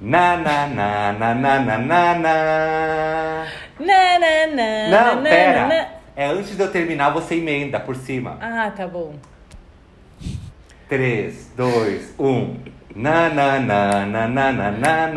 [0.00, 3.44] Na, na, na, na, na, na, na, na.
[3.80, 5.60] Na, na, na, Não, na, pera.
[5.62, 5.86] na, na.
[6.14, 8.38] É antes de eu terminar, você emenda por cima.
[8.40, 9.14] Ah, tá bom.
[10.88, 12.56] 3, 2, 1.
[12.96, 15.08] Na, na, na, na, na, na, na, na.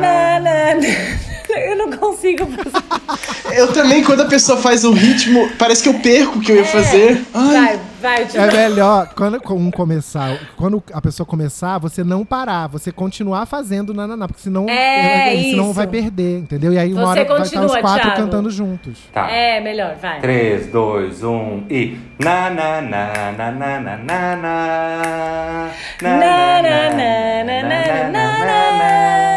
[0.00, 1.25] Na, na, na.
[1.58, 3.58] Eu não consigo fazer.
[3.60, 6.56] Eu também, quando a pessoa faz o ritmo, parece que eu perco o que eu
[6.56, 7.24] ia fazer.
[7.34, 12.66] Ai, Vai, vai, É melhor, quando um começar, quando a pessoa começar, você não parar,
[12.68, 16.72] você continuar fazendo nananá, porque senão, É, senão vai perder, entendeu?
[16.74, 18.16] E aí uma Você hora vai estar os continua, quatro Thiago.
[18.22, 18.98] cantando juntos.
[19.12, 19.30] Tá.
[19.30, 20.20] É, melhor, vai.
[20.20, 21.98] 3, 2, 1 e.
[22.18, 25.70] Na, na, na, na, na, na, na, na.
[26.02, 28.12] Na, na, na, na, na, na, na.
[28.12, 29.35] Na,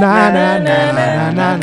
[0.00, 1.58] na, na, na, na, na, na, na.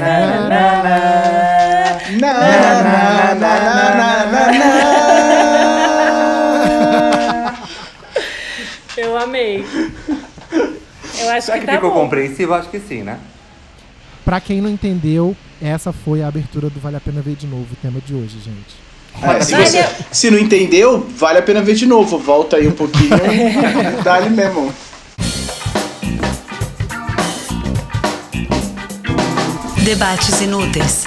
[2.20, 4.36] na, na, na, na, na, na.
[8.98, 9.66] Eu amei.
[11.20, 12.00] Eu acho Será que que tá ficou bom.
[12.02, 12.54] compreensível?
[12.56, 13.18] Acho que sim, né?
[14.24, 17.68] Pra quem não entendeu, essa foi a abertura do Vale a Pena Ver de Novo,
[17.72, 18.76] o tema de hoje, gente.
[19.22, 22.18] É, se, você, se não entendeu, vale a pena ver de novo.
[22.18, 23.10] Volta aí um pouquinho.
[24.04, 24.74] Dá-lhe mesmo.
[29.86, 31.06] Debates Inúteis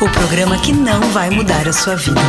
[0.00, 2.20] o programa que não vai mudar a sua vida.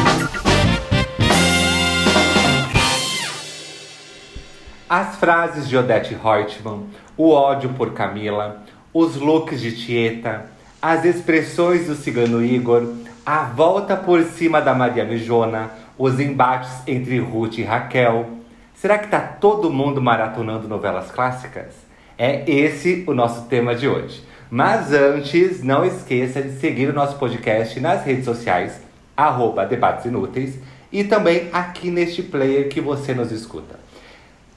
[4.88, 6.84] As frases de Odete Reutemann,
[7.18, 10.46] o ódio por Camila, os looks de Tieta,
[10.80, 12.94] as expressões do cigano Igor,
[13.26, 18.30] a volta por cima da Maria Mijona, os embates entre Ruth e Raquel.
[18.76, 21.74] Será que tá todo mundo maratonando novelas clássicas?
[22.20, 24.27] É esse o nosso tema de hoje.
[24.50, 28.80] Mas antes, não esqueça de seguir o nosso podcast nas redes sociais,
[29.16, 30.58] arroba Debates Inúteis,
[30.92, 33.78] e também aqui neste player que você nos escuta.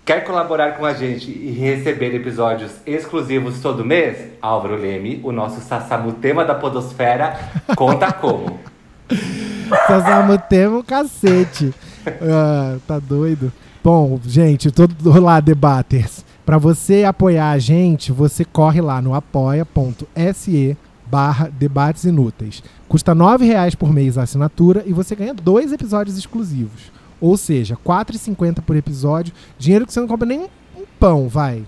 [0.05, 4.16] Quer colaborar com a gente e receber episódios exclusivos todo mês?
[4.41, 7.38] Álvaro Leme, o nosso Sassamutema da Podosfera,
[7.77, 8.58] conta como.
[9.86, 11.74] Sazamutema o cacete.
[12.22, 13.52] Ah, tá doido?
[13.84, 16.24] Bom, gente, todo lá, debaters.
[16.50, 22.61] Pra você apoiar a gente, você corre lá no apoia.se barra debates inúteis.
[22.88, 26.90] Custa 9 reais por mês a assinatura e você ganha dois episódios exclusivos.
[27.20, 29.33] Ou seja, R$ 4,50 por episódio.
[29.60, 30.40] Dinheiro que você não compra nem
[30.77, 31.62] um pão, vai.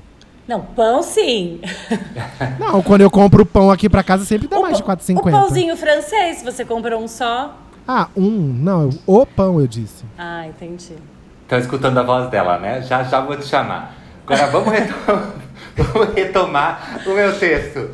[0.49, 1.61] Não, pão sim.
[2.59, 5.19] Não, quando eu compro pão aqui pra casa sempre dá O mais de pão- 4,50.
[5.21, 7.57] O pãozinho francês, se você compra um só.
[7.87, 8.29] Ah, um.
[8.31, 10.05] Não, o pão eu disse.
[10.19, 10.97] Ah, entendi.
[11.45, 12.83] Estão escutando a voz dela, né?
[12.83, 14.02] Já já vou te chamar.
[14.25, 14.47] Agora
[15.77, 17.91] vamos retomar, o meu texto.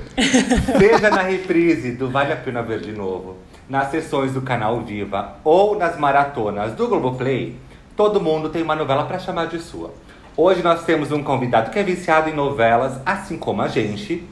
[0.78, 5.36] Seja na reprise do Vale a Pena Ver de Novo, nas sessões do canal Viva
[5.42, 7.56] ou nas maratonas do Globoplay,
[7.96, 9.90] todo mundo tem uma novela para chamar de sua.
[10.36, 14.22] Hoje nós temos um convidado que é viciado em novelas, assim como a gente,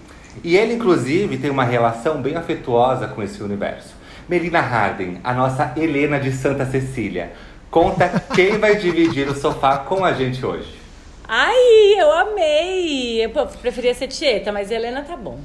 [0.45, 3.95] e ele inclusive tem uma relação bem afetuosa com esse universo.
[4.29, 7.33] Melina Harden, a nossa Helena de Santa Cecília,
[7.71, 10.76] conta quem vai dividir o sofá com a gente hoje.
[11.29, 13.25] Ai, eu amei!
[13.25, 15.41] Eu preferia ser Tieta, mas Helena tá bom.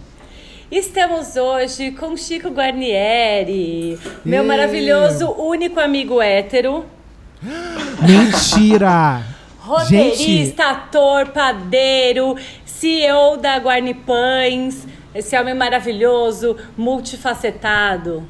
[0.72, 6.86] Estamos hoje com Chico Guarnieri, meu maravilhoso único amigo hétero,
[8.00, 9.22] Mentira!
[9.60, 18.24] roteirista, ator, padeiro, CEO da Guarnipães, esse homem maravilhoso, multifacetado.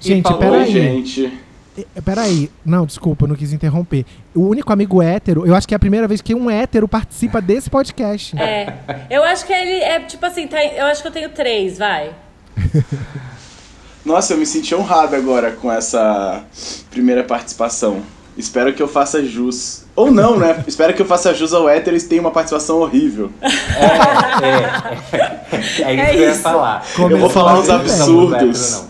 [0.00, 0.72] Gente, falou, Oi, peraí.
[0.72, 1.38] gente.
[1.76, 4.04] É, Peraí, não, desculpa, eu não quis interromper.
[4.34, 7.40] O único amigo hétero, eu acho que é a primeira vez que um hétero participa
[7.40, 8.38] desse podcast.
[8.38, 8.74] É,
[9.08, 12.14] eu acho que ele é tipo assim, tá, eu acho que eu tenho três, vai.
[14.04, 16.44] Nossa, eu me senti honrado agora com essa
[16.90, 18.02] primeira participação.
[18.36, 19.84] Espero que eu faça jus.
[19.94, 20.64] Ou não, né?
[20.66, 23.30] Espero que eu faça jus ao hétero e tenha uma participação horrível.
[25.82, 26.80] É, é, é isso que eu ia falar.
[26.80, 28.84] Começou Eu vou falar uns absurdos.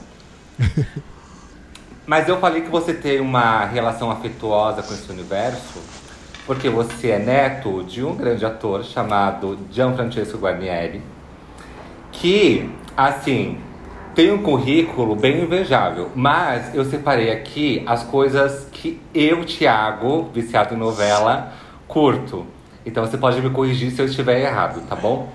[0.58, 1.11] Não.
[2.04, 5.80] Mas eu falei que você tem uma relação afetuosa com esse universo,
[6.46, 11.00] porque você é neto de um grande ator chamado Gianfrancesco Guarnieri,
[12.10, 13.58] que, assim,
[14.14, 20.74] tem um currículo bem invejável, mas eu separei aqui as coisas que eu, Thiago, viciado
[20.74, 21.52] em novela,
[21.86, 22.44] curto.
[22.84, 25.30] Então você pode me corrigir se eu estiver errado, tá bom?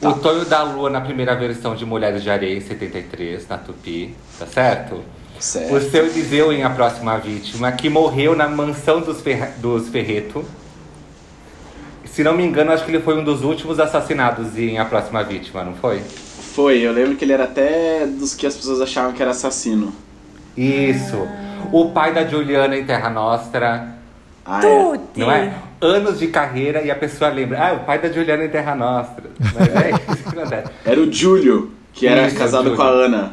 [0.00, 4.14] O Tonho da Lua na primeira versão de Mulheres de Areia em 73, na Tupi,
[4.38, 5.02] tá certo?
[5.38, 5.90] O Certo.
[5.90, 10.44] seu Eliseu em A Próxima Vítima, que morreu na mansão dos, Ferre- dos Ferreto.
[12.04, 15.22] Se não me engano, acho que ele foi um dos últimos assassinados em A Próxima
[15.22, 16.00] Vítima, não foi?
[16.00, 19.92] Foi, eu lembro que ele era até dos que as pessoas achavam que era assassino.
[20.56, 21.16] Isso.
[21.72, 23.94] O pai da Juliana em Terra Nostra.
[24.44, 25.00] Ah, é.
[25.20, 25.52] Não é?
[25.80, 29.24] anos de carreira e a pessoa lembra, ah, o pai da Juliana em Terra Nostra.
[29.38, 30.68] Mas é isso que acontece.
[30.84, 33.32] Era o Júlio, que era Isso, casado com a Ana.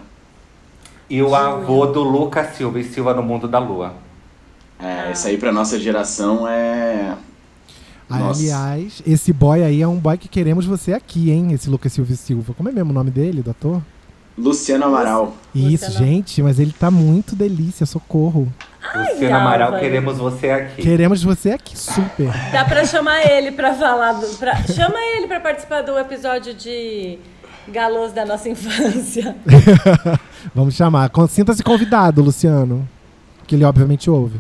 [1.10, 3.94] E o avô do Lucas Silva e Silva no Mundo da Lua.
[4.80, 7.16] É, esse aí pra nossa geração é.
[8.10, 8.40] Nossa.
[8.40, 11.54] Aliás, esse boy aí é um boy que queremos você aqui, hein?
[11.54, 12.54] Esse Lucas Silva e Silva.
[12.54, 13.82] Como é mesmo o nome dele, do ator?
[14.38, 15.34] Luciano Amaral.
[15.54, 16.06] Isso, Luciano.
[16.06, 18.52] gente, mas ele tá muito delícia, socorro.
[18.94, 20.82] Luciano Amaral, queremos você aqui.
[20.82, 22.32] Queremos você aqui, super.
[22.52, 24.28] Dá pra chamar ele pra falar do.
[24.38, 27.18] Pra, chama ele pra participar do episódio de
[27.72, 29.36] galôs da nossa infância.
[30.54, 31.12] Vamos chamar.
[31.30, 32.88] Sinta-se convidado, Luciano.
[33.48, 34.40] Que ele obviamente ouve.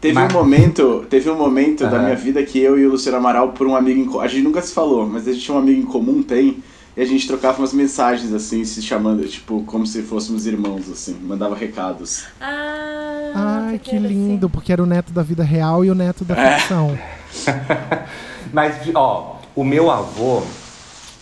[0.00, 2.02] Teve Mas- um momento, teve um momento da Aham.
[2.04, 4.20] minha vida que eu e o Luciano Amaral, por um amigo em comum.
[4.20, 6.62] A gente nunca se falou, mas a gente tinha um amigo em comum, tem.
[6.96, 11.16] E a gente trocava umas mensagens, assim, se chamando, tipo, como se fôssemos irmãos, assim.
[11.22, 12.24] Mandava recados.
[12.40, 14.52] Ah, Ai, que lindo, assim.
[14.52, 16.58] porque era o neto da vida real e o neto da É.
[16.58, 16.98] ficção.
[18.52, 20.42] Mas, de- ó, o meu avô,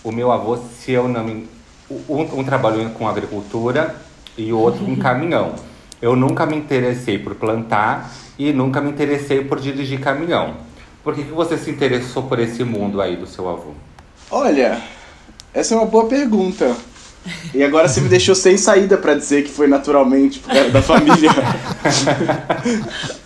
[0.06, 1.48] o meu avô, se eu não me...
[1.90, 3.96] Um, um trabalhou com agricultura
[4.38, 5.54] e o outro com caminhão.
[6.00, 10.54] Eu nunca me interessei por plantar e nunca me interessei por dirigir caminhão.
[11.02, 13.72] Por que, que você se interessou por esse mundo aí do seu avô?
[14.30, 14.80] Olha,
[15.52, 16.76] essa é uma boa pergunta.
[17.52, 20.82] E agora você me deixou sem saída pra dizer que foi naturalmente por causa da
[20.82, 21.30] família.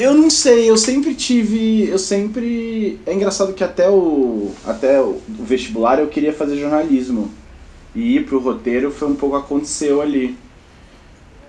[0.00, 5.20] eu não sei, eu sempre tive, eu sempre é engraçado que até o até o
[5.28, 7.30] vestibular eu queria fazer jornalismo.
[7.94, 10.36] E ir pro roteiro foi um pouco aconteceu ali.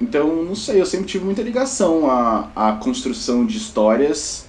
[0.01, 4.47] Então, não sei, eu sempre tive muita ligação à, à construção de histórias.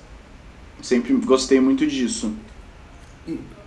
[0.81, 2.33] Sempre gostei muito disso.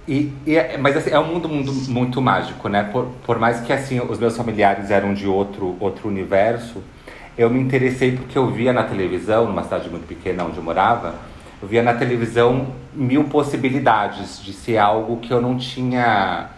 [0.07, 2.83] E, e é- mas assim, é um mundo, mundo muito mágico, né?
[2.83, 6.83] Por, por mais que assim os meus familiares eram de outro, outro universo,
[7.37, 11.15] eu me interessei porque eu via na televisão, numa cidade muito pequena onde eu morava,
[11.61, 16.49] eu via na televisão mil possibilidades de ser algo que eu não tinha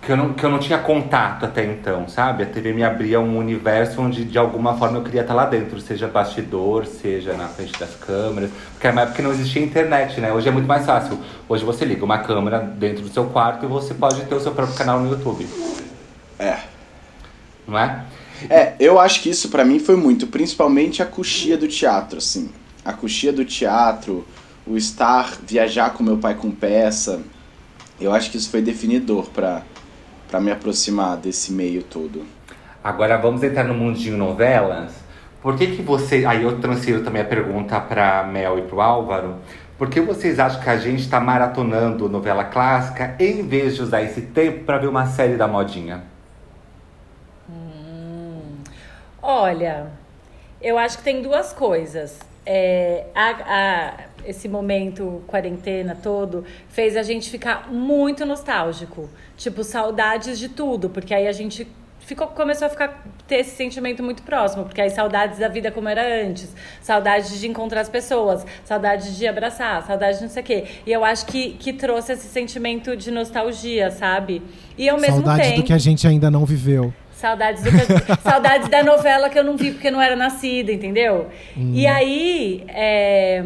[0.00, 2.42] que eu não, que eu não tinha contato até então, sabe?
[2.42, 5.80] A TV me abria um universo onde de alguma forma eu queria estar lá dentro,
[5.80, 10.20] seja bastidor, seja na frente das câmeras, porque era uma época que não existia internet,
[10.20, 10.30] né?
[10.30, 11.18] Hoje é muito mais fácil.
[11.48, 14.52] Hoje você liga uma câmera dentro do seu quarto e você pode ter o seu
[14.52, 15.48] próprio canal no YouTube,
[16.38, 16.58] É.
[17.66, 18.04] não é?
[18.48, 22.50] É, eu acho que isso pra mim foi muito, principalmente a coxia do teatro, assim.
[22.84, 24.26] A coxia do teatro,
[24.66, 27.22] o estar, viajar com meu pai com peça.
[28.00, 29.62] Eu acho que isso foi definidor pra,
[30.28, 32.24] pra me aproximar desse meio todo.
[32.82, 34.92] Agora vamos entrar no mundinho novelas.
[35.40, 36.24] Por que que você...
[36.26, 39.36] Aí eu transfiro também a pergunta pra Mel e pro Álvaro.
[39.78, 44.02] Por que vocês acham que a gente tá maratonando novela clássica em vez de usar
[44.02, 46.13] esse tempo pra ver uma série da modinha?
[49.26, 49.86] Olha,
[50.60, 52.18] eu acho que tem duas coisas.
[52.44, 53.94] É, a- a-
[54.26, 59.08] esse momento quarentena todo fez a gente ficar muito nostálgico.
[59.34, 61.66] Tipo, saudades de tudo, porque aí a gente
[62.00, 65.88] ficou, começou a ficar ter esse sentimento muito próximo, porque aí saudades da vida como
[65.88, 70.46] era antes, saudades de encontrar as pessoas, saudades de abraçar, saudades de não sei o
[70.46, 70.64] quê.
[70.86, 74.42] E eu acho que, que trouxe esse sentimento de nostalgia, sabe?
[74.76, 75.62] E ao mesmo Saudade tempo.
[75.62, 76.92] do que a gente ainda não viveu.
[77.24, 77.70] Saudades, do
[78.22, 81.28] saudades da novela que eu não vi porque não era nascida, entendeu?
[81.56, 82.64] E aí.
[82.68, 83.42] é,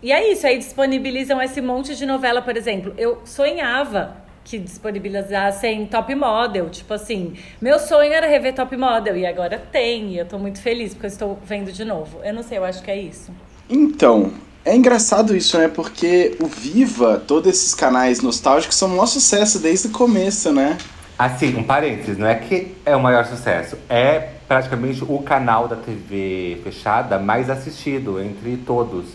[0.00, 2.94] E é isso, aí disponibilizam esse monte de novela, por exemplo.
[2.96, 6.68] Eu sonhava que disponibilizassem Top Model.
[6.70, 10.12] Tipo assim, meu sonho era rever Top Model e agora tem.
[10.14, 12.20] E eu tô muito feliz porque eu estou vendo de novo.
[12.22, 13.32] Eu não sei, eu acho que é isso.
[13.68, 14.32] Então,
[14.64, 15.66] é engraçado isso, né?
[15.68, 20.78] Porque o Viva, todos esses canais nostálgicos são um maior sucesso desde o começo, né?
[21.24, 25.76] Assim, um parênteses, não é que é o maior sucesso, é praticamente o canal da
[25.76, 29.06] TV fechada mais assistido entre todos.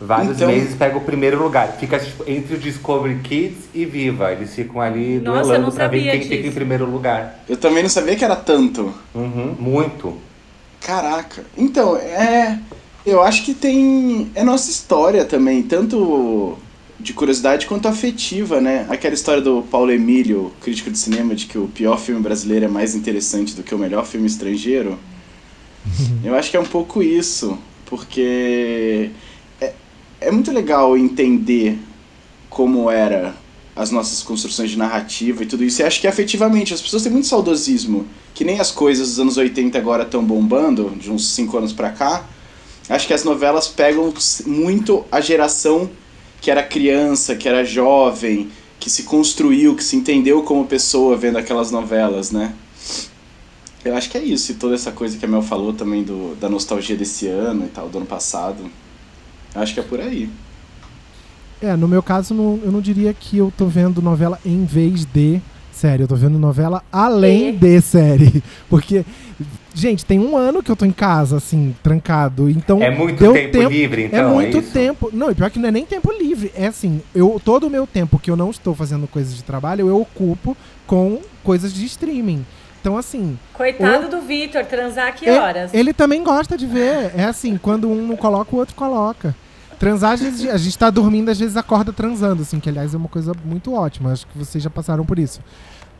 [0.00, 1.68] Vários Então- meses pega o primeiro lugar.
[1.78, 4.32] Fica tipo, entre o Discovery Kids e Viva.
[4.32, 6.48] Eles ficam ali Nossa, duelando pra ver quem fica disso.
[6.48, 7.40] em primeiro lugar.
[7.46, 8.92] Eu também não sabia que era tanto.
[9.14, 10.16] Uhum, muito.
[10.80, 11.44] Caraca.
[11.56, 12.58] Então, é.
[13.04, 14.30] Eu acho que tem.
[14.34, 16.58] É nossa história também, tanto
[16.98, 18.86] de curiosidade quanto afetiva, né?
[18.88, 22.68] Aquela história do Paulo Emílio, crítico de cinema, de que o pior filme brasileiro é
[22.68, 24.98] mais interessante do que o melhor filme estrangeiro.
[26.24, 29.10] Eu acho que é um pouco isso, porque
[29.60, 29.74] é,
[30.20, 31.78] é muito legal entender
[32.48, 33.34] como era
[33.74, 35.82] as nossas construções de narrativa e tudo isso.
[35.82, 39.36] E acho que afetivamente, as pessoas têm muito saudosismo, que nem as coisas dos anos
[39.36, 42.26] 80 agora estão bombando, de uns 5 anos pra cá.
[42.88, 44.14] Acho que as novelas pegam
[44.46, 45.90] muito a geração
[46.40, 51.38] que era criança, que era jovem, que se construiu, que se entendeu como pessoa vendo
[51.38, 52.54] aquelas novelas, né?
[53.84, 56.34] Eu acho que é isso, e toda essa coisa que a Mel falou também do,
[56.36, 58.64] da nostalgia desse ano e tal, do ano passado.
[59.54, 60.28] Eu acho que é por aí.
[61.60, 65.40] É, no meu caso, eu não diria que eu tô vendo novela em vez de
[65.76, 66.02] série.
[66.02, 67.52] Eu tô vendo novela além E?
[67.52, 68.42] de série.
[68.68, 69.04] Porque,
[69.74, 72.48] gente, tem um ano que eu tô em casa, assim, trancado.
[72.50, 72.82] Então.
[72.82, 74.18] É muito deu tempo, livre, então.
[74.18, 74.72] é muito isso?
[74.72, 75.10] tempo.
[75.12, 76.50] Não, e pior que não é nem tempo livre.
[76.56, 79.88] É assim, eu todo o meu tempo que eu não estou fazendo coisas de trabalho,
[79.88, 80.56] eu ocupo
[80.86, 82.44] com coisas de streaming.
[82.80, 85.74] Então, assim, Coitado do Vitor, transar que ele- horas?
[85.74, 87.10] Ele também gosta de ver.
[87.16, 89.34] É assim, quando um não coloca, o outro coloca.
[89.78, 92.96] Transar, às vezes, a gente tá dormindo, às vezes acorda transando, assim, que aliás é
[92.96, 94.12] uma coisa muito ótima.
[94.12, 95.40] Acho que vocês já passaram por isso.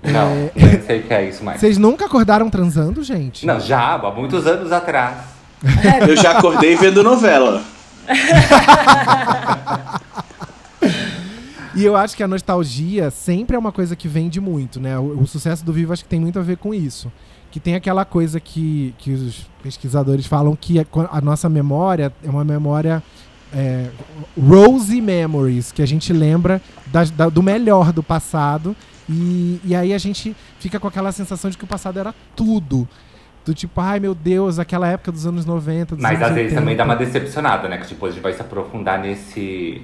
[0.03, 1.61] Não, É, nem sei o que é isso mais.
[1.61, 3.45] Vocês nunca acordaram transando, gente?
[3.47, 5.19] Não, já, há muitos anos atrás.
[6.09, 7.63] Eu já acordei vendo novela.
[11.75, 14.99] E eu acho que a nostalgia sempre é uma coisa que vende muito, né?
[14.99, 17.13] O, o sucesso do Vivo acho que tem muito a ver com isso.
[17.51, 22.11] Que tem aquela coisa que, que os pesquisadores falam que é co- a nossa memória
[22.25, 23.03] é uma memória
[23.57, 23.89] é,
[24.39, 28.77] rosy memories, que a gente lembra das- da- do melhor do passado.
[29.09, 32.87] E, e aí a gente fica com aquela sensação de que o passado era tudo.
[33.45, 36.51] Do tipo, ai meu Deus, aquela época dos anos 90, dos Mas anos às vezes
[36.53, 36.61] 80.
[36.61, 37.79] também dá uma decepcionada, né?
[37.79, 39.83] Que depois a gente vai se aprofundar nesse,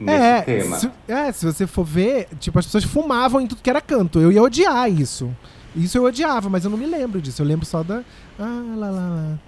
[0.00, 0.76] nesse É tema.
[0.78, 4.18] se, é, se você for ver, tipo, as pessoas fumavam em tudo que era canto.
[4.18, 5.30] Eu ia odiar isso.
[5.76, 7.42] Isso eu odiava, mas eu não me lembro disso.
[7.42, 8.00] Eu lembro só da.
[8.38, 9.38] Ah, lá, lá, lá.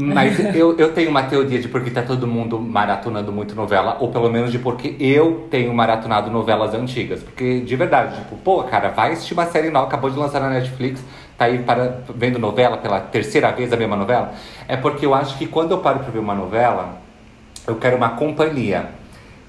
[0.00, 4.08] Mas eu, eu tenho uma teoria de porque tá todo mundo maratonando muito novela, ou
[4.10, 7.22] pelo menos de porque eu tenho maratonado novelas antigas.
[7.22, 10.50] Porque, de verdade, tipo, pô, cara, vai assistir uma série nova, acabou de lançar na
[10.50, 11.04] Netflix,
[11.36, 14.32] tá aí para, vendo novela pela terceira vez a mesma novela.
[14.66, 16.96] É porque eu acho que quando eu paro pra ver uma novela,
[17.66, 18.99] eu quero uma companhia.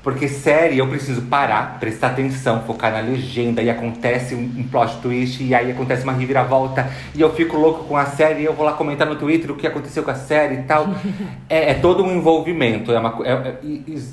[0.04, 4.98] Porque série eu preciso parar, prestar atenção, focar na legenda, e acontece um, um plot
[4.98, 8.54] twist, e aí acontece uma reviravolta, e eu fico louco com a série, e eu
[8.54, 10.88] vou lá comentar no Twitter o que aconteceu com a série e tal.
[11.48, 13.58] é, é todo um envolvimento, é uma, é- é-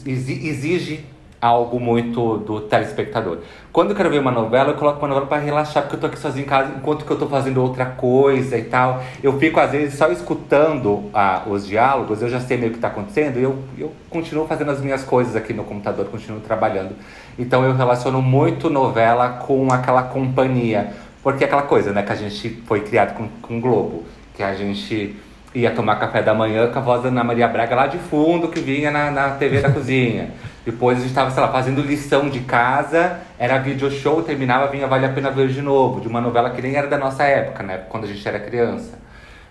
[0.05, 1.01] exi- exige
[1.41, 3.39] algo muito do telespectador.
[3.73, 6.07] Quando eu quero ver uma novela, eu coloco uma novela para relaxar, porque eu tô
[6.07, 9.03] aqui sozinho em casa, enquanto que eu tô fazendo outra coisa e tal.
[9.23, 12.81] Eu fico, às vezes, só escutando ah, os diálogos, eu já sei meio o que
[12.81, 16.97] tá acontecendo, e eu, eu continuo fazendo as minhas coisas aqui no computador, continuo trabalhando.
[17.39, 20.93] Então eu relaciono muito novela com aquela companhia.
[21.23, 24.05] Porque é aquela coisa, né, que a gente foi criado com, com Globo,
[24.35, 25.17] que a gente
[25.55, 28.49] ia tomar café da manhã com a voz da Ana Maria Braga lá de fundo,
[28.49, 30.31] que vinha na, na TV da cozinha.
[30.65, 34.87] Depois a gente tava, sei lá, fazendo lição de casa, era video show, terminava, vinha
[34.87, 37.63] Vale a Pena Ver de novo, de uma novela que nem era da nossa época,
[37.63, 38.99] né, quando a gente era criança.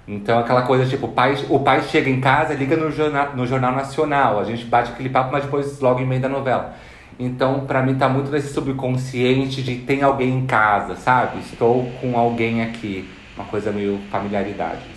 [0.08, 3.46] Então aquela coisa tipo, o pai, o pai chega em casa, liga no jornal, no
[3.48, 6.75] jornal Nacional, a gente bate aquele papo, mas depois logo emenda a novela.
[7.20, 11.39] Então, pra mim tá muito nesse subconsciente de tem alguém em casa, sabe?
[11.39, 13.10] Estou com alguém aqui.
[13.36, 14.97] Uma coisa meio familiaridade.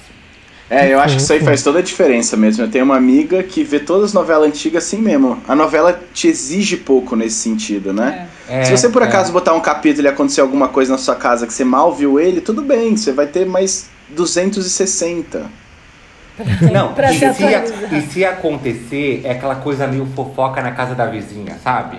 [0.70, 2.62] É, eu acho que isso aí faz toda a diferença mesmo.
[2.62, 5.42] Eu tenho uma amiga que vê todas as novelas antigas assim mesmo.
[5.48, 8.28] A novela te exige pouco nesse sentido, né?
[8.48, 9.06] É, Se você por é.
[9.06, 12.20] acaso botar um capítulo e acontecer alguma coisa na sua casa que você mal viu
[12.20, 15.42] ele, tudo bem, você vai ter mais 260.
[16.72, 17.94] Não, e se atualizar.
[17.94, 21.98] e se acontecer, é aquela coisa meio fofoca na casa da vizinha, sabe?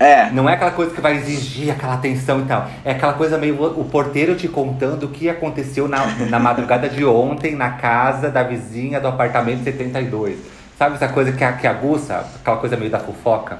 [0.00, 2.68] É, Não é aquela coisa que vai exigir aquela atenção e tal.
[2.84, 7.04] É aquela coisa meio o porteiro te contando o que aconteceu na, na madrugada de
[7.04, 10.38] ontem na casa da vizinha do apartamento 72.
[10.78, 12.24] Sabe essa coisa que, que aguça?
[12.40, 13.58] Aquela coisa meio da fofoca?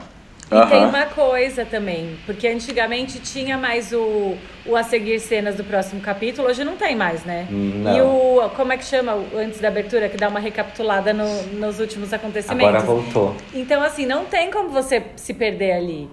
[0.51, 0.89] E tem aham.
[0.89, 6.49] uma coisa também, porque antigamente tinha mais o, o a seguir cenas do próximo capítulo,
[6.49, 7.47] hoje não tem mais, né?
[7.51, 7.95] Não.
[7.95, 11.81] E o, como é que chama, antes da abertura, que dá uma recapitulada no- nos
[11.81, 12.67] últimos acontecimentos?
[12.67, 13.37] Agora voltou.
[13.53, 16.09] Então, assim, não tem como você se perder ali.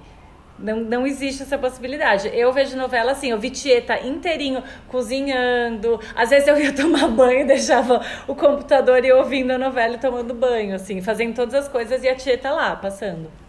[0.58, 2.30] Não, não existe essa possibilidade.
[2.34, 6.00] Eu vejo novela assim, eu vi Tieta inteirinho cozinhando.
[6.16, 10.34] Às vezes eu ia tomar banho, deixava o computador e ouvindo a novela e tomando
[10.34, 13.45] banho, assim, fazendo todas as coisas e a Tieta lá, passando.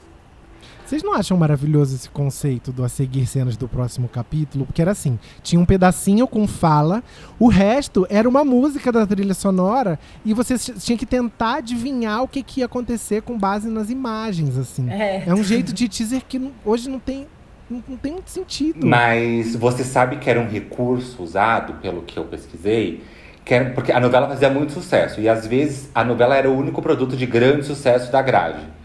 [0.86, 4.64] Vocês não acham maravilhoso esse conceito do a seguir cenas do próximo capítulo?
[4.64, 7.02] Porque era assim, tinha um pedacinho com fala,
[7.40, 12.28] o resto era uma música da trilha sonora e você tinha que tentar adivinhar o
[12.28, 14.88] que, que ia acontecer com base nas imagens, assim.
[14.88, 15.24] É.
[15.26, 17.26] É um jeito de teaser que hoje não tem,
[17.68, 18.86] não, não tem muito sentido.
[18.86, 23.02] Mas você sabe que era um recurso usado, pelo que eu pesquisei,
[23.44, 25.20] que era, porque a novela fazia muito sucesso.
[25.20, 28.76] E às vezes a novela era o único produto de grande sucesso da grade.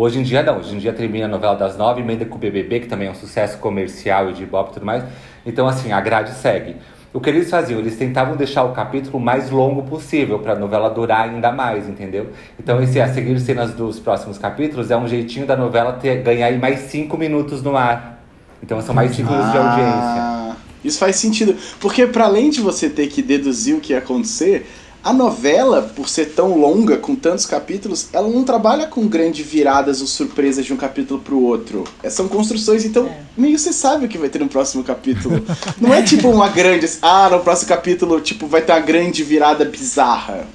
[0.00, 2.38] Hoje em dia não, hoje em dia termina a novela das nove, emenda com o
[2.38, 5.02] BBB, que também é um sucesso comercial e de ibope e tudo mais.
[5.44, 6.76] Então assim, a grade segue.
[7.12, 7.80] O que eles faziam?
[7.80, 12.30] Eles tentavam deixar o capítulo mais longo possível para a novela durar ainda mais, entendeu?
[12.60, 16.56] Então esse a seguir cenas dos próximos capítulos é um jeitinho da novela ter, ganhar
[16.60, 18.22] mais cinco minutos no ar.
[18.62, 20.22] Então são mais cinco minutos de audiência.
[20.22, 21.56] Ah, Isso faz sentido.
[21.80, 24.64] Porque para além de você ter que deduzir o que ia acontecer,
[25.08, 30.00] a novela, por ser tão longa, com tantos capítulos, ela não trabalha com grandes viradas
[30.00, 31.84] ou surpresas de um capítulo pro outro.
[32.02, 33.20] É, São construções, então É.
[33.36, 35.42] meio você sabe o que vai ter no próximo capítulo.
[35.80, 36.88] não é tipo uma grande.
[37.00, 40.46] Ah, no próximo capítulo, tipo, vai ter uma grande virada bizarra.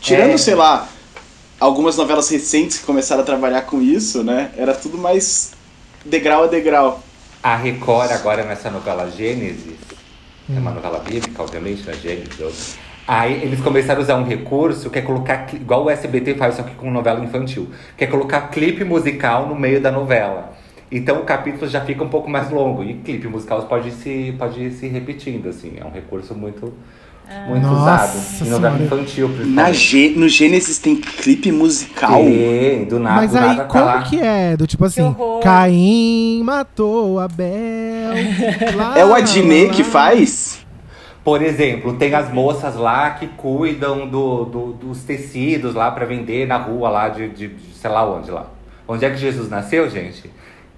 [0.00, 0.36] Tirando, É.
[0.38, 0.88] sei lá,
[1.58, 4.50] algumas novelas recentes que começaram a trabalhar com isso, né?
[4.56, 5.52] Era tudo mais
[6.04, 7.02] degrau a degrau.
[7.42, 9.74] A Record, agora nessa novela Gênesis,
[10.54, 11.94] é uma novela bíblica, obviamente, né?
[12.02, 12.76] Gênesis.
[13.06, 16.62] Aí eles começaram a usar um recurso que é colocar, igual o SBT faz, só
[16.62, 20.52] que com novela infantil, que é colocar clipe musical no meio da novela.
[20.90, 22.84] Então o capítulo já fica um pouco mais longo.
[22.84, 25.72] E clipe musical pode ir se, pode se repetindo, assim.
[25.80, 26.72] É um recurso muito,
[27.48, 28.46] muito Nossa usado.
[28.46, 28.84] Em novela Senhora.
[28.98, 29.72] infantil, Na.
[29.72, 32.22] Gê- no Gênesis tem clipe musical.
[32.22, 34.02] Sim, do nada, Mas do aí, nada tá como lá.
[34.02, 34.54] que é?
[34.56, 35.16] Do tipo assim.
[35.42, 37.48] Caim matou Abel.
[38.76, 40.61] lá, É o Adnet lá, que faz?
[41.24, 46.46] Por exemplo, tem as moças lá que cuidam do, do- dos tecidos lá pra vender
[46.48, 48.46] na rua lá de, de, de sei lá onde lá.
[48.88, 50.28] Onde é que Jesus nasceu, gente?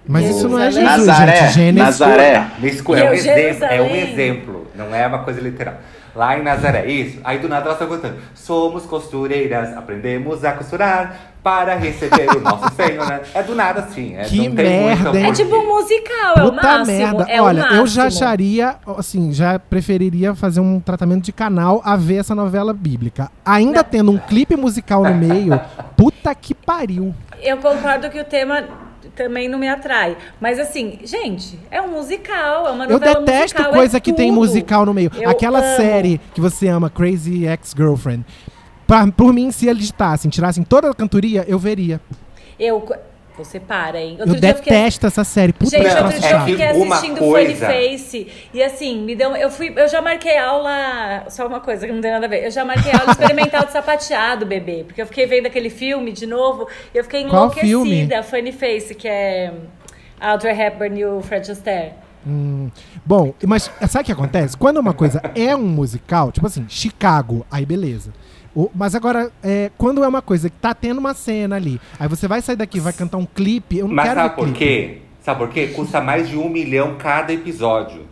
[0.07, 1.53] Mas isso não é Jesus, Nazaré, gente.
[1.53, 1.83] Gênesis.
[1.99, 2.47] Nazaré.
[2.59, 5.75] Nesse, é, um exemplo, é um exemplo, não é uma coisa literal.
[6.15, 7.19] Lá em Nazaré, isso.
[7.23, 8.21] Aí do nada elas estão cantando.
[8.33, 13.21] Somos costureiras, aprendemos a costurar para receber o nosso Senhor, né?
[13.33, 14.15] É do nada assim.
[14.15, 15.19] É, Que não tem merda?
[15.19, 16.97] É tipo um musical, é o Puta máximo.
[16.97, 17.25] merda.
[17.29, 18.23] É o Olha, eu já máximo.
[18.23, 23.29] acharia, assim, já preferiria fazer um tratamento de canal a ver essa novela bíblica.
[23.45, 25.59] Ainda tendo um clipe musical no meio,
[25.97, 27.13] puta que pariu.
[27.43, 28.63] Eu concordo que o tema
[29.15, 30.17] também não me atrai.
[30.39, 34.13] Mas assim, gente, é um musical, é uma Eu novela detesto musical, coisa é que
[34.13, 35.11] tem musical no meio.
[35.15, 35.77] Eu Aquela amo.
[35.77, 38.25] série que você ama, Crazy Ex-Girlfriend.
[39.15, 41.99] Por mim, se eles editassem, tirassem toda a cantoria, eu veria.
[42.59, 42.87] Eu.
[43.37, 44.15] Você para, hein?
[44.17, 45.51] Eu Outro dia fiquei- detesto essa série.
[45.51, 48.63] Puta Gente, que Não, outro dia é eu fiquei uma assistindo coisa- Funny Face e
[48.63, 49.35] assim, me deu.
[49.35, 49.73] Eu fui.
[49.75, 51.25] Eu já marquei aula.
[51.29, 52.45] Só uma coisa que não tem nada a ver.
[52.45, 54.83] Eu já marquei aula experimental de sapateado, bebê.
[54.85, 58.23] Porque eu fiquei vendo aquele filme de novo e eu fiquei Qual enlouquecida.
[58.23, 59.53] Funny Face, que é
[60.19, 61.91] Audrey Hepburn e o Fred Astaire.
[62.27, 62.71] Hum,
[63.05, 64.57] bom, mas sabe o que acontece?
[64.57, 68.11] Quando uma coisa é um musical, tipo assim, Chicago, aí beleza.
[68.55, 72.07] O- mas agora, é, quando é uma coisa que tá tendo uma cena ali, aí
[72.07, 74.43] você vai sair daqui, vai cantar um clipe, eu não Mas quero sabe ver por
[74.45, 74.57] clipe.
[74.59, 74.97] quê?
[75.21, 75.67] Sabe por quê?
[75.67, 78.03] Custa mais de um milhão cada episódio.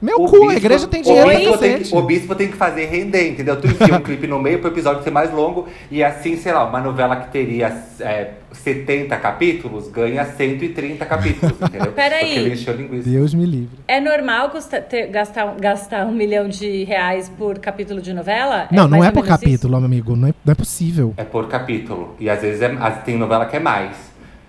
[0.00, 1.90] Meu O cu, a bispo- igreja tem dinheiro pra bispo tem cacete.
[1.90, 3.58] que- O bispo tem que fazer render, entendeu?
[3.58, 6.64] Tu enfia um clipe no meio pro episódio ser mais longo e assim, sei lá,
[6.68, 7.68] uma novela que teria
[8.00, 11.92] é, 70 capítulos ganha 130 capítulos, entendeu?
[11.92, 12.26] Peraí.
[12.26, 13.08] Porque ele encheu linguiça.
[13.08, 13.78] Deus me livre.
[13.88, 18.68] É normal custa- ter- gastar, gastar um milhão de reais por capítulo de novela?
[18.70, 21.14] Não, não mais é por capítulo, meu amigo, não é, não é possível.
[21.16, 22.14] É por capítulo.
[22.20, 22.68] E às vezes é,
[23.04, 23.96] tem novela que é mais.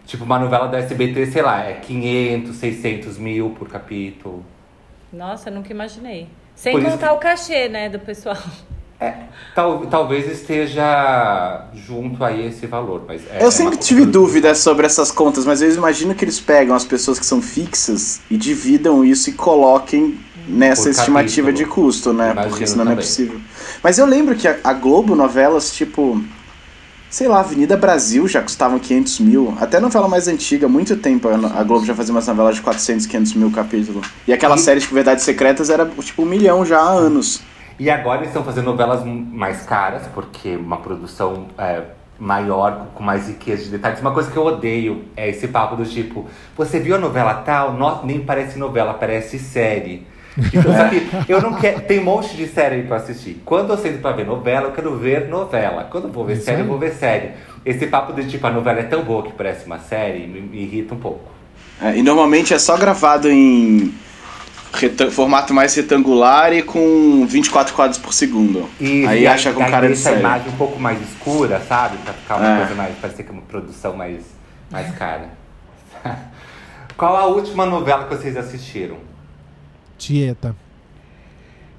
[0.05, 4.43] Tipo, uma novela do SBT, sei lá, é 500, 600 mil por capítulo.
[5.11, 6.27] Nossa, eu nunca imaginei.
[6.55, 8.37] Sem Por contar o cachê, né, do pessoal.
[8.99, 9.13] É,
[9.53, 14.57] tal, talvez esteja junto aí esse valor, mas é- é Eu uma sempre tive dúvidas
[14.57, 18.35] sobre essas contas, mas eu imagino que eles pegam as pessoas que são fixas e
[18.35, 20.17] dividam isso e coloquem
[20.47, 21.69] nessa Por estimativa capítulo.
[21.69, 22.31] de custo, né?
[22.31, 23.05] Imagino Porque senão não é também.
[23.07, 23.39] possível.
[23.83, 26.19] Mas eu lembro que a, a Globo novelas, tipo.
[27.09, 29.53] Sei lá, Avenida Brasil já custavam 500 mil.
[29.61, 33.33] Até novela mais antiga, muito tempo a Globo já fazia umas novelas de 400, 500
[33.35, 34.01] mil capítulo.
[34.27, 37.41] E aquelas E- séries de Verdades Secretas era tipo um milhão já há anos.
[37.79, 41.83] E agora eles estão fazendo novelas mais caras, porque uma produção é,
[42.19, 44.01] maior, com mais riqueza de detalhes.
[44.01, 46.25] Uma coisa que eu odeio é esse papo do tipo,
[46.57, 47.71] você viu a novela tal?
[47.73, 50.05] No- nem parece novela, parece série.
[50.49, 51.81] Que eu não quero.
[51.81, 53.41] Tem um monte de série aí pra assistir.
[53.43, 55.87] Quando eu sento pra ver novela, eu quero ver novela.
[55.89, 56.63] Quando eu vou ver Isso série, aí.
[56.63, 57.31] eu vou ver série.
[57.65, 60.61] Esse papo de tipo, a novela é tão boa que parece uma série, me, me
[60.63, 61.31] irrita um pouco.
[61.81, 63.93] É, e normalmente é só gravado em
[65.11, 68.69] formato mais retangular e com 24 quadros por segundo.
[68.79, 70.19] E aí e acha com aí cara de série.
[70.19, 71.97] imagem um pouco mais escura, sabe?
[71.97, 72.57] Pra ficar uma É.
[72.59, 72.95] coisa mais.
[72.97, 74.21] parecer que é uma produção mais,
[74.71, 75.29] mais cara.
[76.95, 78.97] Qual a última novela que vocês assistiram?
[79.97, 80.55] Tieta.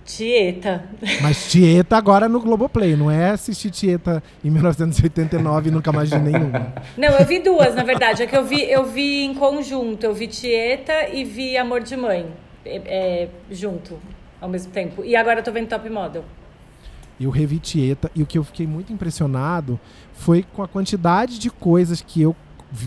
[0.04, 0.88] Tieta.
[1.20, 6.18] Mas Tieta agora no Globoplay, não é assistir Tieta em 1989 e nunca mais vi
[6.18, 6.72] nenhuma.
[6.96, 8.22] Não, eu vi duas, na verdade.
[8.22, 10.04] É que eu vi, eu vi em conjunto.
[10.04, 12.26] Eu vi Tieta e vi Amor de Mãe.
[12.64, 13.98] é, é, junto,
[14.40, 15.04] ao mesmo tempo.
[15.04, 16.24] E agora eu tô vendo Top Model.
[17.20, 19.78] Eu revi Tieta e o que eu fiquei muito impressionado
[20.12, 22.35] foi com a quantidade de coisas que eu,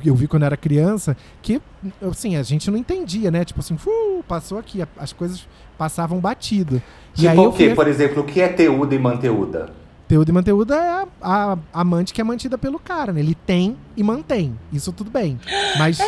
[0.05, 1.61] eu vi quando era criança que,
[2.09, 3.43] assim, a gente não entendia, né?
[3.45, 6.81] Tipo assim, "Fu, passou aqui, as coisas passavam batido.
[7.17, 7.65] e aí Tipo o quê?
[7.67, 9.69] fui Por exemplo, o que é Teuda e Manteuda?
[10.07, 13.21] Teuda e Manteuda é a, a amante que é mantida pelo cara, né?
[13.21, 14.57] Ele tem e mantém.
[14.71, 15.39] Isso tudo bem.
[15.79, 15.99] Mas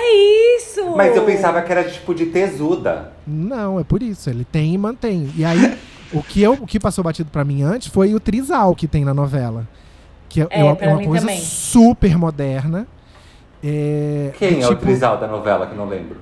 [0.57, 0.95] Isso!
[0.95, 3.13] Mas eu pensava que era tipo de tesuda.
[3.25, 4.29] não, é por isso.
[4.29, 5.31] Ele tem e mantém.
[5.35, 5.77] E aí
[6.11, 9.03] O que, eu, o que passou batido pra mim antes foi o trisal que tem
[9.03, 9.67] na novela.
[10.29, 11.41] Que é, É, é uma, pra é uma mim coisa também.
[11.41, 12.85] super moderna.
[13.63, 16.17] É, Quem do é o tipo- trisal da novela que eu não lembro?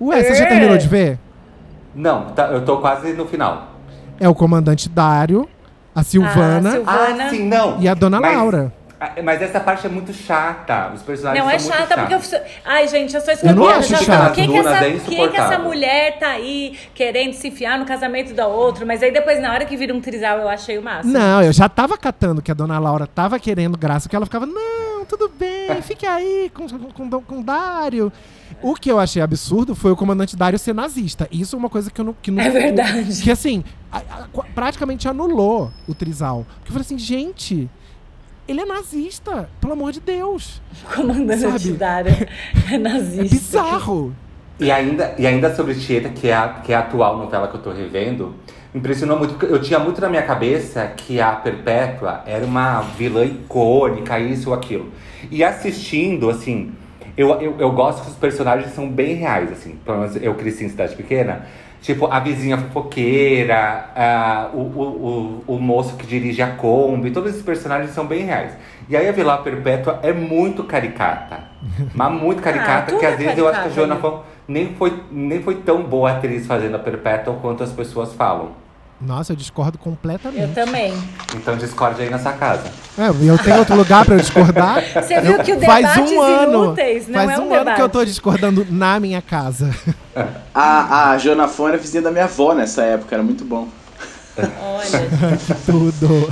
[0.00, 0.46] Ué, você já É.
[0.48, 1.18] terminou de ver?
[1.94, 3.68] Não, tá- eu tô quase no final.
[4.18, 5.48] É o comandante Dário,
[5.94, 7.24] a Silvana Ah, Silvana.
[7.24, 7.80] Ah, sim, não.
[7.80, 8.72] e a dona Mas- Laura.
[9.22, 10.90] Mas essa parte é muito chata.
[10.94, 12.40] Os personagens Não, é são muito chata porque eu.
[12.64, 13.78] Ai, gente, eu sou Eu não escorpiana.
[13.78, 14.26] acho já chato.
[14.28, 17.78] Por que, que, Dunas essa, é que, que essa mulher tá aí querendo se enfiar
[17.78, 18.86] no casamento da outra?
[18.86, 21.12] Mas aí depois, na hora que vira um trisal, eu achei o máximo.
[21.12, 24.46] Não, eu já tava catando que a dona Laura tava querendo graça, que ela ficava,
[24.46, 28.12] não, tudo bem, fique aí com, com, com, com o Dário.
[28.62, 31.28] O que eu achei absurdo foi o comandante Dário ser nazista.
[31.30, 32.14] Isso é uma coisa que eu não.
[32.20, 33.22] Que não É verdade.
[33.22, 36.46] Que assim, a- a- praticamente anulou o trisal.
[36.58, 37.68] Porque eu falei assim, gente,
[38.48, 40.60] ele é nazista, pelo amor de Deus.
[40.94, 41.72] Comandante Sabe?
[41.72, 42.28] Dário
[42.72, 43.20] é nazista.
[43.24, 44.14] É bizarro.
[44.58, 47.56] E ainda, e ainda sobre Tieta, que é, a, que é a atual novela que
[47.56, 48.34] eu tô revendo,
[48.76, 53.24] impressionou muito, porque eu tinha muito na minha cabeça que a Perpétua era uma vilã
[53.24, 54.92] icônica, isso ou aquilo.
[55.30, 56.72] E assistindo, assim,
[57.16, 59.78] eu, eu, eu gosto que os personagens são bem reais, assim.
[59.82, 61.46] Pelo menos eu cresci em cidade pequena.
[61.80, 67.30] Tipo, a vizinha fofoqueira, ah, o, o, o, o moço que dirige a Kombi, todos
[67.30, 68.52] esses personagens são bem reais.
[68.88, 71.44] E aí a vilã Perpétua é muito caricata.
[71.94, 74.74] Mas muito caricata, tudo que às é vezes eu acho que a Joana Fon nem
[74.74, 78.65] foi, nem foi tão boa atriz fazendo a Perpétua quanto as pessoas falam.
[78.98, 80.40] Nossa, eu discordo completamente.
[80.42, 80.94] Eu também.
[81.34, 82.64] Então discorde aí nessa casa.
[82.96, 84.82] É, eu tenho outro lugar pra eu discordar.
[85.02, 86.64] Você viu que o Faz debates um ano.
[86.64, 88.08] inúteis não Faz é um, um ano que eu tô debate.
[88.08, 89.70] discordando na minha casa.
[90.54, 93.68] A, a Joana Fon era vizinha da minha avó nessa época, era muito bom.
[94.38, 95.08] Olha,
[95.66, 96.28] Tudo.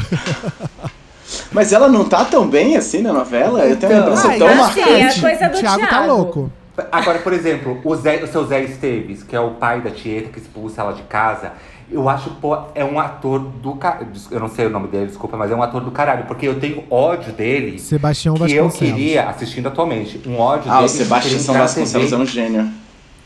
[1.53, 3.61] Mas ela não tá tão bem assim na novela?
[3.67, 4.83] Eu tenho uma lembrança Ai, tão acho marcante.
[4.83, 6.07] que é a coisa do o Thiago tá Thiago.
[6.07, 6.53] louco.
[6.91, 10.31] Agora, por exemplo, o, Zé, o seu Zé Esteves, que é o pai da Tieta
[10.31, 11.53] que expulsa ela de casa,
[11.91, 14.09] eu acho, pô, é um ator do caralho.
[14.31, 16.59] Eu não sei o nome dele, desculpa, mas é um ator do caralho, porque eu
[16.59, 17.79] tenho ódio dele.
[17.79, 18.95] Sebastião que eu Vasconcelos.
[18.97, 20.87] queria, assistindo atualmente, um ódio Ah, dele.
[20.87, 22.69] o Sebastião Vasconcelos é um gênio.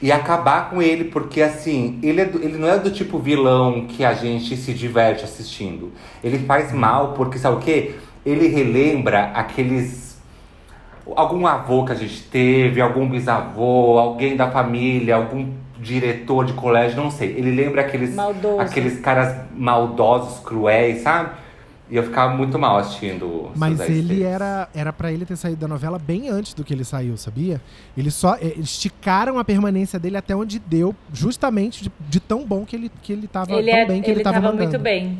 [0.01, 3.87] E acabar com ele, porque assim, ele, é do- ele não é do tipo vilão
[3.89, 5.91] que a gente se diverte assistindo.
[6.23, 7.97] Ele faz mal, porque sabe o quê?
[8.25, 10.17] Ele relembra aqueles.
[11.17, 15.47] Algum avô que a gente teve, algum bisavô, alguém da família, algum
[15.81, 17.31] diretor de colégio, não sei.
[17.37, 18.61] Ele lembra aqueles, Maldoso.
[18.61, 21.31] aqueles caras maldosos, cruéis, sabe?
[21.91, 23.51] E eu ficava muito mal assistindo.
[23.57, 26.85] Mas ele era, era para ele ter saído da novela bem antes do que ele
[26.85, 27.63] saiu, sabia?
[27.97, 32.67] Eles só eh, esticaram a permanência dele até onde deu, justamente de, de tão bom
[32.67, 34.79] que ele, que ele tava ele, tão é, bem que ele, ele tava, tava muito
[34.79, 35.19] bem.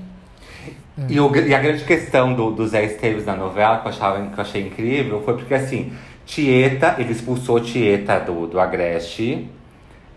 [1.09, 4.21] E, o- e a grande questão do, do Zé Esteves na novela, que eu, achava,
[4.27, 5.93] que eu achei incrível, foi porque assim,
[6.27, 9.49] Tieta, ele expulsou Tieta do, do Agreste,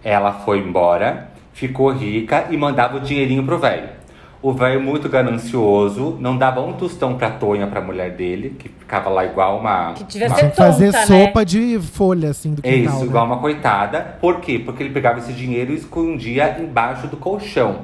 [0.03, 3.89] ela foi embora, ficou rica e mandava o dinheirinho pro velho.
[4.43, 9.07] O velho muito ganancioso, não dava um tostão pra Tonha, pra mulher dele, que ficava
[9.07, 9.93] lá igual uma.
[9.93, 11.45] Que devia uma- ser que fazer tonta, sopa né?
[11.45, 12.93] de folha, assim, do é quintal.
[12.93, 13.05] isso, né?
[13.05, 14.17] igual uma coitada.
[14.19, 14.57] Por quê?
[14.57, 17.81] Porque ele pegava esse dinheiro e escondia embaixo do colchão.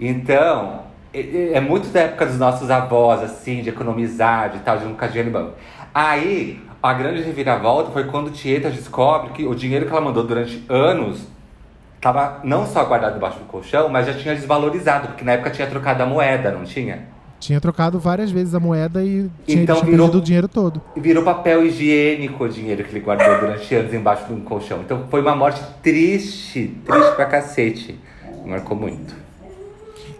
[0.00, 0.80] Então,
[1.12, 4.84] é, é- é muito da época dos nossos avós, assim, de economizar, de tal, de
[4.84, 5.52] nunca dinheiro em banco.
[5.94, 10.62] Aí, a grande reviravolta foi quando Tieta descobre que o dinheiro que ela mandou durante
[10.68, 11.26] anos
[11.96, 15.66] estava não só guardado debaixo do colchão, mas já tinha desvalorizado, porque na época tinha
[15.66, 17.08] trocado a moeda, não tinha?
[17.40, 20.82] Tinha trocado várias vezes a moeda e tinha, Então tinha virou- o dinheiro todo.
[20.94, 24.80] E virou papel higiênico o dinheiro que ele guardou durante anos embaixo de um colchão.
[24.82, 27.98] Então foi uma morte triste, triste pra cacete.
[28.44, 29.14] Marcou muito.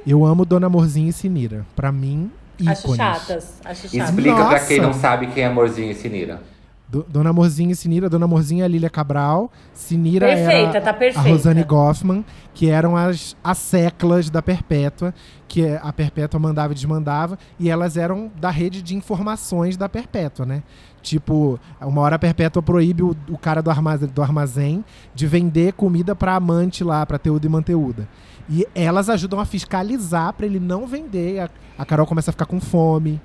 [0.07, 1.67] Eu amo Dona Amorzinho e Sinira.
[1.77, 2.79] Pra mim, ícones.
[2.85, 3.55] Acho chatas.
[3.63, 4.09] Acho chatas.
[4.09, 4.67] Explica pra Nossa.
[4.67, 6.41] quem não sabe quem é Amorzinho e Sinira.
[6.89, 8.09] Do- Dona Amorzinho e Sinira.
[8.09, 9.51] Dona Amorzinho é a Lília Cabral.
[9.73, 11.29] Sinira Perfeita, tá perfeita.
[11.29, 15.13] a Rosane Goffman, que eram as, as seclas da Perpétua,
[15.49, 19.89] que é- a Perpétua mandava e desmandava, e elas eram da rede de informações da
[19.89, 20.63] Perpétua, né?
[21.03, 25.73] Tipo, uma hora a Perpétua proíbe o, o cara do armazém, do armazém de vender
[25.73, 28.09] comida pra amante lá, pra Teuda e Manteuda.
[28.49, 31.41] E elas ajudam a fiscalizar pra ele não vender.
[31.41, 33.21] A, a Carol começa a ficar com fome.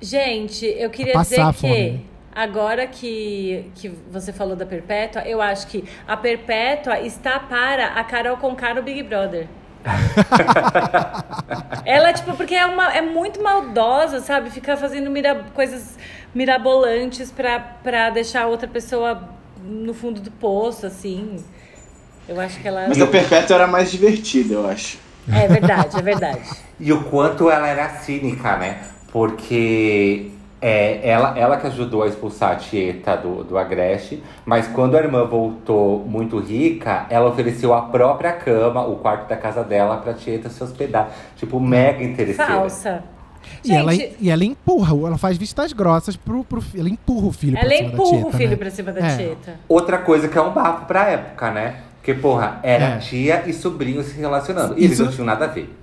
[0.00, 2.00] Gente, eu queria dizer fome, que né?
[2.34, 8.04] Agora que, que você falou da Perpétua, eu acho que a Perpétua está para a
[8.04, 9.46] Carol Conká no Big Brother.
[11.84, 14.50] Ela, tipo, porque é, uma, é muito maldosa, sabe?
[14.50, 15.98] Ficar fazendo mira, coisas
[16.34, 19.28] mirabolantes pra, pra deixar a outra pessoa
[19.62, 21.42] no fundo do poço, assim.
[22.28, 22.86] Eu acho que ela.
[22.88, 24.98] Mas a Perpétua era mais divertida, eu acho.
[25.30, 26.42] É verdade, é verdade.
[26.84, 28.82] E o quanto ela era cínica, né?
[29.12, 30.32] Porque
[30.64, 35.00] É, ela, ela que ajudou a expulsar a Tieta do, do Agreste, mas quando a
[35.00, 40.14] irmã voltou muito rica, ela ofereceu a própria cama, o quarto da casa dela, pra
[40.14, 41.10] Tieta se hospedar.
[41.36, 42.52] Tipo, mega interesseira.
[42.52, 43.02] Falsa.
[43.64, 46.80] E ela, e ela empurra, ela faz vistas grossas pro, pro filho.
[46.82, 48.56] Ela empurra o filho ela pra cima da empurra o filho né?
[48.56, 49.16] pra cima da É.
[49.16, 49.54] Tieta.
[49.68, 51.80] Outra coisa que é um bafo pra época, né?
[51.96, 52.98] Porque, porra, era É.
[52.98, 54.74] tia e sobrinho se relacionando.
[54.78, 55.74] E eles Isso- não tinham nada a ver.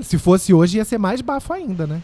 [0.00, 2.00] Se fosse hoje, ia ser mais bafo ainda, né?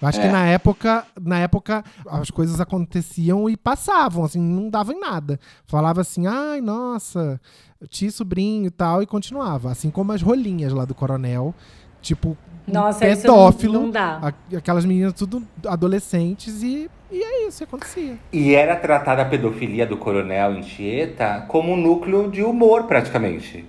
[0.00, 0.30] Eu acho que É.
[0.30, 5.40] na época, na época, as coisas aconteciam e passavam, assim, não dava em nada.
[5.66, 7.40] Falava assim, ai, nossa,
[7.88, 9.70] tio, sobrinho e tal, e continuava.
[9.70, 11.52] Assim como as rolinhas lá do coronel,
[12.00, 12.36] tipo,
[12.68, 14.32] um Nossa, isso pedófilo, não, não dá.
[14.56, 18.18] aquelas meninas tudo adolescentes, e, e é isso que acontecia.
[18.32, 23.64] E era tratada a pedofilia do coronel em Tieta como um núcleo de humor, praticamente.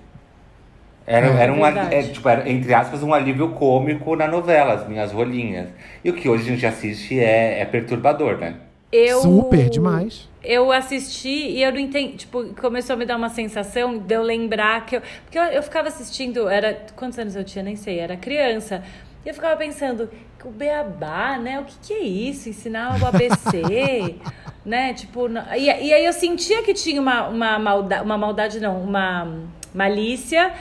[1.12, 1.42] Era, É.
[1.42, 1.92] era, um, Verdade.
[1.92, 5.68] é, tipo, era, entre aspas, um alívio cômico na novela, as minhas rolinhas.
[6.04, 8.54] E o que hoje a gente assiste é, é perturbador, né?
[8.92, 10.28] Eu, Super demais.
[10.42, 12.16] Eu assisti e eu não entendi.
[12.16, 15.02] Tipo, começou a me dar uma sensação de eu lembrar que eu.
[15.24, 16.48] Porque eu, eu ficava assistindo.
[16.48, 16.76] Era.
[16.96, 17.62] Quantos anos eu tinha?
[17.64, 17.98] Nem sei.
[17.98, 18.82] Era criança.
[19.24, 21.58] E eu ficava pensando, que o beabá, né?
[21.60, 22.48] O que, que é isso?
[22.48, 24.16] Ensinar o ABC,
[24.64, 24.94] né?
[24.94, 25.28] Tipo.
[25.28, 29.28] não- E, e aí eu sentia que tinha uma, uma, malda, uma maldade, não, uma
[29.74, 30.52] malícia.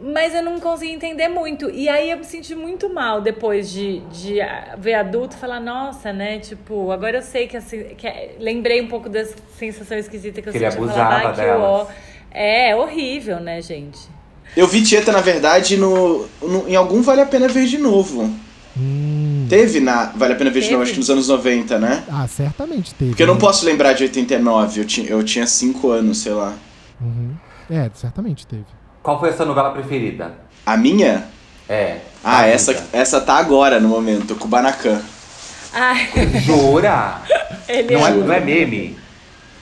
[0.00, 1.68] Mas eu não conseguia entender muito.
[1.70, 5.58] E aí eu me senti muito mal depois de, de ah, ver adulto e falar,
[5.60, 6.38] nossa, né?
[6.38, 7.82] Tipo, agora eu sei que assim.
[7.96, 10.84] Que é- lembrei um pouco das sensação esquisita que eu Que ele sentia.
[10.84, 11.86] abusava falava, "Ai, que delas." ó.
[12.30, 13.98] É, horrível, né, gente?
[14.56, 18.32] Eu vi Tieta, na verdade, no, no- em algum Vale a Pena Ver de Novo.
[18.76, 19.46] Hum.
[19.48, 20.82] Teve na Vale a Pena Ver de Novo, Teve?
[20.84, 22.04] acho que nos anos 90, né?
[22.08, 23.10] Ah, certamente teve.
[23.10, 23.40] Porque eu não né?
[23.40, 26.54] posso lembrar de 89, eu tinha, eu tinha 5 anos, sei lá.
[27.00, 27.32] Uhum.
[27.70, 28.64] É, certamente teve.
[29.08, 30.34] Qual foi a sua novela preferida?
[30.66, 31.28] A minha?
[31.66, 31.96] É.
[32.22, 32.84] Ah, essa, vida.
[32.92, 35.00] essa tá agora no momento, Kubanacan.
[35.72, 36.10] Ai,
[36.44, 37.22] Jura?
[37.66, 38.98] ele não, é, não é meme?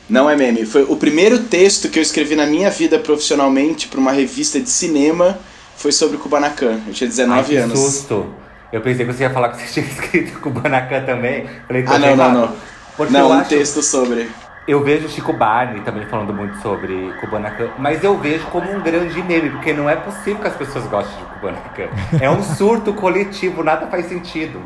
[0.09, 4.01] Não é meme, foi o primeiro texto que eu escrevi na minha vida profissionalmente para
[4.01, 5.39] uma revista de cinema
[5.77, 6.81] foi sobre Kubanacan.
[6.85, 7.79] Eu tinha 19 Ai, que anos.
[7.79, 8.27] susto.
[8.73, 11.47] Eu pensei que você ia falar que você tinha escrito com o Banacan também.
[11.69, 12.33] Falei, Ah, não, não, errado.
[12.35, 12.57] não.
[12.97, 14.29] Porque Não, um acho, texto sobre.
[14.67, 19.23] Eu vejo Chico Barney também falando muito sobre Kubanacan, mas eu vejo como um grande
[19.23, 21.89] meme, porque não é possível que as pessoas gostem de Kubanacan.
[22.21, 24.61] É um surto coletivo, nada faz sentido.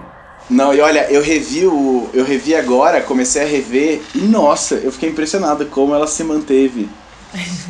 [0.49, 2.09] Não, e olha, eu revi o.
[2.15, 6.89] Eu revi agora, comecei a rever, e nossa, eu fiquei impressionado como ela se manteve.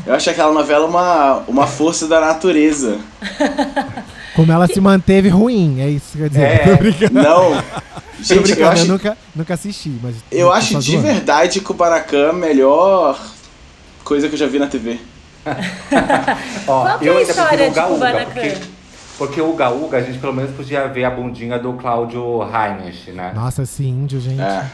[0.07, 2.99] Eu acho aquela novela uma, uma força da natureza.
[4.41, 6.43] Como ela se manteve ruim, é isso que quer dizer.
[6.43, 7.11] É.
[7.13, 7.51] Não.
[7.53, 10.17] Tô Gente, eu brincando, eu, acho, nunca, nunca assisti, mas.
[10.31, 11.07] eu acho de zoando.
[11.07, 13.21] verdade que o Banacan a melhor
[14.03, 14.99] coisa que eu já vi na TV.
[16.67, 18.25] Ó, Qual que é eu a ainda história de Kubanacan?
[18.33, 18.59] porque,
[19.19, 23.33] porque o Uga a gente pelo menos podia ver a bundinha do Cláudio Heinrich, né?
[23.35, 24.41] Nossa, esse índio, gente.
[24.41, 24.65] É.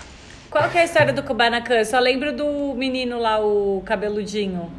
[0.49, 1.75] Qual que é a história do Kubanacan?
[1.75, 4.71] Eu só lembro do menino lá, o cabeludinho.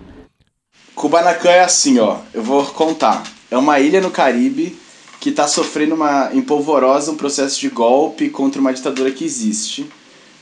[0.96, 2.18] Kubanacan é assim, ó.
[2.34, 3.24] Eu vou contar.
[3.50, 4.78] É uma ilha no Caribe
[5.20, 9.90] que tá sofrendo uma empolvorosa um processo de golpe contra uma ditadura que existe.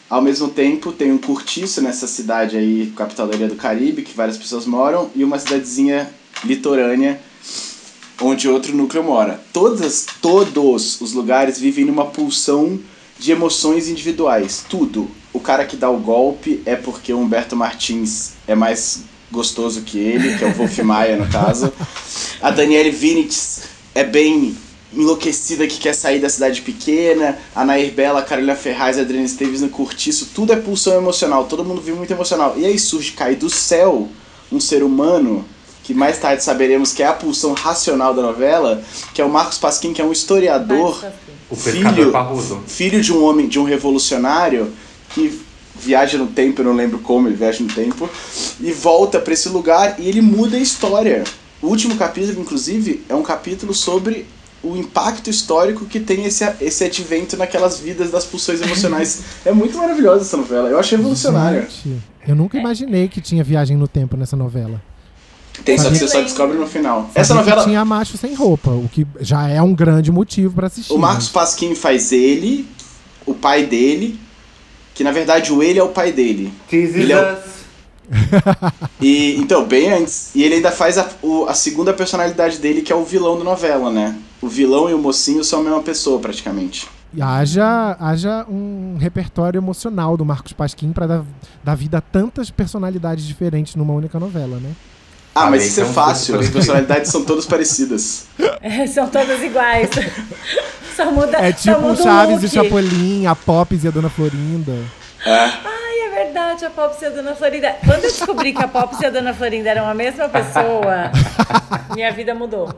[0.10, 4.15] Ao mesmo tempo, tem um cortiço nessa cidade aí, capital da Ilha do Caribe, que
[4.15, 6.13] várias pessoas moram, e uma cidadezinha
[6.44, 7.20] litorânea
[8.22, 9.41] onde outro núcleo mora.
[9.52, 12.80] Todas, todos os lugares vivem numa pulsão
[13.18, 14.63] de emoções individuais.
[14.68, 15.10] Tudo.
[15.34, 19.98] O cara que dá o golpe é porque o Humberto Martins é mais gostoso que
[19.98, 21.72] ele, que é o Wolf Maia no caso.
[22.42, 24.56] A Daniele Vinitz é bem
[24.94, 27.38] enlouquecida que quer sair da cidade pequena.
[27.54, 30.30] A Nair Bela, a Carolina Ferraz, a Adriana Esteves no Curtiço.
[30.34, 31.46] Tudo é pulsão emocional.
[31.46, 32.56] Todo mundo vive muito emocional.
[32.58, 34.08] E aí surge, cai do céu,
[34.52, 35.46] um ser humano
[35.84, 38.84] que mais tarde saberemos que é a pulsão racional da novela,
[39.14, 41.00] que é o Marcos Pasquim, que é um historiador,
[41.56, 42.12] filho,
[42.66, 44.74] filho de um homem, de um revolucionário
[45.12, 45.40] que
[45.80, 48.10] viaja no tempo, eu não lembro como ele viaja no tempo,
[48.60, 51.24] e volta para esse lugar e ele muda a história.
[51.62, 54.26] O último capítulo, inclusive, é um capítulo sobre
[54.64, 59.22] o impacto histórico que tem esse, esse advento naquelas vidas das pulsões emocionais.
[59.46, 61.62] é muito maravilhosa essa novela, eu acho revolucionária.
[61.62, 64.82] Gente, eu nunca imaginei que tinha viagem no tempo nessa novela.
[65.64, 67.04] Tem, só que você só descobre no final.
[67.04, 70.54] Sabia Essa que novela, tinha macho sem roupa, o que já é um grande motivo
[70.54, 70.92] pra assistir.
[70.92, 72.68] O Marcos mas- Pasquim faz ele,
[73.26, 74.20] o pai dele,
[74.96, 76.52] que na verdade o ele é o pai dele.
[76.72, 77.56] Ele é o-.
[79.02, 80.32] E então, bem antes.
[80.36, 83.44] E ele ainda faz a, o- a segunda personalidade dele, que é o vilão da
[83.44, 84.16] novela, né?
[84.42, 86.88] O vilão e o mocinho são a mesma pessoa, praticamente.
[87.14, 91.24] E haja, haja um repertório emocional do Marcos Pasquim pra dar,
[91.64, 94.72] dar vida a tantas personalidades diferentes numa única novela, né?
[95.34, 98.26] Ah, mas isso é é fácil, as personalidades são todas parecidas.
[98.94, 99.90] São todas iguais.
[100.96, 102.70] Só muda, É só tipo muda o Chaves e o look.
[102.70, 104.74] Chapolin, a Pops e a Dona Florinda.
[105.26, 107.76] Ai, é verdade, a Pops e a Dona Florinda.
[107.84, 111.12] Quando eu descobri que a Pops e a Dona Florinda eram a mesma pessoa,
[111.94, 112.70] minha vida mudou.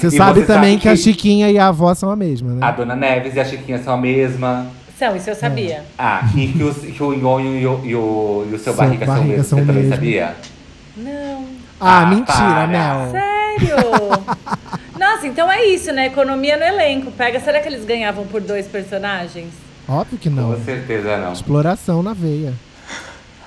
[0.00, 0.88] Você E sabe você também sabe que...
[0.88, 2.66] a que- Chiquinha e a avó são a mesma, né?
[2.66, 4.66] A Dona Neves e a Chiquinha são a mesma.
[4.98, 5.84] São, isso eu sabia.
[5.98, 8.74] Ah, e que, os, que o Nhonho e o, e o, e o seu Seu
[8.74, 9.46] barriga, são barriga mesmos.
[9.48, 9.94] são Você também mesmo.
[9.96, 10.34] sabia?
[10.96, 11.44] Não.
[11.80, 12.66] Ah, Ah, mentira, para.
[12.68, 13.10] Mel.
[13.10, 13.76] Sério?
[15.22, 16.06] Nossa, então é isso, né?
[16.06, 17.12] Economia no elenco.
[17.12, 19.54] Pega, será que eles ganhavam por dois personagens?
[19.88, 20.52] Óbvio que não.
[20.52, 21.32] Com certeza não.
[21.32, 22.52] Exploração na veia.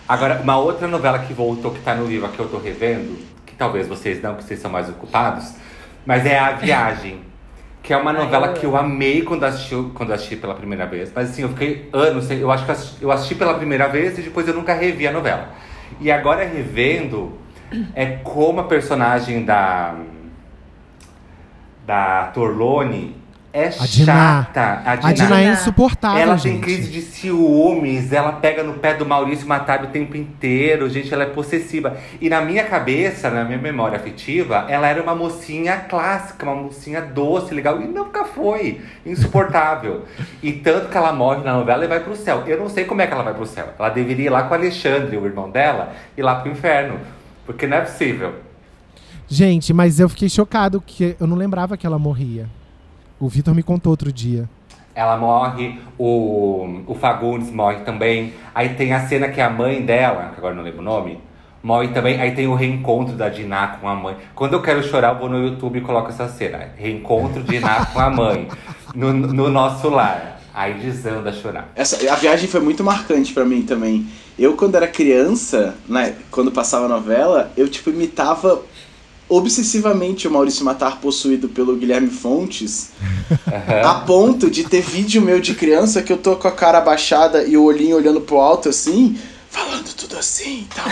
[0.07, 3.53] Agora, uma outra novela que voltou, que tá no livro que eu tô revendo, que
[3.55, 5.51] talvez vocês não, que vocês são mais ocupados,
[6.05, 7.19] mas é A Viagem.
[7.83, 10.87] Que é uma Ai, novela eu que eu amei quando assisti, quando assisti pela primeira
[10.87, 11.11] vez.
[11.13, 13.87] Mas assim, eu fiquei anos, sem- eu acho que eu assisti, eu assisti pela primeira
[13.87, 15.49] vez e depois eu nunca revi a novela.
[16.01, 17.37] E agora revendo,
[17.93, 19.93] é como a personagem da.
[21.85, 23.15] Da Torlone
[23.53, 24.43] é A Diná.
[24.53, 24.81] chata.
[24.85, 25.53] A Diná é Diná.
[25.53, 26.53] insuportável, Ela gente.
[26.53, 31.13] tem crise de ciúmes, ela pega no pé do Maurício Matar o tempo inteiro, gente,
[31.13, 31.95] ela é possessiva.
[32.19, 36.99] E na minha cabeça, na minha memória afetiva, ela era uma mocinha clássica, uma mocinha
[37.01, 38.81] doce, legal, e nunca foi.
[39.05, 40.03] Insuportável.
[40.43, 42.43] e tanto que ela morre na novela e vai pro céu.
[42.45, 43.69] Eu não sei como é que ela vai pro céu.
[43.79, 46.99] Ela deveria ir lá com o Alexandre, o irmão dela, e ir lá pro inferno.
[47.45, 48.33] Porque não é possível.
[49.27, 52.47] Gente, mas eu fiquei chocado que eu não lembrava que ela morria.
[53.19, 54.47] O Vitor me contou outro dia.
[54.93, 58.33] Ela morre, o, o Fagundes morre também.
[58.53, 61.19] Aí tem a cena que a mãe dela, que agora eu não lembro o nome,
[61.61, 62.21] morre também.
[62.21, 64.15] Aí tem o reencontro da Diná com a mãe.
[64.35, 66.69] Quando eu quero chorar, eu vou no YouTube e coloco essa cena.
[66.77, 68.47] Reencontro de Diná com a mãe.
[68.93, 70.39] No, no nosso lar.
[70.53, 71.69] Aí desanda a chorar.
[71.75, 74.07] Essa, a viagem foi muito marcante pra mim também.
[74.39, 78.61] Eu, quando era criança, né, quando passava a novela, eu, tipo, imitava
[79.27, 82.91] obsessivamente o Maurício Matar possuído pelo Guilherme Fontes,
[83.83, 87.43] a ponto de ter vídeo meu de criança que eu tô com a cara abaixada
[87.43, 89.17] e o olhinho olhando pro alto assim,
[89.49, 90.85] falando tudo assim e tal.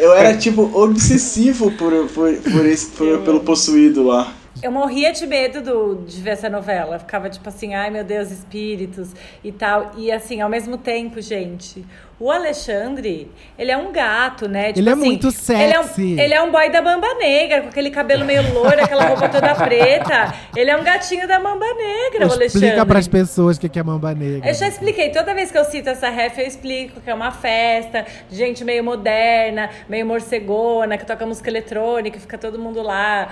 [0.00, 4.32] Eu era, tipo, obsessivo por, por, por esse, por- pelo possuído lá.
[4.60, 6.96] Eu morria de medo do, de ver essa novela.
[6.96, 9.10] Eu ficava tipo assim, ai meu Deus, espíritos
[9.44, 9.92] e tal.
[9.96, 11.84] E assim, ao mesmo tempo, gente,
[12.20, 14.68] o Alexandre, ele é um gato, né?
[14.68, 16.20] Tipo Ele é assim, muito Ele é, um, sexy.
[16.20, 19.54] ele é um boy da Mamba Negra, com aquele cabelo meio loiro, aquela roupa toda
[19.54, 20.34] preta.
[20.56, 22.46] Ele é um gatinho da Mamba Negra, o Alexandre.
[22.46, 24.48] Explica pras pessoas o que é mamba negra.
[24.48, 27.30] Eu já expliquei, toda vez que eu cito essa ref, eu explico que é uma
[27.30, 33.28] festa de gente meio moderna, meio morcegona, que toca música eletrônica, fica todo mundo lá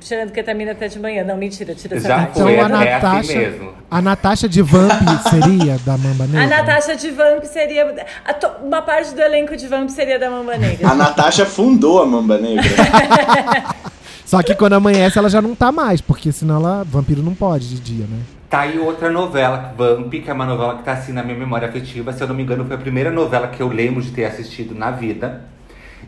[0.00, 1.24] cheirando ketamina até de manhã.
[1.24, 2.30] Não, mentira, tira essa Já parte.
[2.32, 3.72] Então a é assim Natasha, mesmo.
[3.90, 6.42] a Natasha de Vamp seria da mamba negra?
[6.42, 7.94] A Natasha de Vamp seria.
[8.24, 10.88] a to- Uma parte do elenco de Vamp seria da Mamba Negra.
[10.88, 12.64] A Natasha fundou a Mamba Negra.
[14.24, 17.68] Só que quando amanhece ela já não tá mais, porque senão ela vampiro não pode
[17.68, 18.18] de dia, né?
[18.48, 21.68] Tá aí outra novela, Vamp, que é uma novela que tá assim na minha memória
[21.68, 22.12] afetiva.
[22.12, 24.74] Se eu não me engano, foi a primeira novela que eu lembro de ter assistido
[24.74, 25.42] na vida.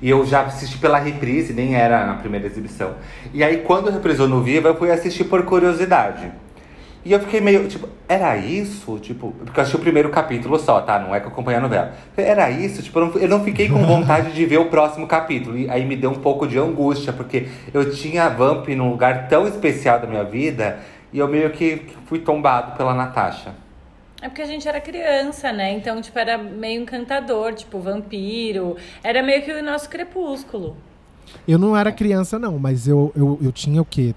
[0.01, 2.95] E eu já assisti pela reprise, nem era na primeira exibição.
[3.33, 6.31] E aí, quando reprisou no Viva, eu fui assistir por curiosidade.
[7.05, 8.99] E eu fiquei meio, tipo, era isso?
[8.99, 10.99] Tipo, porque eu assisti o primeiro capítulo só, tá?
[10.99, 11.93] Não é que eu acompanhei a novela.
[12.17, 12.83] Era isso?
[12.83, 15.57] Tipo, eu não, fiquei com vontade de ver o próximo capítulo.
[15.57, 19.29] E aí me deu um pouco de angústia, porque eu tinha a Vamp num lugar
[19.29, 20.81] tão especial da minha vida
[21.13, 23.55] e eu meio que fui tombado pela Natasha.
[24.23, 25.73] É porque a gente era criança, né?
[25.73, 28.77] Então, tipo, era meio encantador, tipo, vampiro.
[29.03, 30.77] Era meio que o nosso crepúsculo.
[31.47, 34.15] Eu não era criança, não, mas eu, eu, eu tinha o quê?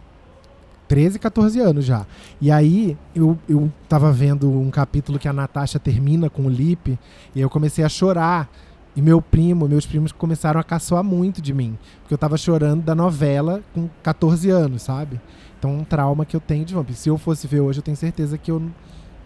[0.87, 2.05] 13, 14 anos já.
[2.41, 6.97] E aí eu, eu tava vendo um capítulo que a Natasha termina com o Lipe
[7.35, 8.49] e eu comecei a chorar.
[8.95, 11.77] E meu primo, meus primos começaram a caçoar muito de mim.
[12.01, 15.21] Porque eu tava chorando da novela com 14 anos, sabe?
[15.59, 16.89] Então um trauma que eu tenho de Vamp.
[16.91, 18.61] Se eu fosse ver hoje, eu tenho certeza que eu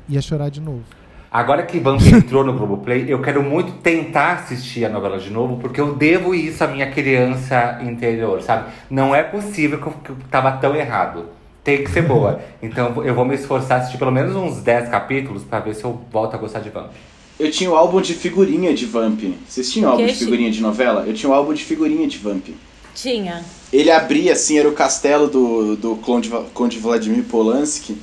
[0.08, 0.84] ia chorar de novo.
[1.32, 5.58] Agora que Vamp entrou no Globoplay, eu quero muito tentar assistir a novela de novo,
[5.58, 8.72] porque eu devo isso à minha criança interior, sabe?
[8.89, 11.26] Não é possível que eu, que eu tava tão errado.
[11.63, 12.39] Tem que ser boa.
[12.62, 15.84] Então eu vou me esforçar a assistir pelo menos uns 10 capítulos pra ver se
[15.84, 16.92] eu volto a gostar de Vamp.
[17.39, 19.22] Eu tinha o álbum de figurinha de Vamp.
[19.48, 21.04] Vocês tinham álbum de figurinha de novela?
[21.08, 22.50] Eu tinha o álbum de figurinha de Vamp.
[22.94, 23.44] Tinha.
[23.72, 27.98] Ele abria assim, era o castelo do, do Conde, Conde Vladimir Polanski.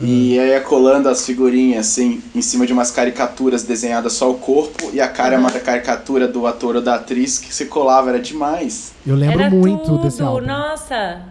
[0.00, 4.34] E aí ia colando as figurinhas assim, em cima de umas caricaturas desenhadas só o
[4.34, 8.10] corpo, e a cara é uma caricatura do ator ou da atriz que você colava,
[8.10, 8.92] era demais.
[9.06, 10.02] Eu lembro era muito tudo.
[10.02, 10.46] desse álbum.
[10.46, 11.22] Nossa.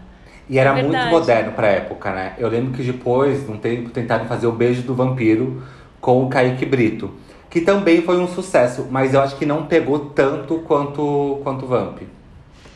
[0.49, 2.33] E era É muito moderno pra época, né?
[2.38, 5.63] Eu lembro que depois, num tempo, tentaram fazer o Beijo do Vampiro
[5.99, 7.11] com o Kaique Brito.
[7.49, 11.99] Que também foi um sucesso, mas eu acho que não pegou tanto quanto, quanto Vamp.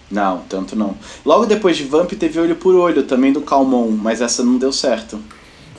[0.09, 0.95] Não, tanto não.
[1.25, 4.71] Logo depois de Vamp teve Olho por Olho, também do Calmon, mas essa não deu
[4.71, 5.19] certo.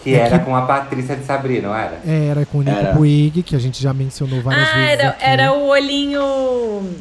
[0.09, 1.99] Que Que era com a Patrícia de Sabri, não era?
[2.07, 2.95] Era com o Nico Era.
[2.95, 5.25] Puig, que a gente já mencionou várias Ah, vezes era, aqui.
[5.25, 6.23] era o olhinho.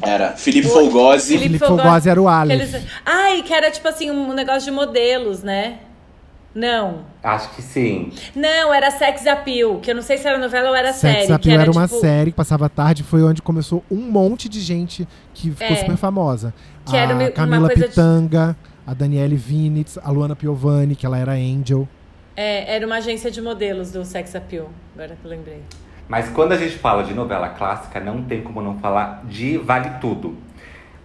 [0.01, 1.37] Era Felipe O- Folgose.
[1.37, 1.59] Felipe.
[1.59, 2.59] Fogossi era o Aleph.
[2.61, 2.85] Eles...
[3.05, 5.79] Ai, que era tipo assim, um negócio de modelos, né?
[6.53, 7.01] Não.
[7.23, 8.11] Acho que sim.
[8.35, 11.25] Não, era Sex Appeal, que eu não sei se era novela ou era Sex série.
[11.27, 14.49] que Appeal era, uma tipo, série que passava à tarde, foi onde começou um monte
[14.49, 15.75] de gente que ficou É.
[15.75, 16.53] super famosa.
[16.85, 20.95] Que a era uma- uma Camila coisa de- Pitanga, a Daniele Vinitz, a Luana Piovani,
[20.95, 21.87] que ela era Angel.
[22.39, 25.63] É, era uma agência de modelos do Sex Appeal, agora que eu lembrei.
[26.07, 29.99] Mas quando a gente fala de novela clássica, não tem como não falar de Vale
[29.99, 30.37] Tudo.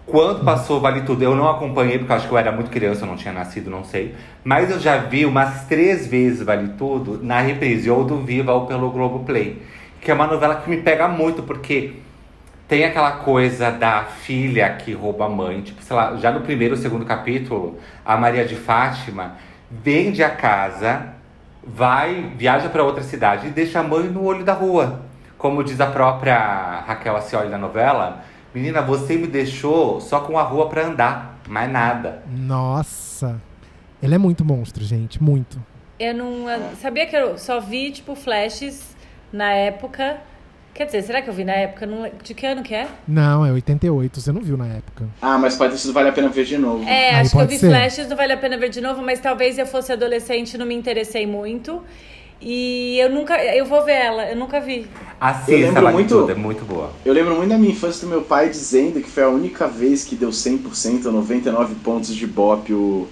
[0.04, 3.06] Quando passou Vale Tudo, eu não acompanhei, porque acho que eu era muito criança, eu
[3.06, 4.14] não tinha nascido, não sei.
[4.44, 8.66] Mas eu já vi umas três vezes Vale Tudo na reprise, ou do Viva ou
[8.66, 9.62] pelo Globoplay.
[10.02, 11.94] Que é uma novela que me pega muito, porque
[12.68, 15.62] tem aquela coisa da filha que rouba a mãe.
[15.62, 19.38] Tipo, sei lá, já no primeiro ou segundo capítulo, a Maria de Fátima
[19.70, 21.21] vende a casa,
[21.64, 25.02] vai, viaja para outra cidade e deixa a mãe no olho da rua.
[25.38, 26.36] Como diz a própria
[26.86, 28.22] Raquel Acioli na novela,
[28.54, 32.22] menina, você me deixou só com a rua para andar, mais nada.
[32.30, 33.40] Nossa.
[34.02, 35.22] Ele é muito monstro, gente.
[35.22, 35.60] Muito.
[35.98, 36.48] Eu não.
[36.50, 38.96] eu- Sabia que eu só vi, tipo, flashes
[39.32, 40.18] na época.
[40.74, 41.84] Quer dizer, será que eu vi na época?
[41.86, 42.10] Não...
[42.22, 42.88] De que ano que é?
[43.06, 44.20] Não, é 88.
[44.20, 45.04] Você não viu na época.
[45.20, 46.82] Ah, mas pode ter sido Vale a Pena Ver de novo.
[46.88, 47.68] É, Aí acho que eu vi ser.
[47.68, 50.64] flashes, não vale a pena ver de novo, mas talvez eu fosse adolescente e não
[50.64, 51.82] me interessei muito.
[52.40, 53.36] E eu nunca.
[53.44, 54.86] Eu vou ver ela, eu nunca vi.
[55.20, 56.90] Assista, Eu lembro muito- Tudo, é muito boa.
[57.04, 60.04] Eu lembro muito da minha infância do meu pai dizendo que foi a única vez
[60.04, 63.06] que deu 100% ou 99 pontos de bop o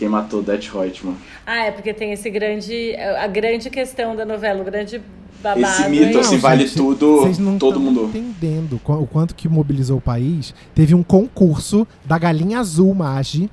[0.00, 1.14] quem matou Det Reutemann.
[1.46, 2.96] Ah, é porque tem esse grande.
[2.96, 5.02] A grande questão da novela, o grande
[5.42, 5.60] babado.
[5.60, 6.42] Esse mito, assim, isso.
[6.42, 8.04] vale tudo, vocês não todo mundo.
[8.04, 10.54] entendendo o quanto que mobilizou o país.
[10.74, 13.50] Teve um concurso da Galinha Azul Mage,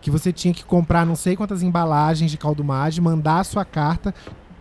[0.00, 3.64] que você tinha que comprar não sei quantas embalagens de caldo Mage, mandar a sua
[3.64, 4.14] carta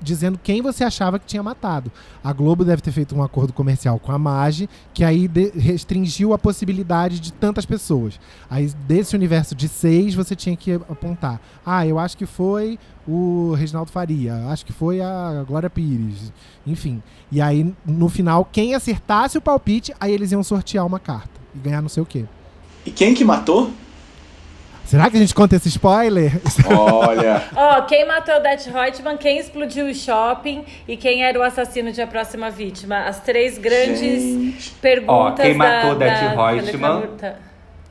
[0.05, 1.91] dizendo quem você achava que tinha matado.
[2.23, 6.37] A Globo deve ter feito um acordo comercial com a Mage, que aí restringiu a
[6.37, 8.19] possibilidade de tantas pessoas.
[8.49, 11.41] Aí desse universo de seis, você tinha que apontar.
[11.65, 16.31] Ah, eu acho que foi o Reginaldo Faria, acho que foi a Glória Pires,
[16.65, 17.01] enfim.
[17.31, 21.59] E aí, no final, quem acertasse o palpite, aí eles iam sortear uma carta e
[21.59, 22.25] ganhar não sei o quê.
[22.85, 23.71] E quem que matou?
[24.85, 26.39] Será que a gente conta esse spoiler?
[26.69, 31.41] Olha, Ó, quem matou o Det Reutemann, quem explodiu o shopping e quem era o
[31.41, 32.99] assassino de A Próxima Vítima.
[32.99, 34.71] As três grandes gente.
[34.81, 37.03] perguntas Ó, quem da, matou da, Det da Reutemann?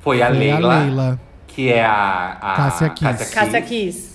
[0.01, 1.21] Foi a Leila, a Leila.
[1.49, 3.35] que é a, a Cássia Kiss.
[3.35, 4.15] Cássia Kiss.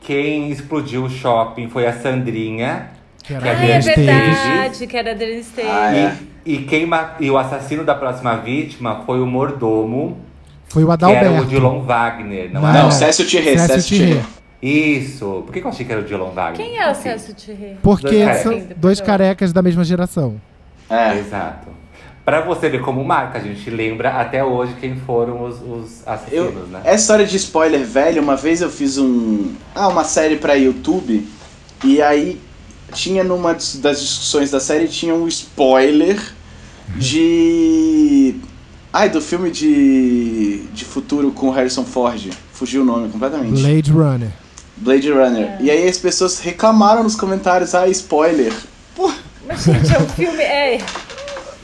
[0.00, 2.90] Quem explodiu o shopping foi a Sandrinha.
[3.22, 5.70] Que era Que a a Ah, é verdade, que era a Esteves.
[5.70, 6.16] Ah, é.
[6.46, 6.88] E, e, quem
[7.20, 10.18] e o assassino da próxima vítima foi o mordomo,
[10.68, 11.46] Foi o que era o Adalberto.
[11.46, 12.68] Dilon Wagner, não, Não.
[12.68, 12.82] era?
[12.82, 14.12] Não, Cécio Thierry, Cécio Cécio Thierry.
[14.12, 14.26] Thierry.
[14.98, 15.42] Isso.
[15.46, 16.56] Por que eu achei que era o Dilon Wagner?
[16.56, 16.94] Quem é o.
[16.94, 17.76] Celso Thierry?
[17.82, 18.42] Porque Dois carecas.
[18.42, 20.40] são dois carecas da mesma geração.
[20.88, 21.16] É.
[21.18, 21.68] Exato.
[22.24, 26.54] Pra você ver como marca, a gente lembra até hoje quem foram os, os assassinos,
[26.54, 26.80] Eu, né?
[26.84, 29.52] essa história de spoiler velho, uma vez eu fiz um.
[29.74, 31.28] Ah, uma série pra YouTube.
[31.84, 32.40] E aí
[32.94, 36.18] tinha numa das discussões da série tinha um spoiler
[36.96, 38.36] de.
[38.94, 40.58] Ai, do filme de.
[40.72, 42.30] de futuro com Harrison Ford.
[42.52, 43.60] Fugiu o nome completamente.
[43.60, 44.30] Blade Runner.
[44.76, 45.56] Blade Runner.
[45.60, 48.52] E aí as pessoas reclamaram nos comentários, ah, spoiler.
[48.94, 49.10] Pô,
[49.48, 50.40] Mas, gente, é um filme.
[50.40, 50.78] É,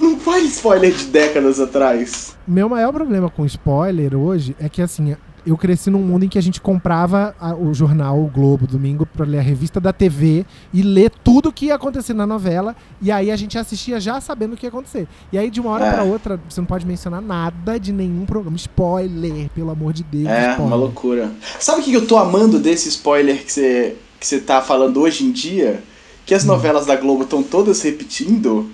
[0.01, 2.37] não vale spoiler de décadas atrás.
[2.49, 5.15] Meu maior problema com spoiler hoje é que, assim,
[5.47, 9.05] eu cresci num mundo em que a gente comprava a- o jornal O Globo domingo
[9.07, 12.75] pra ler a revista da TV e ler tudo que ia acontecer na novela.
[13.01, 15.07] E aí a gente assistia já sabendo o que ia acontecer.
[15.33, 15.93] E aí, de uma hora É.
[15.93, 18.57] pra outra, você não pode mencionar nada de nenhum programa.
[18.57, 20.27] Spoiler, pelo amor de Deus.
[20.27, 20.61] É, spoiler.
[20.67, 21.31] uma loucura.
[21.59, 25.25] Sabe o que eu tô amando desse spoiler que você que você tá falando hoje
[25.25, 25.83] em dia?
[26.27, 28.71] Que as novelas da Globo estão todas repetindo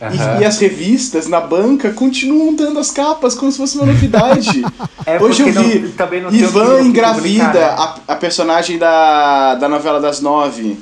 [0.00, 0.40] e- Aham.
[0.40, 4.62] e, as revistas na banca continuam dando as capas como se fosse uma novidade.
[5.06, 7.64] É Hoje eu não- vi não tem o que- o Ivan engravida né?
[7.64, 10.78] a, a personagem da, da novela das nove,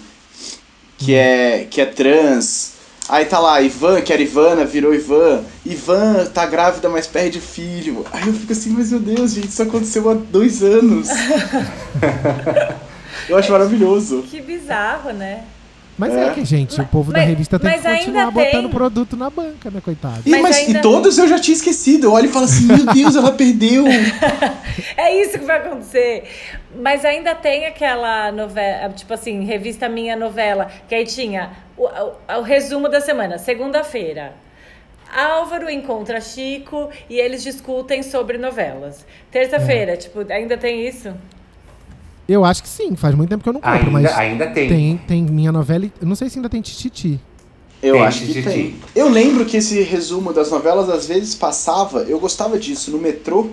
[0.99, 2.73] que é, que é trans.
[3.09, 5.41] Aí tá lá, Ivan, que era Ivana, virou Ivan.
[5.65, 8.05] Ivan tá grávida, mas perde filho.
[8.13, 11.09] Aí eu fico assim, mas meu Deus, gente, isso aconteceu há dois anos.
[13.29, 14.23] eu acho maravilhoso.
[14.31, 15.45] que bizarro, né?
[15.99, 16.31] Mas é, É.
[16.31, 18.69] que, gente, o povo da mas- revista tem que continuar botando tem.
[18.71, 20.23] produto na banca, né, coitado?
[20.25, 22.05] E, Mas mas, ainda- e todos eu já tinha esquecido.
[22.07, 23.85] Eu olho e falo assim, meu Deus, ela perdeu.
[24.97, 26.25] É isso que vai acontecer.
[26.81, 32.39] Mas ainda tem aquela novela, tipo assim, revista Minha Novela, que aí tinha o, o-
[32.39, 34.35] o resumo da semana, segunda-feira.
[35.13, 39.07] Álvaro encontra Chico e eles discutem sobre novelas.
[39.31, 41.15] Terça-feira, tipo, ainda tem isso?
[42.29, 44.69] Eu acho que sim, faz muito tempo que eu não compro, Ainda, mas ainda tem.
[44.69, 45.87] tem, tem minha novela.
[45.87, 47.19] e- Eu não sei se ainda tem Tititi.
[47.83, 48.75] Eu Tem, acho que tem.
[48.95, 53.51] Eu lembro que esse resumo das novelas às vezes passava, eu gostava disso, no metrô,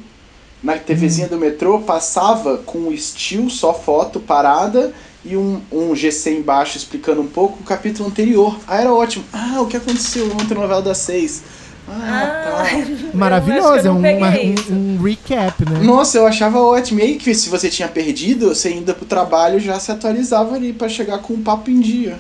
[0.64, 0.80] na Hum.
[0.80, 6.76] TVzinha do metrô, passava com o estilo, só foto, parada, e um, um GC embaixo
[6.78, 8.58] explicando um pouco o capítulo anterior.
[8.68, 9.24] Ah, era ótimo.
[9.32, 11.44] Ah, o que aconteceu ontem na novela das seis?
[11.88, 13.08] Ah, Ah, tá.
[13.14, 15.80] Maravilhoso, é um, uma- um, um recap, né?
[15.84, 17.00] Nossa, eu achava ótimo.
[17.00, 20.74] E aí, que se você tinha perdido, você indo pro trabalho já se atualizava ali
[20.74, 22.12] pra chegar com um papo em dia.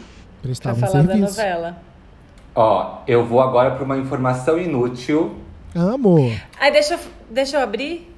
[0.41, 1.77] Pra Prestava um falar da novela.
[2.53, 5.35] Ó, eu vou agora para uma informação inútil.
[5.75, 6.31] Amo.
[6.59, 6.99] Aí deixa, eu-
[7.29, 8.09] deixa eu abrir.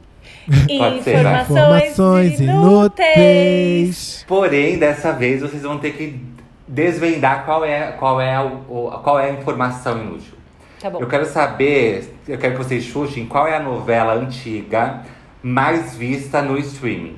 [0.77, 1.19] Pode ser.
[1.19, 4.25] Informações inúteis.
[4.27, 6.19] Porém, dessa vez vocês vão ter que
[6.67, 10.36] desvendar qual é, qual é, o, o- qual é a informação inútil.
[10.79, 10.99] Tá bom.
[10.99, 15.03] Eu quero saber, eu quero que vocês chutem qual é a novela antiga
[15.41, 17.17] mais vista no streaming.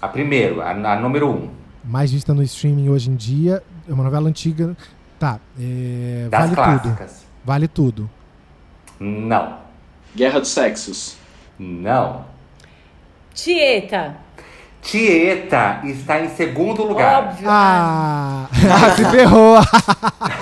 [0.00, 1.50] A primeira, a, a número um.
[1.84, 3.62] Mais vista no streaming hoje em dia.
[3.88, 4.76] É uma novela antiga.
[5.18, 5.38] Tá.
[5.60, 6.80] é, Das vale tudo.
[6.94, 7.26] clássicas.
[7.44, 8.10] Vale tudo.
[8.98, 9.58] Não.
[10.14, 11.16] Guerra dos Sexos.
[11.58, 12.24] Não.
[13.34, 14.16] Tieta.
[14.80, 17.28] Tieta está em segundo lugar.
[17.28, 17.46] Óbvio.
[17.48, 18.48] Ah!
[18.96, 19.56] se ferrou!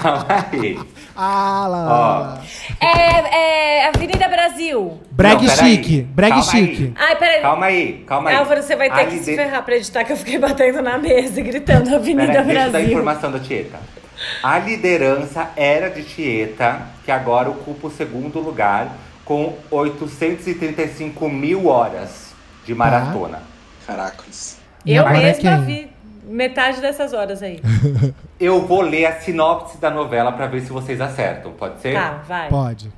[0.02, 0.80] Calma aí.
[1.22, 2.42] Ah, lá, lá, lá.
[2.80, 3.36] É,
[3.82, 4.98] é Avenida Brasil.
[5.10, 6.02] Brag Não, chique.
[6.02, 6.66] Brag Calma aí.
[6.66, 6.92] chique.
[6.96, 7.40] Ai, peraí.
[7.42, 8.36] Calma aí, calma aí.
[8.36, 10.80] Álvaro, você vai ter A que se lide- ferrar pra editar que eu fiquei batendo
[10.80, 12.88] na mesa e gritando Avenida Peraí, deixa eu dar a Brasil.
[12.88, 13.78] informação da Tieta.
[14.42, 18.88] A liderança era de Tieta, que agora ocupa o segundo lugar,
[19.24, 22.32] com 835 mil horas
[22.64, 23.42] de maratona.
[23.86, 24.58] Caracas.
[24.84, 25.64] E Eu é mesma quem?
[25.64, 25.90] vi
[26.30, 27.60] metade dessas horas aí.
[28.38, 31.94] Eu vou ler a sinopse da novela pra ver se vocês acertam, pode ser?
[31.94, 32.48] Tá, vai.
[32.48, 32.90] Pode.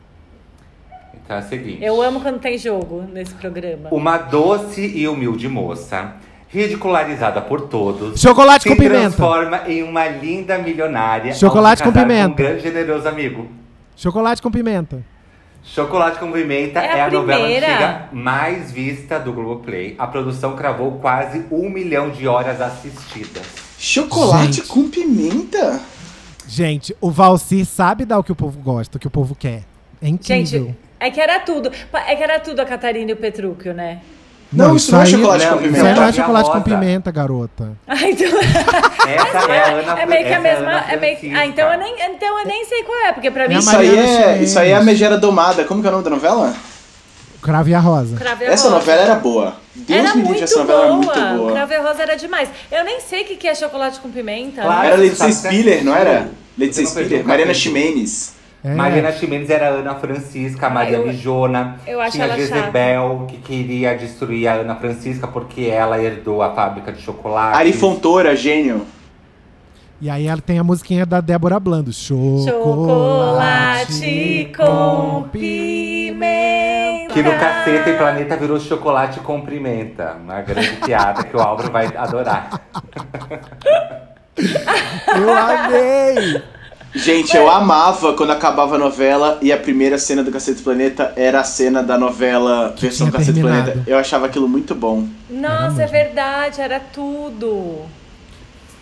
[1.15, 1.83] Então é o seguinte.
[1.85, 3.89] Eu amo quando tem jogo nesse programa.
[3.91, 6.13] Uma doce e humilde moça,
[6.49, 9.01] ridicularizada por todos, Chocolate se com pimenta.
[9.01, 12.27] transforma em uma linda milionária Chocolate ao se com pimenta.
[12.29, 13.49] com um grande generoso amigo.
[13.97, 15.03] Chocolate com pimenta.
[15.65, 19.95] Chocolate com Pimenta É é, a a, novela antiga mais vista do Globoplay.
[19.99, 23.47] A produção cravou quase um milhão de horas assistidas.
[23.79, 24.69] Chocolate Gente.
[24.69, 25.81] com pimenta?
[26.47, 29.63] Gente, o Valcir sabe dar o que o povo gosta, o que o povo quer.
[30.01, 30.67] É incrível.
[30.67, 31.71] Gente, é que era tudo.
[31.93, 34.01] É que era tudo a Catarina e o Petrúquio, né?
[34.53, 35.89] Não, isso não é chocolate não, com isso Isso pimenta.
[35.89, 37.73] aí não é chocolate com pimenta, garota.
[37.89, 38.29] Ah, então...
[38.29, 40.73] Essa é a Ana é meio que a é mesma.
[40.91, 41.19] É meio...
[41.37, 43.55] Ah, então eu, nem, então eu nem sei qual é, porque pra mim.
[43.55, 45.65] É Isso aí é, isso aí é a Megera Domada.
[45.65, 46.55] Como que é o nome da novela?
[47.43, 48.17] Cravo e a rosa.
[48.17, 48.77] Cravo e a Essa Rosa.
[48.77, 49.57] novela era boa.
[49.75, 51.13] Deus Era me livre, essa novela boa.
[51.13, 51.53] era muito boa.
[51.53, 52.49] Cravo e a Rosa era demais.
[52.71, 54.63] Eu nem sei o que que é chocolate com pimenta.
[54.63, 54.87] Claro.
[54.87, 56.31] Era Letícia sabe Spiller, não era?
[56.57, 57.63] Letícia Spiller, Mariana capítulo.
[58.65, 58.75] É.
[58.77, 61.77] Mariana Ximenes era a Ana Francisca, a Ah, Maria eu- Lijona.
[61.87, 66.51] eu acho Tinha ela Jezebel, que queria destruir a Ana Francisca porque ela herdou a
[66.55, 67.59] fábrica de chocolate.
[67.59, 68.87] Ari Fontoura, gênio.
[70.01, 71.93] E aí ela tem a musiquinha da Débora Blando.
[71.93, 72.49] Chocolate,
[73.93, 77.13] Chocolate com pimenta.
[77.15, 80.17] Que no Caceta e Planeta virou chocolate com pimenta.
[80.23, 82.49] Uma grande piada que o Álvaro vai adorar.
[85.17, 86.43] Eu amei!
[86.95, 91.13] Gente, eu amava quando acabava a novela e a primeira cena do Cacete do Planeta
[91.17, 93.71] era a cena da novela Que versão Cacete do terminado.
[93.73, 93.91] Planeta.
[93.91, 95.07] Eu achava aquilo muito bom.
[95.31, 97.77] Nossa, é verdade, era tudo.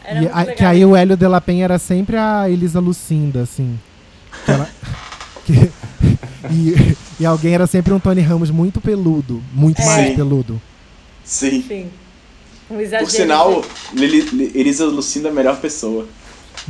[0.05, 0.57] Era E muito a- legal.
[0.57, 3.79] que aí o Hélio de la Penha era sempre a Elisa Lucinda, assim.
[4.45, 4.69] Que ela-
[5.47, 5.71] que-
[6.51, 9.41] e, e alguém era sempre um Tony Ramos muito peludo.
[9.55, 10.17] Muito mais Sim.
[10.17, 10.61] peludo.
[11.25, 11.63] Sim.
[11.67, 11.91] Sim.
[12.69, 13.05] Um exagero.
[13.05, 16.07] Por sinal, Li- Elisa Lucinda é a melhor pessoa.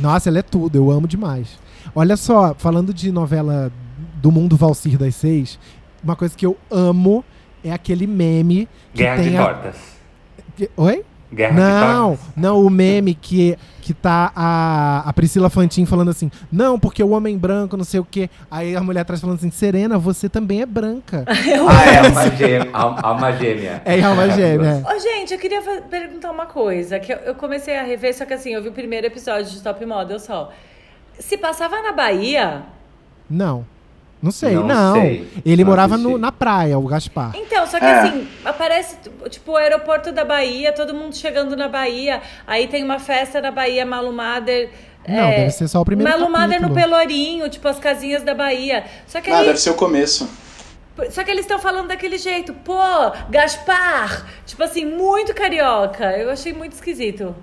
[0.01, 1.59] Nossa, ela é tudo, eu amo demais.
[1.95, 3.71] Olha só, falando de novela
[4.15, 5.59] do mundo Valcir das Seis,
[6.03, 7.23] uma coisa que eu amo
[7.63, 9.45] é aquele meme que Guerra tem de a...
[9.45, 9.75] tortas.
[10.77, 11.03] Oi?
[11.33, 12.33] Guerra de Não, tortas.
[12.35, 17.09] não, o meme que, que tá a, a Priscila Fantin falando assim, não, porque o
[17.09, 18.29] homem branco, não sei o quê.
[18.49, 21.25] Aí a mulher atrás falando assim, Serena, você também é branca.
[21.67, 22.69] Ah, é alma gêmea.
[22.73, 23.81] al- Alma gêmea.
[23.85, 24.83] É alma gêmea.
[24.87, 26.99] Ô, gente, eu queria perguntar uma coisa.
[26.99, 29.61] Que eu, eu comecei a rever, só que assim, eu vi o primeiro episódio de
[29.61, 30.51] Top Model só.
[31.19, 32.63] Se passava na Bahia.
[33.29, 33.65] Não.
[34.21, 34.93] Não sei, Não não.
[35.01, 37.31] sei, Ele não morava no- na praia, o Gaspar.
[37.35, 37.99] Então, só que É.
[38.01, 38.97] assim, aparece,
[39.29, 42.21] tipo, o aeroporto da Bahia, todo mundo chegando na Bahia.
[42.45, 44.69] Aí tem uma festa na Bahia, Malu Mader.
[45.07, 46.71] Não, deve ser só o primeiro Malu Mader no.
[46.71, 48.85] Pelourinho, tipo, as casinhas da Bahia.
[49.07, 50.29] Só que Ah, aí, deve ser o começo.
[51.09, 52.77] Só que eles estão falando daquele jeito, pô,
[53.31, 54.27] Gaspar!
[54.45, 56.05] Tipo assim, muito carioca.
[56.15, 57.35] Eu achei muito esquisito.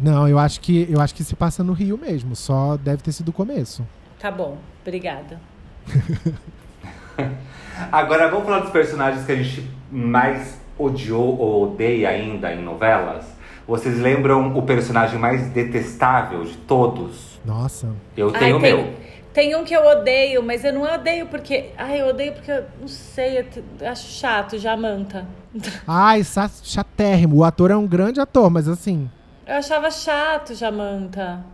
[0.00, 2.36] Não, eu acho que eu acho que se passa no Rio mesmo.
[2.36, 3.84] Só deve ter sido o começo.
[4.20, 5.40] Tá bom, obrigada.
[7.92, 13.26] Agora vamos falar dos personagens que a gente mais odiou ou odeia ainda em novelas?
[13.66, 17.38] Vocês lembram o personagem mais detestável de todos?
[17.44, 17.88] Nossa.
[18.16, 18.94] Eu Ai, tenho o tem, meu.
[19.32, 21.70] Tem um que eu odeio, mas eu não odeio porque.
[21.76, 25.26] Ai, eu odeio porque eu não sei, eu acho chato, Jamanta.
[25.86, 26.22] Ai,
[26.62, 27.36] chatérrimo.
[27.36, 29.10] O ator é um grande ator, mas assim.
[29.46, 31.44] Eu achava chato, Jamanta.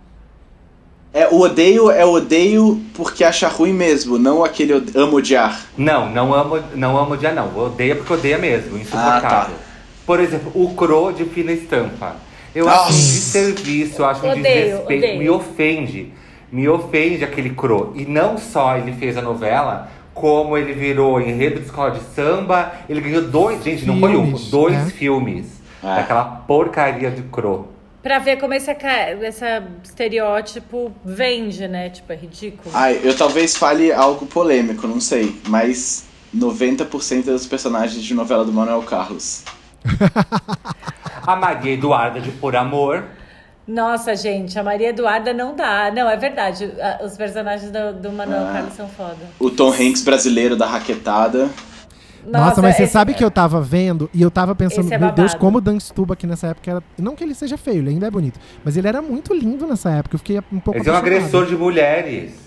[1.14, 5.60] É, o odeio é o odeio porque acha ruim mesmo, não aquele amo odiar.
[5.78, 7.56] Não, não amo, não amo odiar, não.
[7.56, 9.20] Odeia porque odeia mesmo, insuportável.
[9.24, 9.50] Ah, tá.
[10.04, 12.16] Por exemplo, o Cro de fina estampa.
[12.52, 12.88] Eu Nossa.
[12.88, 15.18] acho um desserviço, eu acho um Odeio, desrespeito, odeio.
[15.20, 16.12] me ofende.
[16.50, 17.92] Me ofende aquele Cro.
[17.94, 22.72] E não só ele fez a novela, como ele virou enredo de escola de samba,
[22.88, 24.86] ele ganhou dois, gente, não foi um, Filmes, dois né?
[24.90, 25.46] filmes
[25.82, 25.96] É.
[25.96, 27.68] daquela porcaria de Cro.
[28.04, 29.44] Pra ver como esse, esse
[29.82, 31.88] estereótipo vende, né?
[31.88, 32.70] Tipo, é ridículo.
[32.74, 36.04] Ai, eu talvez fale algo polêmico, não sei, mas
[36.36, 39.42] 90% dos personagens de novela do Manuel Carlos.
[41.26, 43.04] A Maria Eduarda de Por Amor.
[43.66, 45.90] Nossa, gente, a Maria Eduarda não dá.
[45.90, 46.70] Não, é verdade.
[47.02, 48.52] Os personagens do, do Manuel Ah.
[48.52, 49.16] Carlos são foda.
[49.40, 51.48] O Tom Hanks brasileiro da raquetada.
[52.26, 55.34] Nossa, mas você sabe que eu tava vendo e eu tava pensando, é meu Deus,
[55.34, 56.82] como o Dan Stuba aqui nessa época era.
[56.98, 58.38] Não que ele seja feio, ele ainda é bonito.
[58.64, 60.14] Mas ele era muito lindo nessa época.
[60.14, 60.78] Eu fiquei um pouco.
[60.80, 62.44] Ele é um agressor de mulheres.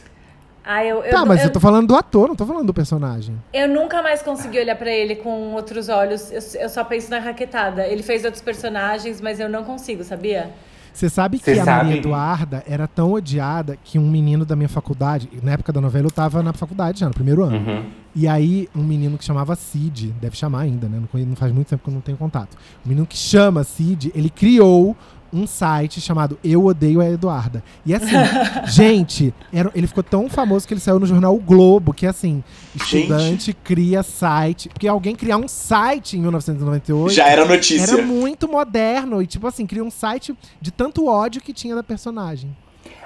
[0.70, 2.74] Ah, eu, eu, Tá, mas eu, eu, tô falando do ator, não tô falando do
[2.74, 3.42] personagem.
[3.54, 6.30] eu nunca mais consegui olhar pra ele com outros olhos.
[6.30, 7.88] Eu, eu só penso na raquetada.
[7.88, 10.52] Ele fez outros personagens, mas eu não consigo, sabia?
[10.98, 14.56] Você sabe Cê que a sabe- Maria Eduarda era tão odiada que um menino da
[14.56, 17.56] minha faculdade, na época da novela eu tava na faculdade já, no primeiro ano.
[17.58, 17.84] Uhum.
[18.16, 21.00] E aí, um menino que chamava Cid, deve chamar ainda, né?
[21.00, 22.58] Não, não faz muito tempo que eu não tenho contato.
[22.84, 24.98] Um menino que chama Cid, ele criou
[25.34, 27.64] um site chamado Eu Odeio a Eduarda.
[27.86, 28.16] E assim,
[28.68, 32.44] gente, era- ele ficou tão famoso que ele saiu no jornal O Globo, que assim,
[32.76, 34.70] estudante cria site.
[34.70, 37.94] Porque alguém criar um site em 1998 Já era notícia.
[37.94, 39.22] era muito moderno.
[39.22, 42.56] E tipo assim, cria um site de tanto ódio que tinha da personagem.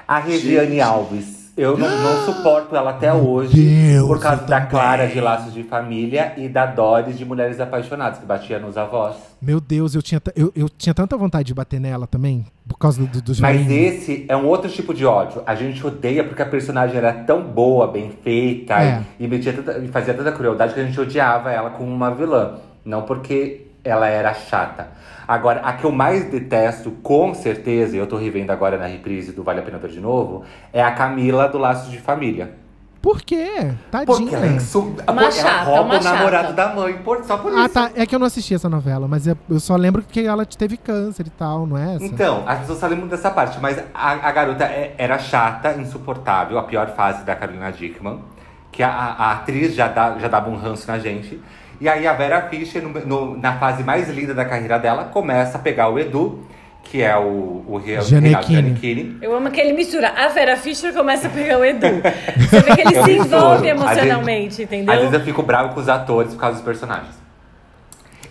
[0.08, 0.82] A Regiane Gente.
[0.82, 1.41] Alves.
[1.58, 3.62] Eu não, não suporto ela até hoje.
[3.62, 4.62] Deus, por causa da.
[4.62, 9.16] Clara de Laços de Família e da Doris de Mulheres Apaixonadas, que batia nos avós.
[9.42, 13.04] Meu Deus, eu tinha, eu, eu tinha tanta vontade de bater nela também, por causa
[13.06, 15.44] do, dos Mas esse é um outro tipo de ódio.
[15.46, 19.02] A gente odeia porque a personagem era tão boa, bem feita É.
[19.20, 22.60] e, metia tanta- e fazia tanta crueldade que a gente odiava ela como uma vilã.
[22.86, 24.88] Não porque ela era chata.
[25.32, 29.32] Agora, a que eu mais detesto, com certeza, e eu tô revendo agora na reprise
[29.32, 32.52] do Vale a Pena Ver de Novo, é a Camila do Laços de Família.
[33.02, 33.72] Por quê?
[33.90, 34.06] Tadinha.
[34.06, 34.94] Porque ela, é insu...
[35.10, 36.54] Uma ela chata, rouba uma o namorado chata.
[36.54, 37.24] da mãe, por...
[37.24, 37.74] só por Ah, isso.
[37.74, 37.92] tá.
[37.96, 41.26] É que eu não assisti essa novela, mas eu só lembro que ela teve câncer
[41.26, 42.04] e tal, não é essa?
[42.06, 46.60] Então, as pessoas só lembram dessa parte, mas a, a garota é- era chata, insuportável,
[46.60, 48.20] a pior fase da Carolina Dickman,
[48.70, 51.40] que a, a- a atriz já, dá- já dava um ranço na gente.
[51.82, 55.58] E aí a Vera Fischer, no- no- na fase mais linda da carreira dela, começa
[55.58, 56.46] a pegar o Edu,
[56.84, 59.18] que é o, o Re- Gianecchini.
[59.22, 60.10] Eu amo que ele mistura.
[60.16, 61.88] A Vera Fischer começa a pegar o Edu.
[62.38, 63.36] Você vê que ele Eu se misturo.
[63.38, 64.94] envolve Às emocionalmente, entendeu?
[64.94, 67.20] Às vezes eu fico bravo com os atores por causa dos personagens.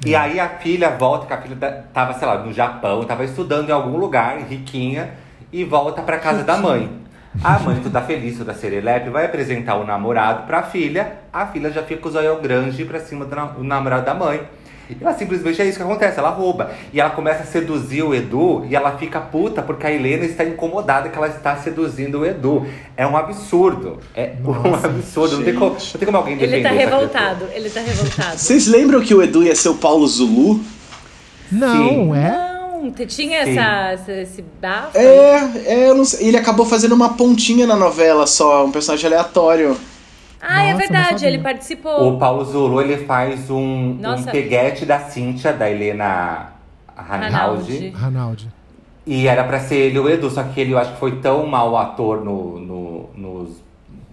[0.06, 3.68] E aí a filha volta, que a filha tava, sei lá, no Japão, tava estudando
[3.68, 5.10] em algum lugar, riquinha,
[5.52, 6.88] e volta pra casa da mãe.
[7.44, 11.12] A mãe, toda feliz, toda serelepe, vai apresentar o namorado pra filha.
[11.32, 14.14] A filha já fica com o zoião grande pra cima do, na- do namorado da
[14.14, 14.40] mãe.
[14.90, 16.72] E ela simplesmente é isso que acontece, ela rouba.
[16.92, 20.42] E ela começa a seduzir o Edu e ela fica puta porque a Helena está
[20.42, 22.66] incomodada que ela está seduzindo o Edu.
[22.96, 24.00] É um absurdo.
[24.16, 25.36] É um Nossa, absurdo.
[25.36, 28.36] Não tem, como, não tem como alguém defender Ele tá revoltado, ele tá revoltado.
[28.38, 30.58] Vocês lembram que o Edu ia ser o Paulo Zulu?
[31.52, 32.16] Não, Sim.
[32.16, 32.49] é?
[32.90, 33.58] Te- tinha Sim.
[33.58, 34.96] essa, esse bafo?
[34.96, 36.28] É, é, eu não sei.
[36.28, 39.76] Ele acabou fazendo uma pontinha na novela só, um personagem aleatório.
[40.40, 42.14] Ah, é Nossa, não verdade, ele participou.
[42.14, 46.52] O Paulo Zulu, ele faz um, um peguete da Cíntia, da Helena
[46.96, 47.90] Ranaldi.
[47.90, 48.48] Ranaldi.
[49.06, 51.46] E era pra ser ele o Edu, só que ele eu acho que foi tão
[51.46, 53.50] mau ator no, no- nos,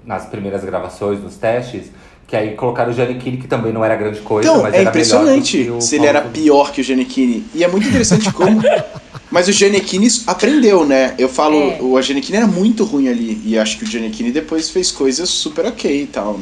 [0.06, 1.92] nas primeiras gravações, nos testes,
[2.26, 4.90] que aí colocaram o Giannichini, que também não era grande coisa, Então, mas é era
[4.90, 6.17] impressionante melhor do que o se ele era.
[6.42, 7.46] Pior que o Giannichini.
[7.54, 8.62] E é muito interessante como.
[9.30, 11.14] Mas o Giannichini aprendeu, né?
[11.18, 11.78] Eu falo, É.
[11.82, 13.42] o Giannichini era muito ruim ali.
[13.44, 16.40] E acho que o Giannichini depois fez coisas super ok e tal.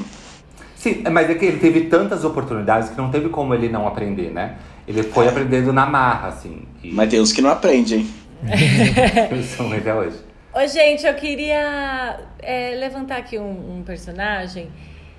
[0.75, 4.29] Sim, mas é que ele teve tantas oportunidades que não teve como ele não aprender,
[4.29, 4.57] né?
[4.87, 6.61] Ele foi aprendendo na marra, assim.
[6.83, 8.07] E Mas tem uns que não aprendem.
[9.57, 10.17] são até hoje.
[10.53, 14.69] Ô, gente, eu queria é, levantar aqui um, um personagem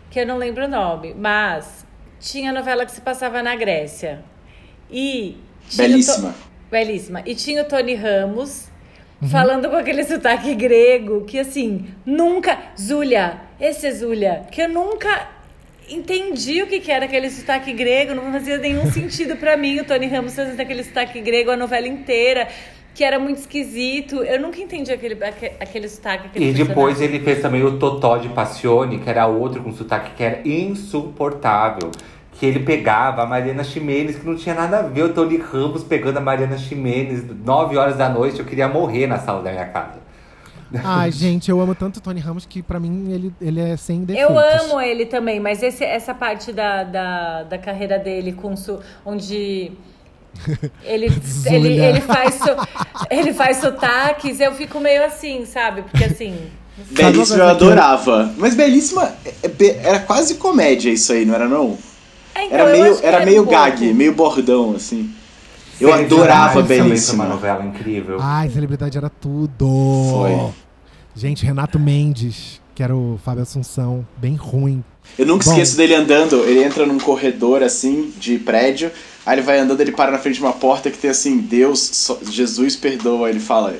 [0.08, 1.84] que eu não lembro o nome, mas
[2.20, 4.24] tinha novela que se passava na Grécia.
[4.90, 5.36] E.
[5.68, 6.34] tinha o To- Belíssima.
[6.70, 7.22] Belíssima.
[7.26, 8.68] E tinha o Tony Ramos
[9.30, 12.58] falando com aquele sotaque grego que, assim, nunca.
[12.78, 15.28] Zulia, esse é Zulia, que eu nunca
[15.88, 19.84] entendi o que, que era aquele sotaque grego, não fazia nenhum sentido pra mim o
[19.84, 22.48] Tony Ramos fazendo aquele sotaque grego a novela inteira.
[22.94, 24.22] Que era muito esquisito.
[24.24, 26.28] Eu nunca entendi aquele, aque- aquele sotaque.
[26.28, 27.04] Aquele E depois personagem.
[27.16, 31.90] ele fez também o Totó de Passione, que era outro com sotaque que era insuportável.
[32.38, 35.04] Que ele pegava a Mariana Ximenes, que não tinha nada a ver.
[35.04, 39.18] O Tony Ramos pegando a Mariana Ximenes, 9 horas da noite, eu queria morrer na
[39.18, 40.04] sala da minha casa.
[40.84, 44.04] Ai, gente, eu amo tanto o Tony Ramos que pra mim ele, ele é sem
[44.04, 44.30] defeitos.
[44.30, 48.80] Eu amo ele também, mas esse- essa parte da, da, da carreira dele, com su,
[49.04, 49.72] onde
[50.84, 51.06] ele,
[51.46, 52.68] ele, ele, faz so-
[53.10, 55.82] ele faz sotaques, eu fico meio assim, sabe?
[55.82, 56.36] Porque assim.
[56.90, 58.30] Belíssima eu adorava.
[58.36, 61.78] Mas Belíssima é- é era quase comédia isso aí, não era não?
[62.40, 63.50] É, então, Era meio, que era um meio pouco.
[63.58, 65.10] gag, meio bordão, assim.
[65.80, 67.24] Eu Celebridade adorava foi uma Belíssima.
[67.26, 68.16] novela incrível.
[68.20, 69.66] Ai, celebridade era tudo.
[70.12, 70.52] Foi.
[71.14, 74.82] Gente, Renato Mendes, que era o Fábio Assunção, bem ruim.
[75.18, 75.50] Eu nunca Bom.
[75.52, 78.90] esqueço dele andando, ele entra num corredor assim, de prédio,
[79.24, 82.10] aí ele vai andando, ele para na frente de uma porta que tem assim, Deus,
[82.30, 83.76] Jesus perdoa, ele fala,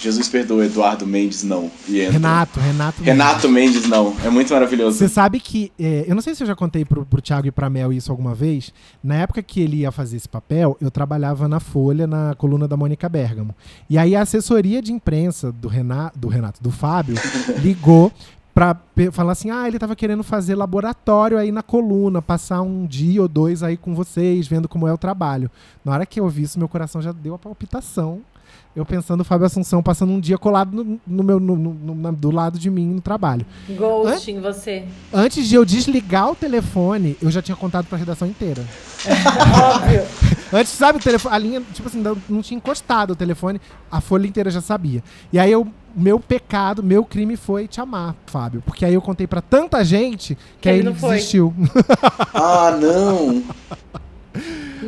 [0.00, 2.12] Jesus perdoa, Eduardo Mendes não, e entra.
[2.12, 3.06] Renato, Renato Mendes.
[3.06, 4.98] Renato Mendes não, é muito maravilhoso.
[4.98, 5.72] Você sabe que.
[5.78, 8.10] é, eu não sei se eu já contei pro, pro Thiago e pra Mel isso
[8.10, 8.72] alguma vez.
[9.02, 12.76] Na época que ele ia fazer esse papel, eu trabalhava na Folha, na coluna da
[12.76, 13.54] Mônica Bergamo.
[13.88, 17.14] E aí a assessoria de imprensa do Renato, do, Renato, do Fábio,
[17.62, 18.12] ligou
[18.54, 22.86] pra pe- falar assim: ah, ele tava querendo fazer laboratório aí na coluna, passar um
[22.86, 25.50] dia ou dois aí com vocês, vendo como é o trabalho.
[25.84, 28.20] Na hora que eu vi isso, meu coração já deu a palpitação.
[28.76, 32.30] Eu pensando o Fábio Assunção passando um dia colado no, no meu, no- no- do
[32.32, 33.46] lado de mim no trabalho.
[33.70, 34.84] Ghost em você.
[35.12, 38.64] Antes de eu desligar o telefone, eu já tinha contado pra redação inteira.
[39.76, 40.02] Óbvio.
[40.52, 43.60] Antes, sabe, o telefone, a linha, tipo assim, não, não tinha encostado o telefone,
[43.90, 45.04] a folha inteira já sabia.
[45.32, 48.60] E aí eu, meu pecado, meu crime foi te amar, Fábio.
[48.66, 51.54] Porque aí eu contei pra tanta gente que, Que aí ele ele desistiu.
[52.34, 53.42] Ah, não!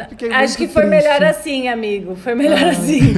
[0.09, 1.05] Fiquei Acho que foi triste.
[1.05, 2.17] melhor assim, amigo.
[2.17, 3.15] Foi melhor assim.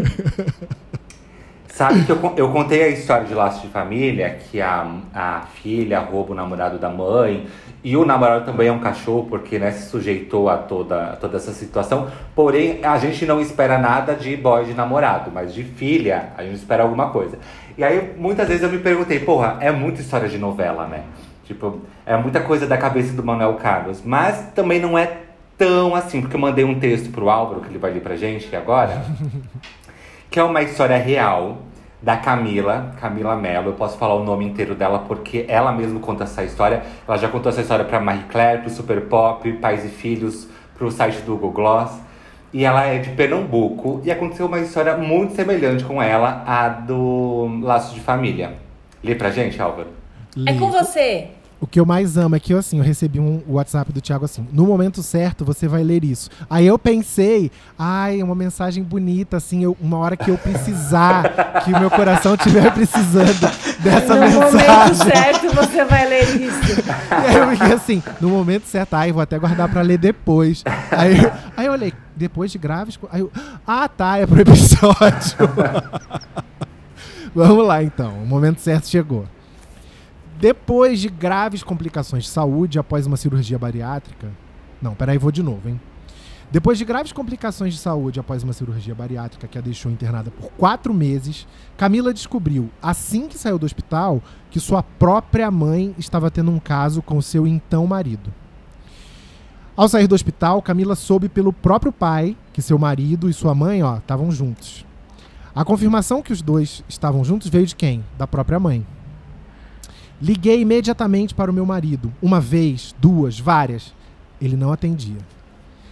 [1.68, 6.00] Sabe que eu, eu contei a história de Laço de Família, que a, a filha
[6.00, 7.46] rouba o namorado da mãe,
[7.84, 11.36] e o namorado também é um cachorro, porque né, se sujeitou a toda, a toda
[11.36, 12.08] essa situação.
[12.34, 16.56] Porém, a gente não espera nada de boy de namorado, mas de filha, a gente
[16.56, 17.38] espera alguma coisa.
[17.76, 21.04] E aí, muitas vezes eu me perguntei, porra, é muita história de novela, né?
[21.44, 25.27] Tipo, é muita coisa da cabeça do Manuel Carlos, mas também não é
[25.58, 28.54] tão assim, porque eu mandei um texto pro Álvaro, que ele vai ler pra gente
[28.54, 29.04] agora
[30.30, 31.58] que é uma história real
[32.00, 33.70] da Camila, Camila Mello.
[33.70, 36.82] Eu posso falar o nome inteiro dela porque ela mesma conta essa história.
[37.06, 40.90] Ela já contou essa história pra Marie Claire, pro Super Pop, Pais e Filhos, pro
[40.90, 42.00] site do Google Gloss.
[42.52, 47.60] E ela é de Pernambuco e aconteceu uma história muito semelhante com ela, a do
[47.62, 48.54] Laço de Família.
[49.02, 49.88] Lê pra gente, Álvaro.
[50.46, 51.28] É com você.
[51.60, 54.24] O que eu mais amo é que eu, assim, eu recebi um WhatsApp do Thiago
[54.24, 56.30] assim, no momento certo você vai ler isso.
[56.48, 61.62] Aí eu pensei, ai, é uma mensagem bonita, assim, eu- uma hora que eu precisar,
[61.64, 63.40] que o meu coração estiver precisando
[63.80, 64.94] dessa no momento mensagem.
[64.94, 66.58] certo você vai ler isso.
[67.10, 70.62] E aí eu fiquei assim, no momento certo, ai, vou até guardar pra ler depois.
[70.92, 71.16] Aí,
[71.56, 72.96] aí eu olhei, depois de graves.
[73.10, 73.32] Aí eu,
[73.66, 75.36] ah, tá, é pro episódio.
[77.34, 79.26] Vamos lá então, o momento certo chegou.
[80.40, 84.28] Depois de graves complicações de saúde após uma cirurgia bariátrica.
[84.80, 85.80] Não, peraí, vou de novo, hein?
[86.48, 90.50] Depois de graves complicações de saúde após uma cirurgia bariátrica que a deixou internada por
[90.52, 91.44] quatro meses,
[91.76, 97.02] Camila descobriu, assim que saiu do hospital, que sua própria mãe estava tendo um caso
[97.02, 98.32] com seu então marido.
[99.76, 103.80] Ao sair do hospital, Camila soube pelo próprio pai que seu marido e sua mãe
[103.98, 104.86] estavam juntos.
[105.52, 108.04] A confirmação que os dois estavam juntos veio de quem?
[108.16, 108.86] Da própria mãe.
[110.20, 113.94] Liguei imediatamente para o meu marido, uma vez, duas, várias.
[114.40, 115.18] Ele não atendia.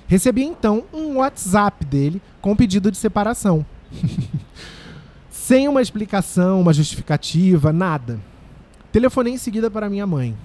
[0.09, 3.65] Recebi então um WhatsApp dele com pedido de separação.
[5.31, 8.19] Sem uma explicação, uma justificativa, nada.
[8.91, 10.37] Telefonei em seguida para minha mãe.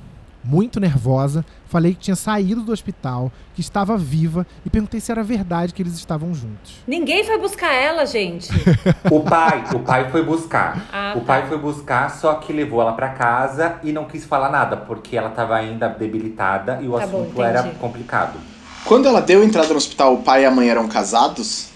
[0.44, 5.22] Muito nervosa, falei que tinha saído do hospital, que estava viva e perguntei se era
[5.24, 6.78] verdade que eles estavam juntos.
[6.88, 8.50] Ninguém foi buscar ela, gente.
[9.12, 10.86] O pai, o pai foi buscar.
[10.92, 11.26] Ah, o tá.
[11.26, 15.16] pai foi buscar, só que levou ela pra casa e não quis falar nada, porque
[15.16, 17.76] ela tava ainda debilitada e o Tá bom, assunto era entendi.
[17.76, 18.40] complicado.
[18.86, 21.68] Quando ela deu entrada no hospital, o pai e a mãe eram casados?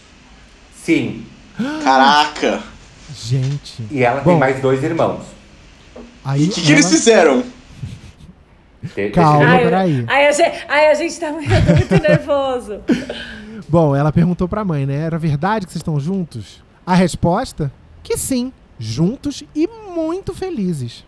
[0.83, 1.23] Sim,
[1.83, 2.61] Caraca!
[3.15, 3.83] Gente.
[3.91, 4.31] e ela Bom.
[4.31, 5.21] tem mais dois irmãos.
[6.23, 7.43] Aí O que, que eles ela- fizeram?
[9.13, 9.45] Calma.
[9.45, 10.05] Ai, peraí.
[10.07, 12.81] ai, a gente, ai, a gente tá muito, muito nervoso.
[13.67, 14.95] Bom, ela perguntou pra mãe, né?
[14.95, 16.63] Era verdade que vocês estão juntos?
[16.85, 17.71] A resposta?
[18.03, 21.03] Que sim, juntos e muito felizes.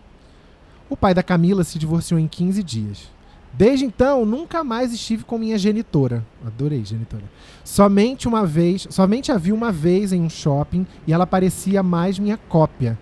[0.90, 3.18] O pai da Camila se divorciou em 15 dias.
[3.52, 6.24] Desde então, nunca mais estive com minha genitora.
[6.46, 7.24] Adorei genitora.
[7.64, 12.18] Somente uma vez, somente a vi uma vez em um shopping e ela parecia mais
[12.18, 12.98] minha cópia.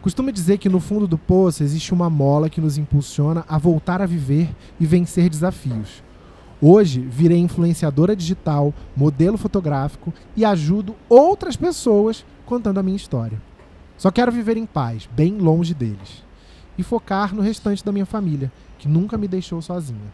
[0.00, 4.00] Costumo dizer que no fundo do poço existe uma mola que nos impulsiona a voltar
[4.00, 6.02] a viver e vencer desafios.
[6.60, 13.40] Hoje, virei influenciadora digital, modelo fotográfico e ajudo outras pessoas contando a minha história.
[13.96, 16.24] Só quero viver em paz, bem longe deles.
[16.76, 20.12] E focar no restante da minha família, que nunca me deixou sozinha.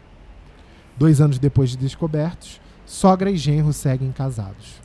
[0.97, 4.84] Dois anos depois de descobertos, sogra e genro seguem casados.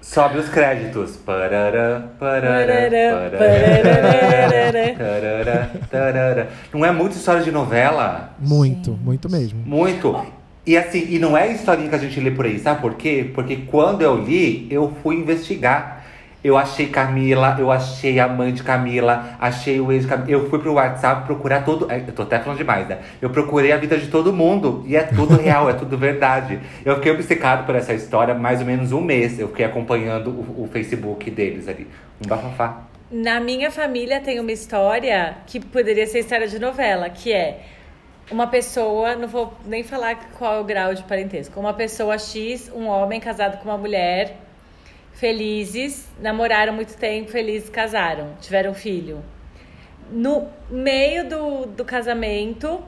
[0.00, 1.16] Sobe os créditos.
[1.16, 6.46] Parará, parará, Parará, parará, tarará, tarará.
[6.72, 8.30] Não é muito história de novela?
[8.38, 9.60] Muito, muito mesmo.
[9.64, 10.24] Muito.
[10.66, 13.30] E assim, e não é historinha que a gente lê por aí, sabe por quê?
[13.34, 15.97] Porque quando eu li, eu fui investigar.
[16.42, 20.30] Eu achei Camila, eu achei a mãe de Camila, achei o ex de Camila.
[20.30, 21.90] Eu fui pro WhatsApp procurar todo.
[21.90, 23.00] Eu tô até falando demais, né?
[23.20, 24.84] Eu procurei a vida de todo mundo.
[24.86, 26.60] E é tudo real, é tudo verdade.
[26.84, 29.38] Eu fiquei obcecado por essa história mais ou menos um mês.
[29.40, 31.88] Eu fiquei acompanhando o, o Facebook deles ali.
[32.24, 32.84] Um bafafá.
[33.10, 37.62] Na minha família tem uma história que poderia ser história de novela, que é
[38.30, 42.70] uma pessoa, não vou nem falar qual é o grau de parentesco, uma pessoa X,
[42.74, 44.36] um homem casado com uma mulher,
[45.18, 49.22] felizes, namoraram muito tempo, felizes, casaram, tiveram filho.
[50.10, 52.80] No meio do, do casamento,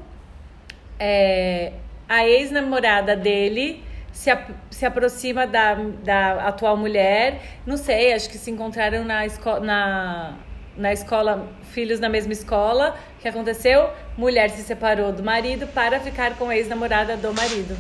[0.99, 1.73] é,
[2.09, 7.41] a ex-namorada dele se, ap- se aproxima da, da atual mulher.
[7.67, 10.35] Não sei, acho que se encontraram na, esco na,
[10.77, 12.97] na escola, filhos na mesma escola.
[13.19, 13.91] O que aconteceu?
[14.17, 17.77] Mulher se separou do marido para ficar com a ex-namorada do marido.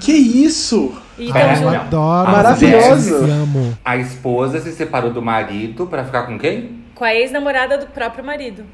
[0.00, 0.92] Que isso?
[1.18, 2.30] E É, Eu adoro.
[2.30, 3.16] Maravilhoso.
[3.84, 6.82] A esposa se separou do marido pra ficar com quem?
[6.94, 8.64] com a ex-namorada do próprio marido.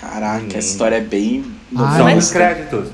[0.00, 1.42] Caraca, essa história é bem.
[1.42, 2.18] Sobe novelesca.
[2.18, 2.88] os créditos.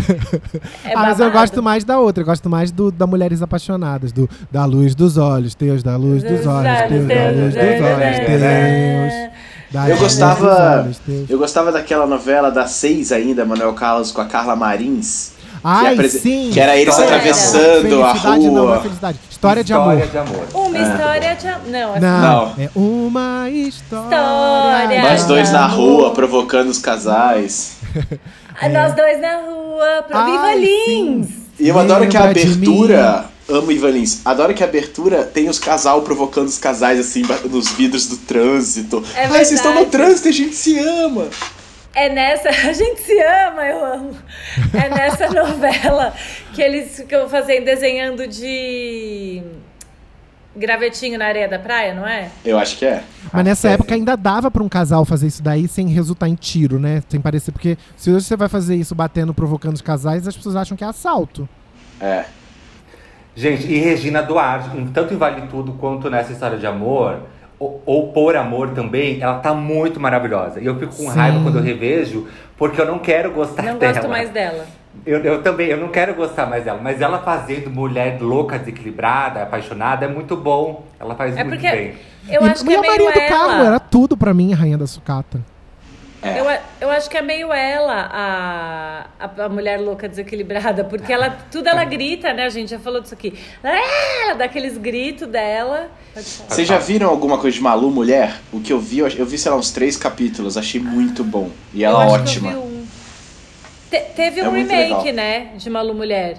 [0.84, 4.12] É ah, mas eu gosto mais da outra, eu gosto mais do da Mulheres Apaixonadas,
[4.12, 8.18] do da luz dos olhos, Deus, da luz dos olhos, Deus, da luz dos olhos,
[8.26, 9.29] Deus.
[9.70, 10.88] Da Eu gostava-.
[11.28, 15.32] Eu gostava daquela novela das seis ainda, Manuel Carlos com a Carla Marins.
[15.62, 16.50] Ai, apresen- sim.
[16.54, 18.80] que era eles História de atravessando a não, não é rua.
[18.80, 19.18] felicidade.
[19.30, 19.92] História de amor.
[19.98, 20.46] História de amor.
[20.54, 22.54] Uma história de am- Não, essa Não, Não.
[22.58, 24.06] é uma história.
[24.16, 25.02] História.
[25.02, 25.76] Nós dois na amor.
[25.76, 27.76] rua provocando os casais.
[28.58, 30.04] Ah, Nós dois na rua.
[30.08, 31.28] Viva Ai, Lins!
[31.58, 33.26] E eu adoro que a abertura.
[33.50, 34.20] Amo Ivan Lins.
[34.24, 39.02] Adoro que a abertura tem os casal provocando os casais assim nos vidros do trânsito.
[39.14, 40.04] É Ai, vocês estão no verdade.
[40.04, 41.28] trânsito e a gente se ama.
[41.92, 42.48] É nessa.
[42.68, 44.16] A gente se ama, eu amo.
[44.72, 46.14] É nessa novela
[46.54, 49.42] que eles ficam fazendo, desenhando de.
[50.54, 52.28] Gravetinho na areia da praia, não é?
[52.44, 53.02] Eu acho que é.
[53.32, 56.34] Mas nessa Ah, época ainda dava pra um casal fazer isso daí sem resultar em
[56.34, 57.02] tiro, né?
[57.08, 60.56] Sem parecer, porque se hoje você vai fazer isso batendo, provocando os casais, as pessoas
[60.56, 61.48] acham que é assalto.
[62.00, 62.24] É.
[63.40, 67.20] Gente, e Regina Duarte, tanto em Vale Tudo quanto nessa história de amor,
[67.58, 70.60] ou, ou por amor também, ela tá muito maravilhosa.
[70.60, 71.16] E eu fico com Sim.
[71.16, 72.28] raiva quando eu revejo,
[72.58, 73.94] porque eu não quero gostar Não dela.
[73.94, 74.66] gosto mais dela.
[75.06, 79.42] Eu, eu também, eu não quero gostar mais dela, mas ela fazendo mulher louca, desequilibrada,
[79.42, 80.84] apaixonada, é muito bom.
[80.98, 81.94] Ela faz É muito bem.
[82.28, 83.28] eu e, acho que e é a Maria do ela.
[83.28, 85.40] Carmo era tudo pra mim, a rainha da sucata.
[86.22, 86.38] É.
[86.38, 86.44] Eu,
[86.82, 91.66] eu acho que é meio ela, a, a, a mulher louca desequilibrada, porque ela tudo
[91.68, 92.44] ela grita, né?
[92.44, 93.38] A gente já falou disso aqui.
[93.62, 95.88] Ela dá aqueles gritos dela.
[96.14, 98.34] Vocês já viram alguma coisa de Malu Mulher?
[98.52, 101.48] O que eu vi, eu eu vi, sei lá, uns três capítulos, achei muito bom.
[101.72, 102.52] E ela Eu acho que ótima.
[102.52, 102.86] eu vi um.
[103.90, 105.12] Te- teve É um remake, legal.
[105.14, 105.50] né?
[105.56, 106.38] De Malu Mulher.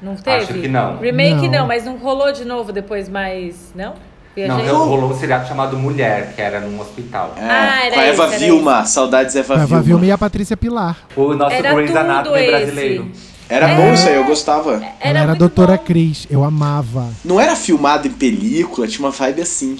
[0.00, 0.44] Não teve?
[0.44, 0.98] Acho que não.
[0.98, 1.60] Remake Não.
[1.60, 3.70] não, mas não rolou de novo depois mais.
[3.74, 3.94] Não?
[4.36, 7.34] Não, rolou um seriado chamado Mulher, que era num hospital.
[7.36, 9.82] É, Ah, era com a Eva esse, era Vilma, saudades Eva, Eva Vilma.
[9.82, 10.96] Vilma e a Patrícia Pilar.
[11.16, 12.46] O nosso Era Grey's Anatomy esse.
[12.50, 13.10] brasileiro.
[13.48, 13.76] Era É.
[13.76, 14.82] bom isso aí, eu gostava.
[15.00, 15.84] Ela era a doutora bom.
[15.84, 17.08] Cris, eu amava.
[17.24, 19.78] Não era filmado em película, tinha uma vibe assim.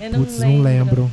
[0.00, 1.10] Eu não Putz, não lembro.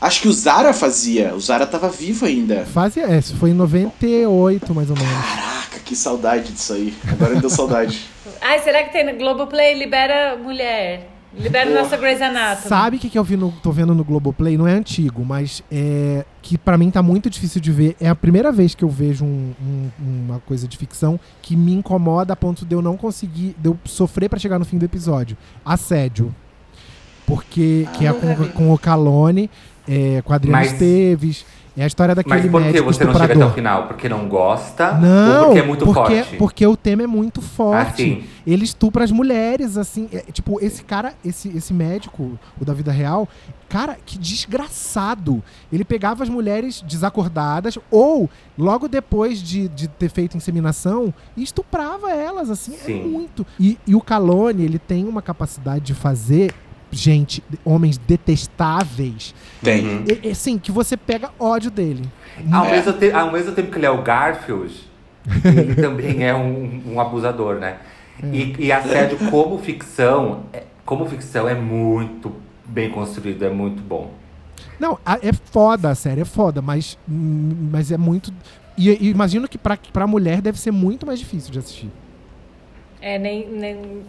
[0.00, 1.34] Acho que o Zara fazia.
[1.34, 2.64] O Zara tava vivo ainda.
[2.72, 5.12] Fazia, é, isso foi em 98, mais ou menos.
[5.12, 6.94] Caraca, que saudade disso aí.
[7.10, 8.00] Agora me deu saudade.
[8.40, 9.74] Ai, será que tem no Globoplay?
[9.78, 11.08] Libera mulher.
[11.36, 12.68] Libera nossa Grey's Anatomy.
[12.68, 14.56] Sabe o que, que eu vi no, tô vendo no Globoplay?
[14.56, 17.96] Não é antigo, mas é que pra mim tá muito difícil de ver.
[18.00, 21.74] É a primeira vez que eu vejo um- um- uma coisa de ficção que me
[21.74, 24.84] incomoda a ponto de eu não conseguir, de eu sofrer pra chegar no fim do
[24.86, 25.36] episódio.
[25.64, 26.34] Assédio.
[27.26, 29.50] Porque que é com, com o Calone,
[29.86, 31.44] é, com a Adriana Mas- Esteves.
[31.78, 33.54] É a história daquele Mas por que médico você não chega até o estuprador.
[33.54, 33.86] final?
[33.86, 34.94] Porque não gosta?
[34.94, 36.36] Não, ou porque é muito porque, forte?
[36.36, 37.92] porque o tema é muito forte.
[37.92, 38.24] Ah, sim.
[38.44, 40.08] Ele estupra as mulheres, assim.
[40.12, 43.28] é, tipo, esse cara, esse, esse médico, o da vida real,
[43.68, 45.40] cara, que desgraçado.
[45.72, 52.10] Ele pegava as mulheres desacordadas ou logo depois de, de ter feito inseminação e estuprava
[52.10, 52.74] elas, assim.
[52.74, 53.04] É Sim.
[53.04, 53.46] muito.
[53.60, 56.52] E, e o Calone, ele tem uma capacidade de fazer.
[56.90, 59.34] Gente, homens detestáveis.
[59.62, 60.04] Tem.
[60.08, 62.08] E- e, Assim, que você pega ódio dele.
[62.52, 62.70] Ao, É.
[62.72, 64.74] mesmo te- ao mesmo tempo que ele é o Garfield,
[65.44, 67.76] ele também é um, um abusador, né?
[68.32, 72.32] E, e assédio como ficção, é- como ficção é muito
[72.64, 74.10] bem construído, é muito bom.
[74.80, 78.32] Não, a- é foda, a série é foda, mas, mas é muito.
[78.76, 81.90] E, e imagino que pra, pra mulher deve ser muito mais difícil de assistir.
[83.00, 84.02] É, nem, nem.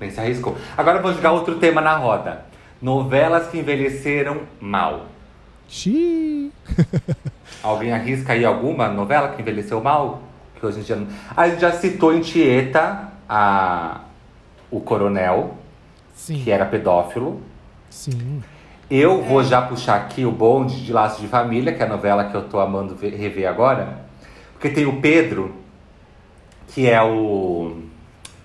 [0.00, 0.56] Nem se arriscou.
[0.76, 2.44] Agora eu vou jogar outro tema na roda.
[2.80, 5.06] Novelas que envelheceram mal.
[5.68, 6.52] Xiii.
[7.62, 10.22] Alguém arrisca aí alguma novela que envelheceu mal?
[10.58, 11.06] Que hoje em dia não...
[11.36, 14.00] A gente já citou em Tieta a...
[14.70, 15.54] o coronel,
[16.14, 16.42] Sim.
[16.42, 17.40] que era pedófilo.
[17.90, 18.42] Sim.
[18.90, 22.24] Eu vou já puxar aqui o bonde de Laços de Família, que é a novela
[22.26, 24.04] que eu tô amando ver- rever agora.
[24.52, 25.54] Porque tem o Pedro,
[26.68, 27.82] que é o,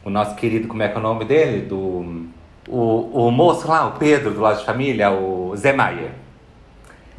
[0.04, 1.62] o nosso querido, como é que é o nome dele?
[1.66, 2.26] Do,
[2.68, 6.12] o, o moço lá, o Pedro do Laços de Família, o Zé Maia.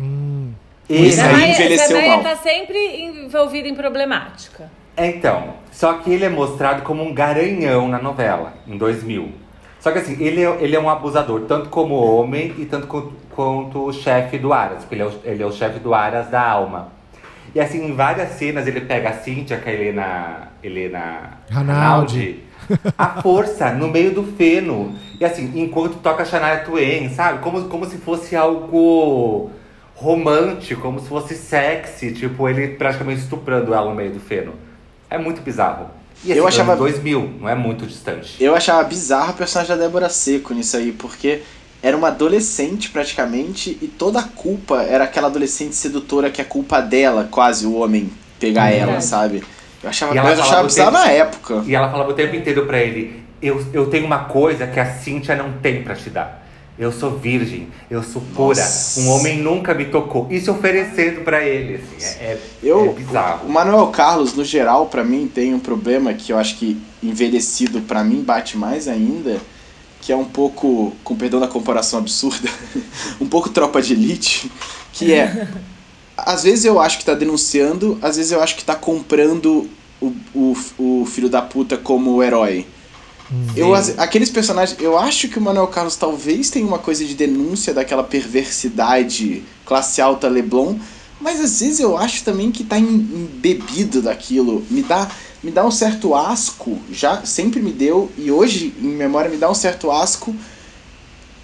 [0.00, 0.52] Hum.
[0.88, 2.22] Ele, Isso aí envelheceu Zé Maia mal.
[2.22, 4.70] tá sempre envolvido em problemática.
[4.96, 9.32] Então, só que ele é mostrado como um garanhão na novela, em 2000.
[9.80, 13.12] Só que assim, ele é, ele é um abusador, tanto como homem e tanto co-
[13.34, 16.28] quanto o chefe do Aras, porque ele é o, ele é o chefe do Aras
[16.28, 16.88] da alma.
[17.54, 22.40] E assim, em várias cenas ele pega a Cíntia, que é a Helena, Helena Ranaldi.
[22.96, 24.94] A força no meio do feno.
[25.20, 27.38] E assim, enquanto toca Shania Twain, sabe?
[27.40, 29.50] Como, como se fosse algo
[29.94, 32.12] romântico, como se fosse sexy.
[32.12, 34.52] Tipo, ele praticamente estuprando ela no meio do feno.
[35.08, 35.86] É muito bizarro.
[36.24, 38.42] E assim, Eu achava- anos 2000, não é muito distante.
[38.42, 41.42] Eu achava bizarro o personagem da Débora Seco nisso aí, porque
[41.82, 46.80] era uma adolescente praticamente e toda a culpa era aquela adolescente sedutora que é culpa
[46.80, 49.42] dela, quase o homem pegar É ela, sabe?
[49.82, 51.62] Eu achava, E ela eu achava bizarro tempo- na época.
[51.66, 54.86] E ela falava o tempo inteiro pra ele: eu, eu tenho uma coisa que a
[54.98, 56.40] Cíntia não tem pra te dar.
[56.78, 58.58] Eu sou virgem, eu sou pura.
[58.60, 59.00] Nossa.
[59.00, 60.28] Um homem nunca me tocou.
[60.30, 63.46] Se oferecendo pra ele, assim, é, é, Eu, é bizarro.
[63.46, 67.82] O Manuel Carlos, no geral, pra mim, tem um problema que eu acho que envelhecido
[67.82, 69.36] pra mim bate mais ainda,
[70.00, 72.48] que é um pouco, com perdão da comparação absurda,
[73.20, 74.50] um pouco tropa de elite,
[74.92, 75.46] que é.
[76.16, 80.12] Às vezes eu acho que tá denunciando, às vezes eu acho que tá comprando o,
[80.34, 82.66] o, o filho da puta como herói.
[83.54, 87.74] Eu, aqueles personagens, eu acho que o Manuel Carlos talvez tenha uma coisa de denúncia
[87.74, 90.78] daquela perversidade classe alta Leblon,
[91.20, 94.66] mas às vezes eu acho também que tá em- embebido daquilo.
[94.70, 95.10] Me dá,
[95.42, 99.50] me dá um certo asco, já sempre me deu, e hoje, em memória, me dá
[99.50, 100.34] um certo asco,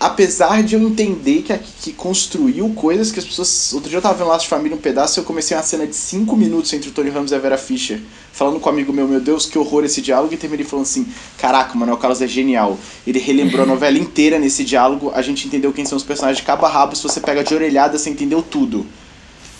[0.01, 3.73] apesar de eu entender que, a- que construiu coisas que as pessoas.
[3.73, 5.87] Outro dia eu tava vendo Laço de Família um pedaço e eu comecei uma cena
[5.87, 8.01] de 5 minutos entre o Tony Ramos e a Vera Fischer,
[8.33, 11.07] falando com um amigo meu, meu Deus, que horror esse diálogo, e terminei falando assim:
[11.37, 12.79] caraca, o Manuel Carlos é genial.
[13.07, 16.45] Ele relembrou a novela inteira nesse diálogo, a gente entendeu quem são os personagens de
[16.45, 18.87] cabo a rabo, se você pega de orelhada, você entendeu tudo.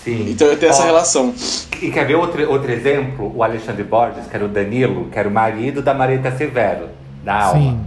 [0.05, 0.27] Sim.
[0.31, 1.35] Então eu tenho essa Ó, relação.
[1.83, 3.33] E quer ver outro, outro exemplo?
[3.35, 6.89] O Alexandre Borges, que era o Danilo, que era o marido da Marita Severo,
[7.25, 7.61] da Alma.
[7.73, 7.81] Sim.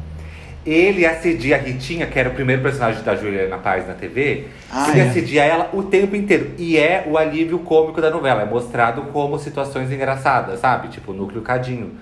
[0.66, 4.46] Ele assedia a Ritinha, que era o primeiro personagem da Juliana Paz na TV.
[4.72, 5.10] Ah, ele é.
[5.10, 6.52] assedia ela o tempo inteiro.
[6.58, 8.44] E é o alívio cômico da novela.
[8.44, 10.90] É mostrado como situações engraçadas, sabe?
[10.90, 11.94] Tipo, núcleo cadinho.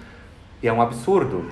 [0.62, 1.46] E é um absurdo.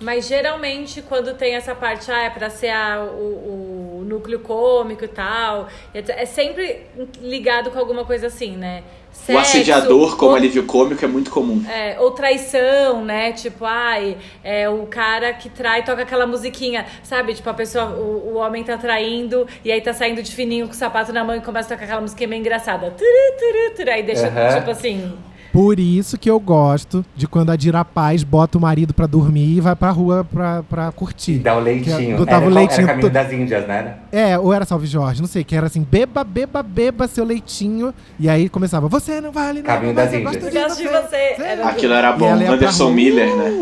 [0.00, 5.04] Mas geralmente quando tem essa parte, ah, é pra ser a- o, o núcleo cômico
[5.04, 6.86] e tal, é sempre
[7.20, 8.82] ligado com alguma coisa assim, né?
[9.10, 11.62] o Sexo, assediador como ou- alívio cômico é muito comum.
[11.68, 13.32] É, ou traição, né?
[13.32, 17.34] Tipo, ai, é o cara que trai, toca aquela musiquinha, sabe?
[17.34, 20.72] Tipo, a pessoa, o, o homem tá traindo e aí tá saindo de fininho com
[20.72, 22.90] o sapato na mão e começa a tocar aquela musiquinha meio engraçada.
[22.92, 24.58] Turu, turu, turu, aí deixa, Aham.
[24.58, 25.18] tipo assim.
[25.52, 29.56] Por isso que eu gosto de quando a Dira Paz bota o marido pra dormir
[29.56, 31.38] e vai pra rua pra, pra curtir.
[31.38, 31.96] Dá o leitinho.
[31.96, 33.96] Que botava era, o leitinho Era caminho das Índias, né?
[34.12, 37.92] É, ou era Salve Jorge, não sei, que era assim, beba, beba, beba seu leitinho.
[38.18, 40.34] E aí começava, você não vale nada, Caminho mas das eu Índias.
[40.36, 41.34] gosto Eu de gosto de você.
[41.34, 41.42] você.
[41.42, 42.32] Era- Aquilo era E bom.
[42.32, 42.92] Anderson rua.
[42.94, 43.60] Miller, né?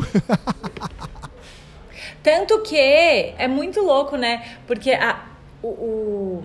[2.23, 4.43] Tanto que é muito louco, né?
[4.67, 5.21] Porque a,
[5.63, 6.43] o, o,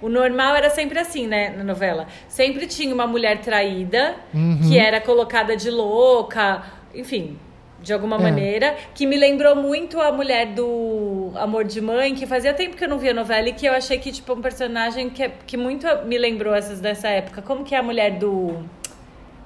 [0.00, 1.50] o normal era sempre assim, né?
[1.56, 2.06] Na novela.
[2.28, 4.60] Sempre tinha uma mulher traída, Uhum.
[4.68, 6.62] que era colocada de louca,
[6.94, 7.38] enfim.
[7.80, 8.20] de alguma É.
[8.20, 12.82] maneira, que me lembrou muito a mulher do Amor de Mãe, que fazia tempo que
[12.84, 15.56] eu não via novela e que eu achei que, tipo, um personagem que, é- que
[15.56, 17.40] muito me lembrou essas dessa época.
[17.40, 18.64] Como que é a mulher do.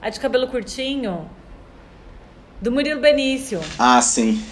[0.01, 1.29] A de cabelo curtinho?
[2.61, 3.61] Do Murilo Benício.
[3.79, 4.43] Ah, sim.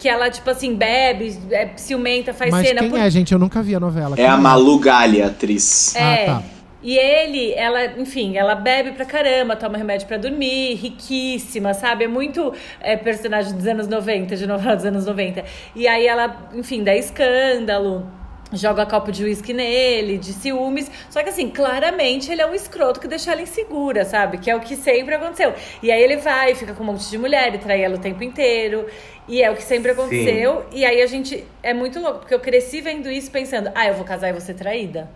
[0.00, 2.80] Que ela, tipo assim, bebe, é ciumenta, faz Mas cena.
[2.80, 3.32] quem por- é, gente?
[3.32, 4.16] Eu nunca vi a novela.
[4.18, 5.94] É a Malu Galha, atriz.
[5.94, 6.00] É.
[6.00, 6.42] Ah, tá.
[6.82, 12.04] E ele, ela, enfim, ela bebe pra caramba, toma remédio pra dormir, riquíssima, sabe?
[12.04, 15.44] É muito é, personagem dos anos 90, de novela dos anos 90.
[15.76, 18.06] E aí ela, enfim, dá escândalo.
[18.52, 20.90] Joga copo de uísque nele, de ciúmes.
[21.08, 24.38] Só que assim, claramente ele é um escroto que deixa ela insegura, sabe?
[24.38, 25.54] Que é o que sempre aconteceu.
[25.80, 28.24] E aí ele vai, fica com um monte de mulher e trai ela o tempo
[28.24, 28.86] inteiro.
[29.30, 30.64] E é o que sempre aconteceu.
[30.72, 31.44] E aí a gente.
[31.62, 34.40] É muito louco, porque eu cresci vendo isso pensando, ah, eu vou casar e vou
[34.40, 35.08] ser traída.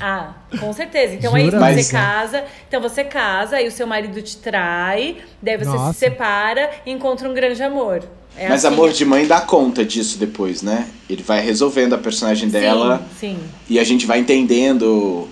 [0.00, 1.14] Ah, com certeza.
[1.14, 2.44] Então é isso, você Mas- casa.
[2.66, 5.92] Então você casa, aí o seu marido te trai, daí você Nossa.
[5.92, 8.02] se separa e encontra um grande amor.
[8.36, 8.74] É Mas assim.
[8.74, 10.88] Amor de Mãe dá conta disso depois, né?
[11.08, 13.38] Ele vai resolvendo a personagem dela Sim, sim.
[13.70, 15.28] e a gente vai entendendo.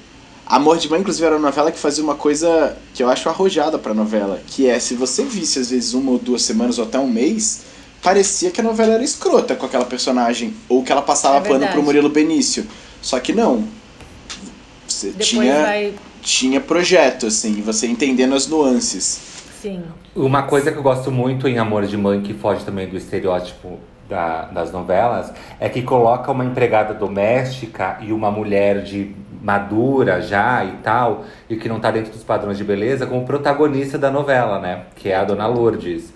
[0.46, 3.78] Amor de Mãe, inclusive, era uma novela que fazia uma coisa que eu acho arrojada
[3.78, 6.98] pra novela, que é se você visse às vezes uma ou duas semanas ou até
[6.98, 7.62] um mês,
[8.02, 11.50] parecia que a novela era escrota com aquela personagem, ou que ela passava É pano
[11.52, 11.72] verdade.
[11.72, 12.66] pro Murilo Benício.
[13.00, 13.64] Só que não.
[14.86, 15.94] Você Depois tinha, vai.
[16.20, 19.20] tinha projeto, assim, você entendendo as nuances.
[19.60, 19.82] Sim.
[20.14, 23.78] Uma coisa que eu gosto muito em Amor de Mãe, que foge também do estereótipo
[24.08, 30.64] da- das novelas, é que coloca uma empregada doméstica e uma mulher de madura já
[30.64, 34.60] e tal, e que não tá dentro dos padrões de beleza, como protagonista da novela,
[34.60, 34.82] né?
[34.96, 36.12] Que é a Dona Lourdes.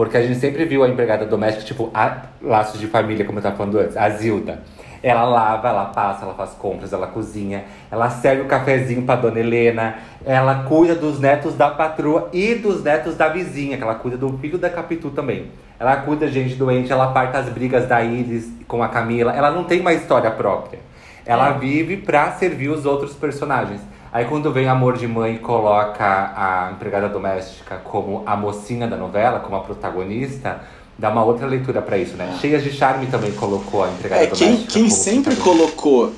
[0.00, 3.42] Porque a gente sempre viu a empregada doméstica, tipo, a laços de família, como eu
[3.42, 4.62] tava falando antes, a Zilda.
[5.02, 9.38] Ela lava, ela passa, ela faz compras, ela cozinha, ela serve o cafezinho pra Dona
[9.40, 14.16] Helena, ela cuida dos netos da patroa e dos netos da vizinha, que ela cuida
[14.16, 15.50] do filho da Capitu também.
[15.78, 19.36] Ela cuida de gente doente, ela parta as brigas da Iris com a Camila.
[19.36, 20.78] Ela não tem uma história própria.
[21.26, 23.82] Ela vive pra servir os outros personagens.
[24.12, 26.04] Aí quando vem Amor de Mãe e coloca
[26.36, 30.62] a empregada doméstica como a mocinha da novela, como a protagonista,
[30.98, 32.36] dá uma outra leitura pra isso, né?
[32.40, 34.72] Cheias de Charme também colocou a empregada É, quem, doméstica.
[34.72, 36.12] quem como sempre colocou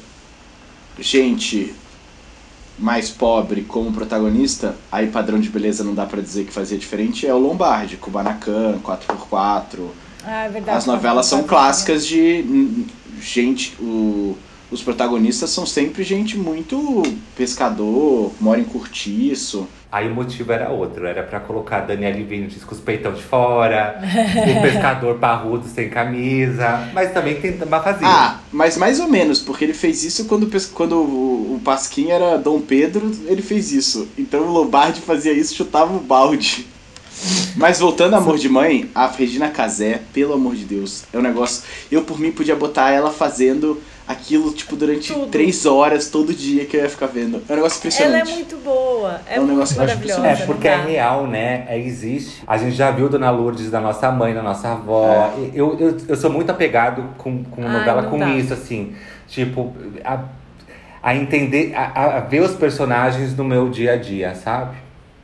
[0.98, 1.74] gente
[2.78, 7.26] mais pobre como protagonista, aí padrão de beleza não dá pra dizer que fazia diferente,
[7.26, 9.80] é o Lombardi, Kubanacan, 4x4.
[10.24, 10.78] Ah, é verdade.
[10.78, 12.86] As novelas são clássicas de
[13.20, 13.74] gente.
[13.80, 14.36] O,
[14.72, 17.02] os protagonistas são sempre gente muito
[17.36, 19.68] pescador, mora em cortiço.
[19.90, 23.22] Aí o motivo era outro, era pra colocar a Daniele Vinicius com os peitão de
[23.22, 28.08] fora, o pescador parrudo sem camisa, mas também tem uma fazia.
[28.08, 32.38] Ah, mas mais ou menos, porque ele fez isso quando, quando o, o Pasquim era
[32.38, 34.08] Dom Pedro, ele fez isso.
[34.16, 36.66] Então o Lombardi fazia isso, chutava o balde.
[37.54, 41.22] Mas voltando a Amor de Mãe, a Regina Casé, pelo amor de Deus, é um
[41.22, 41.62] negócio.
[41.90, 45.26] Eu por mim podia botar ela fazendo aquilo, tipo, durante Tudo.
[45.28, 47.42] três horas, todo dia que eu ia ficar vendo.
[47.48, 48.32] É um negócio Ela é impressionante.
[48.32, 49.20] muito boa.
[49.28, 50.42] É, É um negócio que eu acho maravilhosa.
[50.42, 51.64] É, porque é real, né?
[51.68, 52.42] É, existe.
[52.46, 55.32] A gente já viu Dona Lourdes da nossa mãe, da nossa avó.
[55.54, 58.28] Eu, eu, eu sou muito apegado com, com Ai, novela com dá.
[58.30, 58.94] isso, assim.
[59.28, 59.72] Tipo,
[60.04, 60.24] a,
[61.02, 64.76] a entender, a, a- ver os personagens no meu dia a dia, sabe?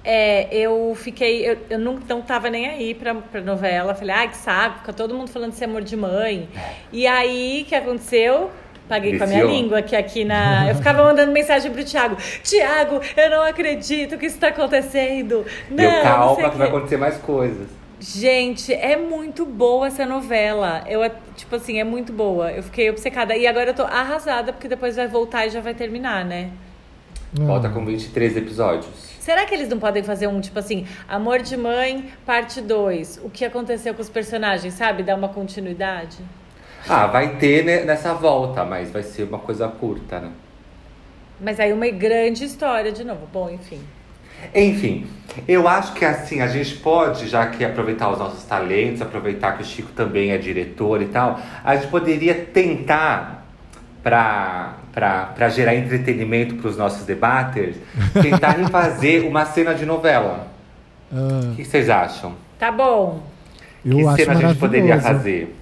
[0.04, 1.46] É, eu fiquei.
[1.46, 3.94] Eu, eu não, não tava nem aí pra, pra novela.
[3.94, 6.48] Falei, ai, que saco, fica todo mundo falando de ser amor de mãe.
[6.90, 8.50] E aí, o que aconteceu?
[8.88, 9.60] Paguei com a minha Viciou.
[9.60, 10.68] língua aqui, aqui na.
[10.68, 15.44] Eu ficava mandando mensagem pro Thiago: Thiago, eu não acredito que isso tá acontecendo.
[15.70, 17.68] Não, eu não sei calma o que vai quê." acontecer mais coisas.
[18.00, 20.84] Gente, é muito boa essa novela.
[20.86, 21.00] Eu,
[21.36, 22.50] tipo assim, é muito boa.
[22.52, 23.36] Eu fiquei obcecada.
[23.36, 26.50] E agora eu tô arrasada, porque depois vai voltar e já vai terminar, né?
[27.32, 28.86] Volta com 23 episódios.
[29.20, 33.20] Será que eles não podem fazer um, tipo assim, Amor de Mãe, parte 2?
[33.22, 35.02] O que aconteceu com os personagens, sabe?
[35.02, 36.16] Dar uma continuidade?
[36.88, 40.30] Ah, vai ter né, nessa volta, mas vai ser uma coisa curta, né?
[41.40, 43.28] Mas aí uma grande história de novo.
[43.32, 43.80] Bom, enfim.
[44.54, 45.06] Enfim,
[45.48, 49.62] eu acho que assim, a gente pode, já que aproveitar os nossos talentos, aproveitar que
[49.62, 53.44] o Chico também é diretor e tal, a gente poderia tentar,
[54.02, 57.76] para gerar entretenimento para os nossos debaters,
[58.22, 60.46] tentar em fazer uma cena de novela.
[61.12, 62.34] Ah, O que vocês acham?
[62.58, 63.20] Tá bom.
[63.84, 65.56] eu que acho cena a gente poderia fazer?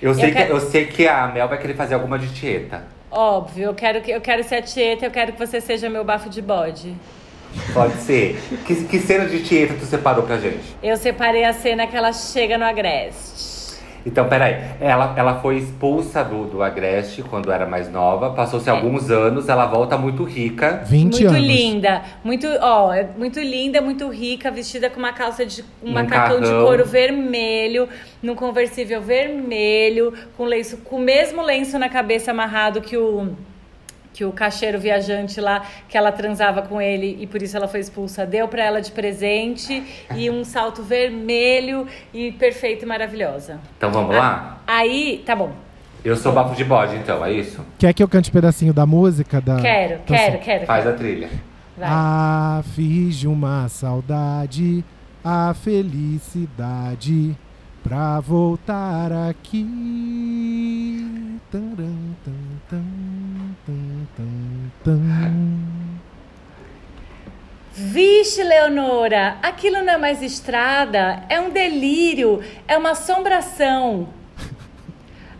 [0.00, 2.84] Eu sei, que, quero- eu sei que a Mel vai querer fazer alguma de Tieta.
[3.10, 6.04] Óbvio, eu quero, que, eu quero ser a Tieta, eu quero que você seja meu
[6.04, 6.94] bafo de bode.
[7.72, 8.38] Pode ser.
[8.66, 10.76] Que, que cena de Tieta tu separou pra gente?
[10.82, 13.55] Eu separei a cena que ela chega no Agreste.
[14.06, 14.56] Então, peraí.
[14.80, 18.30] Ela, ela foi expulsa do, do Agreste quando era mais nova.
[18.30, 20.84] Passou-se alguns anos, ela volta muito rica.
[20.86, 21.40] 20 muito anos.
[21.40, 26.40] linda, muito, ó, é muito linda, muito rica, vestida com uma calça de um macacão
[26.40, 27.88] de couro vermelho,
[28.22, 33.34] num conversível vermelho, com lenço, com o mesmo lenço na cabeça amarrado que o
[34.16, 37.80] que o cacheiro viajante lá, que ela transava com ele e por isso ela foi
[37.80, 39.84] expulsa, deu pra ela de presente
[40.16, 43.60] e um salto vermelho e perfeita e maravilhosa.
[43.76, 44.62] Então vamos lá?
[44.66, 45.52] Aí, tá bom.
[46.02, 47.62] Eu sou bafo de bode, então, é isso?
[47.78, 49.38] Quer que eu cante um pedacinho da música?
[49.38, 49.56] Da...
[49.60, 50.64] Quero, Então, quero, quero.
[50.66, 50.94] Faz quero.
[50.94, 51.28] a trilha.
[51.76, 51.88] Vai.
[51.90, 54.82] Ah, fiz uma saudade
[55.22, 57.36] a felicidade
[57.82, 59.66] pra voltar aqui.
[61.50, 62.32] Taran, tan,
[62.70, 63.35] tan, tan.
[67.78, 74.08] Vixe, Leonora, aquilo não é mais estrada, é um delírio, é uma assombração.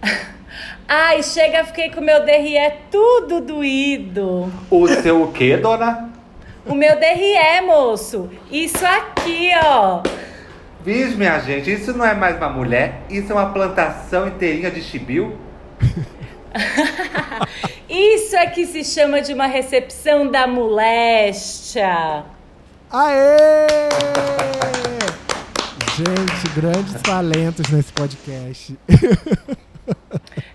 [0.86, 4.52] Ai, chega, fiquei com o meu derrié tudo doído.
[4.70, 6.10] O seu o quê, dona?
[6.66, 10.02] O meu derrié, moço, isso aqui, ó.
[10.84, 14.82] Vixe, minha gente, isso não é mais uma mulher, isso é uma plantação inteirinha de
[14.82, 15.36] chibiu.
[17.88, 22.24] Isso é que se chama de uma recepção da moléstia.
[22.90, 23.88] Aê!
[25.96, 28.76] Gente, grandes talentos nesse podcast.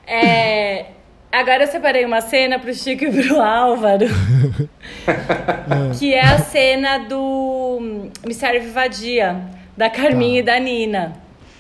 [0.06, 0.88] É,
[1.32, 4.08] agora eu separei uma cena pro Chico e pro Álvaro.
[5.98, 9.42] que é a cena do Me Serve Vadia,
[9.78, 11.14] da Carminha e da Nina.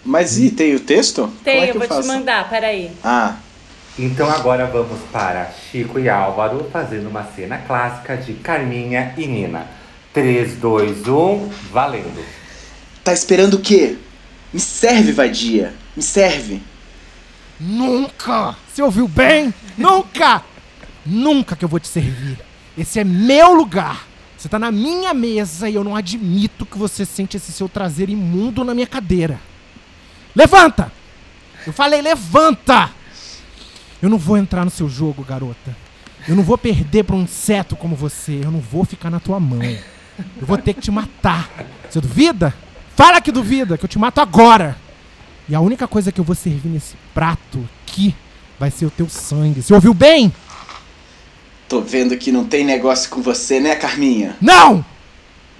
[0.04, 1.22] Mas e tem o texto?
[1.22, 2.02] Como Tem, é que eu vou faço?
[2.02, 2.92] te mandar, peraí.
[3.02, 3.36] Ah,
[4.00, 9.68] Então agora vamos para Chico e Álvaro fazendo uma cena clássica de Carminha e Nina.
[10.14, 12.26] 3, 2, 1, valendo.
[13.04, 13.98] tá esperando o quê?
[14.54, 15.74] Me serve, vadia.
[15.96, 16.62] Me serve.
[17.60, 18.56] Nunca!
[18.68, 19.54] Você ouviu bem?
[19.78, 20.44] Nunca!
[21.06, 22.40] Nunca que eu vou te servir.
[22.78, 24.08] Esse é meu lugar.
[24.38, 28.12] Você tá na minha mesa e eu não admito que você sente esse seu traseiro
[28.12, 29.40] imundo na minha cadeira.
[30.36, 30.92] Levanta!
[31.68, 33.01] Eu falei, levanta!
[34.02, 35.76] Eu não vou entrar no seu jogo, garota.
[36.28, 38.42] Eu não vou perder pra um inseto como você.
[38.44, 39.62] Eu não vou ficar na tua mão.
[39.64, 41.50] Eu vou ter que te matar.
[41.90, 42.54] Você duvida?
[42.96, 44.78] Fala que duvida, que eu te mato agora.
[45.48, 48.16] E a única coisa que eu vou servir nesse prato aqui
[48.60, 49.62] vai ser o teu sangue.
[49.62, 50.32] Você ouviu bem?
[51.68, 54.36] Tô vendo que não tem negócio com você, né, Carminha?
[54.42, 54.86] Não!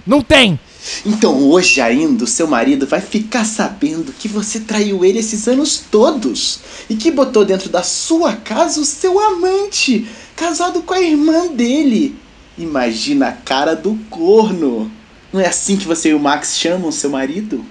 [0.06, 0.58] Não tem!
[1.04, 5.82] Então hoje ainda o seu marido vai ficar sabendo que você traiu ele esses anos
[5.90, 10.06] todos e que botou dentro da sua casa o seu amante,
[10.36, 12.16] casado com a irmã dele.
[12.56, 14.90] Imagina a cara do corno.
[15.32, 17.64] Não é assim que você e o Max chamam seu marido?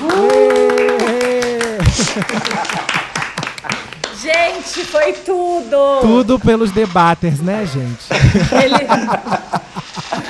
[4.20, 6.00] Gente, foi tudo!
[6.00, 8.04] Tudo pelos debaters, né, gente?
[8.52, 8.74] Ele...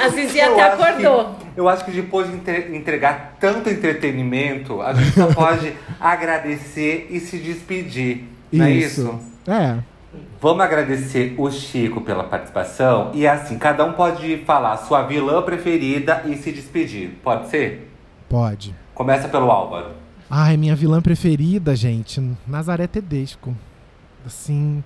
[0.03, 1.35] A Zizi até acordou.
[1.35, 7.09] que- eu acho que depois de entre- entregar tanto entretenimento, a gente só pode agradecer
[7.11, 8.24] e se despedir.
[8.53, 9.19] Não é isso?
[9.47, 9.78] É.
[10.40, 13.11] Vamos agradecer o Chico pela participação.
[13.12, 17.19] E assim, cada um pode falar a sua vilã preferida e se despedir.
[17.23, 17.90] Pode ser?
[18.28, 18.74] Pode.
[18.95, 19.90] Começa pelo Álvaro.
[20.31, 23.55] Ai, minha vilã preferida, gente, Nazaré Tedesco.
[24.27, 24.82] Assim,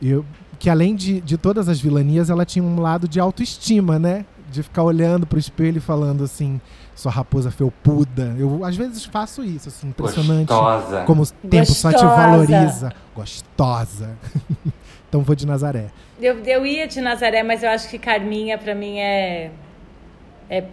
[0.00, 0.24] eu
[0.58, 4.24] que além de, de todas as vilanias, ela tinha um lado de autoestima, né?
[4.50, 6.60] De ficar olhando pro espelho e falando assim,
[6.94, 8.34] sua raposa felpuda.
[8.38, 10.48] Eu às vezes faço isso, assim, impressionante.
[10.48, 11.04] Gostosa.
[11.04, 12.14] Como o tempo só te Gostosa.
[12.14, 12.92] valoriza.
[13.14, 14.10] Gostosa.
[15.08, 15.88] então vou de Nazaré.
[16.20, 19.50] Eu, eu ia de Nazaré, mas eu acho que Carminha, pra mim, é.
[20.48, 20.64] É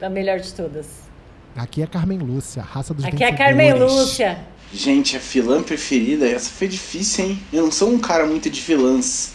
[0.00, 1.08] a melhor de todas.
[1.56, 3.94] Aqui é Carmen Lúcia, raça dos Aqui é a Carmen vencedores.
[3.94, 4.38] Lúcia.
[4.72, 7.38] Gente, a vilã preferida, essa foi difícil, hein?
[7.52, 9.34] Eu não sou um cara muito de vilãs.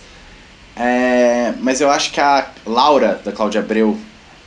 [0.75, 3.97] É, mas eu acho que a Laura, da Cláudia Abreu,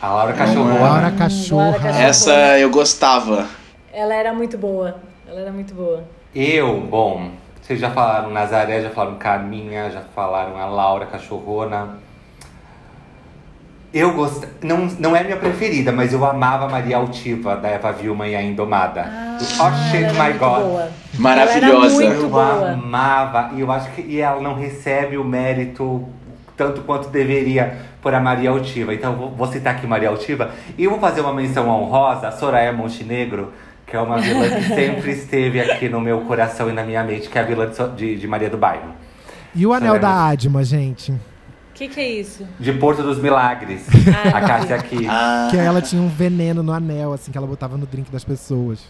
[0.01, 0.25] A Laura.
[0.25, 0.79] Laura Hum, Cachorra.
[0.81, 1.89] Laura Cachorra.
[2.03, 3.47] essa eu gostava.
[3.93, 4.97] Ela era muito boa.
[5.27, 6.05] Ela era muito boa.
[6.35, 7.31] Eu, bom,
[7.61, 11.99] vocês já falaram Nazaré, já falaram Carminha, já falaram a Laura Cachorrona.
[13.97, 14.47] Eu gosto.
[14.63, 18.37] Não, não é minha preferida, mas eu amava a Maria Altiva, da Eva Vilma e
[18.37, 19.01] a Indomada.
[19.01, 20.63] Ah, oh shit, ela era my muito God.
[20.63, 20.89] boa.
[21.19, 21.67] Maravilhosa.
[21.67, 22.71] Ela era muito Eu boa.
[22.73, 23.51] amava.
[23.55, 26.07] E eu acho que e ela não recebe o mérito
[26.55, 28.93] tanto quanto deveria por a Maria Altiva.
[28.93, 30.51] Então eu vou, vou citar aqui Maria Altiva.
[30.77, 33.51] E eu vou fazer uma menção honrosa a Soraya Montenegro,
[33.87, 37.31] que é uma vilã que sempre esteve aqui no meu coração e na minha mente,
[37.31, 38.91] que é a vilã de, de, de Maria do Bairro.
[39.55, 41.15] E o anel é da Adma, gente?
[41.77, 42.47] O que, que é isso?
[42.59, 43.87] De Porto dos Milagres.
[44.25, 45.07] Ah, a Cássia aqui.
[45.07, 48.25] Ah, Que ela tinha um veneno no anel, assim, que ela botava no drink das
[48.25, 48.81] pessoas.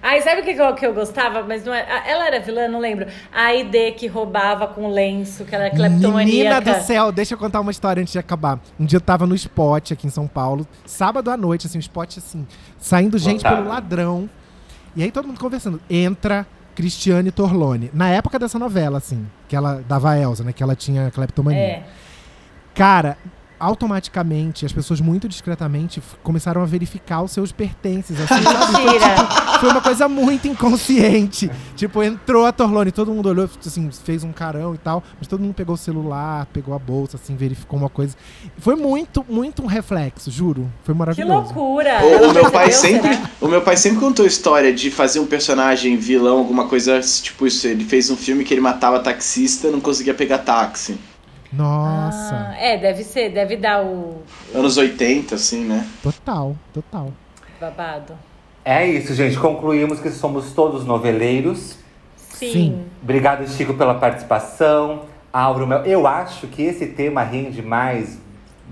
[0.00, 1.42] Ai, sabe o que, eu- que eu gostava?
[1.42, 1.84] Mas não é.
[2.06, 3.06] Ela era vilã, não lembro.
[3.34, 6.72] A ID que roubava com lenço, que ela era Menina cleptomaníaca.
[6.74, 8.60] do céu, deixa eu contar uma história antes de acabar.
[8.78, 11.80] Um dia eu tava no spot aqui em São Paulo, sábado à noite, assim, um
[11.80, 12.46] spot assim,
[12.78, 14.30] saindo gente pelo ladrão.
[14.94, 15.80] E aí todo mundo conversando.
[15.90, 16.46] Entra
[16.76, 17.90] Cristiane Torlone.
[17.92, 20.52] Na época dessa novela, assim, que ela dava a Elsa, né?
[20.52, 21.60] Que ela tinha cleptomania.
[21.60, 21.82] É.
[22.74, 23.16] Cara,
[23.58, 28.16] automaticamente, as pessoas muito discretamente começaram a verificar os seus pertences.
[28.18, 29.14] Assim, Mentira.
[29.16, 31.50] tipo, foi uma coisa muito inconsciente.
[31.76, 35.40] tipo, entrou a Torlone, todo mundo olhou, assim, fez um carão e tal, mas todo
[35.42, 38.16] mundo pegou o celular, pegou a bolsa, assim, verificou uma coisa.
[38.56, 40.66] Foi muito, muito um reflexo, juro.
[40.82, 41.52] Foi Que maravilhoso.
[41.54, 42.00] loucura!
[42.02, 43.30] O, o meu pai sempre, será?
[43.42, 47.46] o meu pai sempre contou a história de fazer um personagem vilão, alguma coisa tipo
[47.46, 47.66] isso.
[47.66, 50.98] Ele fez um filme que ele matava taxista, não conseguia pegar táxi.
[51.52, 54.22] Nossa, Ah, é, deve ser, deve dar o
[54.54, 55.86] Anos 80, assim, né?
[56.02, 57.12] total, total.
[57.60, 58.14] babado.
[58.64, 59.38] É isso, gente.
[59.38, 61.76] Concluímos que somos todos noveleiros.
[62.16, 62.52] Sim.
[62.52, 62.84] Sim.
[63.02, 65.02] Obrigado, Chico, pela participação.
[65.32, 65.84] Auro, Mel.
[65.84, 68.18] Eu acho que esse tema rende mais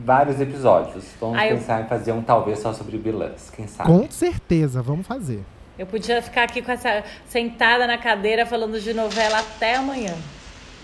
[0.04, 1.04] vários episódios.
[1.20, 3.90] Vamos eu- pensar em fazer um talvez só sobre vilãs, quem sabe?
[3.90, 5.42] Com certeza, vamos fazer.
[5.78, 10.14] Eu podia ficar aqui com essa sentada na cadeira falando de novela até amanhã.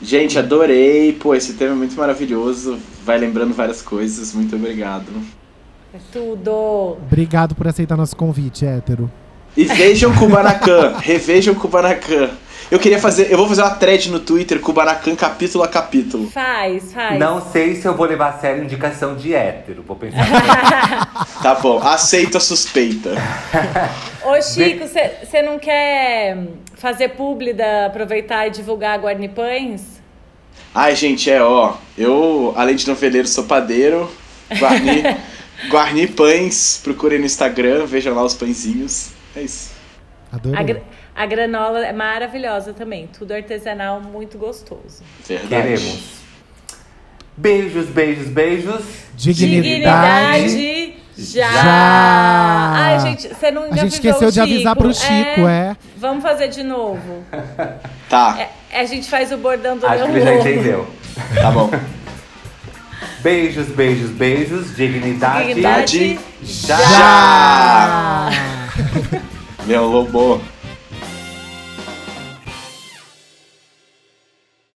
[0.03, 1.13] Gente, adorei.
[1.13, 2.79] Pô, esse tema é muito maravilhoso.
[3.05, 4.35] Vai lembrando várias coisas.
[4.35, 5.07] Muito obrigado.
[5.95, 6.97] É tudo.
[7.07, 9.11] Obrigado por aceitar nosso convite, hétero.
[9.57, 10.97] E vejam Kubanacan.
[10.99, 12.31] Revejam Kubanacan.
[12.71, 13.31] Eu queria fazer.
[13.31, 16.31] Eu vou fazer uma thread no Twitter, Kubanacan capítulo a capítulo.
[16.31, 17.19] Faz, faz.
[17.19, 19.83] Não sei se eu vou levar a sério indicação de hétero.
[19.87, 20.25] Vou pensar.
[21.43, 23.11] Tá bom, aceito a suspeita.
[24.25, 26.39] Ô, Chico, você não quer
[26.75, 29.83] fazer publi da aproveitar e divulgar a Guarni Pães?
[30.75, 31.75] Ai, gente, é ó.
[31.99, 34.11] Eu, além de noveleiro, sou padeiro.
[34.59, 35.03] Guarni,
[35.69, 36.81] Guarni Pães.
[36.83, 39.11] Procurem no Instagram, vejam lá os pãezinhos.
[39.37, 39.73] É isso.
[40.33, 40.83] Adorei.
[41.15, 43.07] A, gra- a granola é maravilhosa também.
[43.07, 45.03] Tudo artesanal, muito gostoso.
[45.27, 45.49] Verdade.
[45.49, 45.99] Queremos.
[47.37, 48.83] Beijos, beijos, beijos.
[49.15, 50.49] Dignidade.
[50.49, 51.51] Dignidade já.
[51.53, 52.73] Já.
[52.75, 55.77] Ai, gente, você não A gente esqueceu de avisar pro Chico, é.
[55.97, 57.25] Vamos fazer de novo.
[58.09, 58.39] Tá,
[58.71, 60.87] É, a gente faz o bordão do Acho meu que ele já entendeu.
[61.41, 61.71] tá bom.
[63.23, 64.77] Beijos, beijos, beijos.
[64.77, 65.47] Dignidade.
[65.49, 66.77] Dignidade já.
[66.77, 68.31] Já!
[69.67, 70.41] Meu lobo.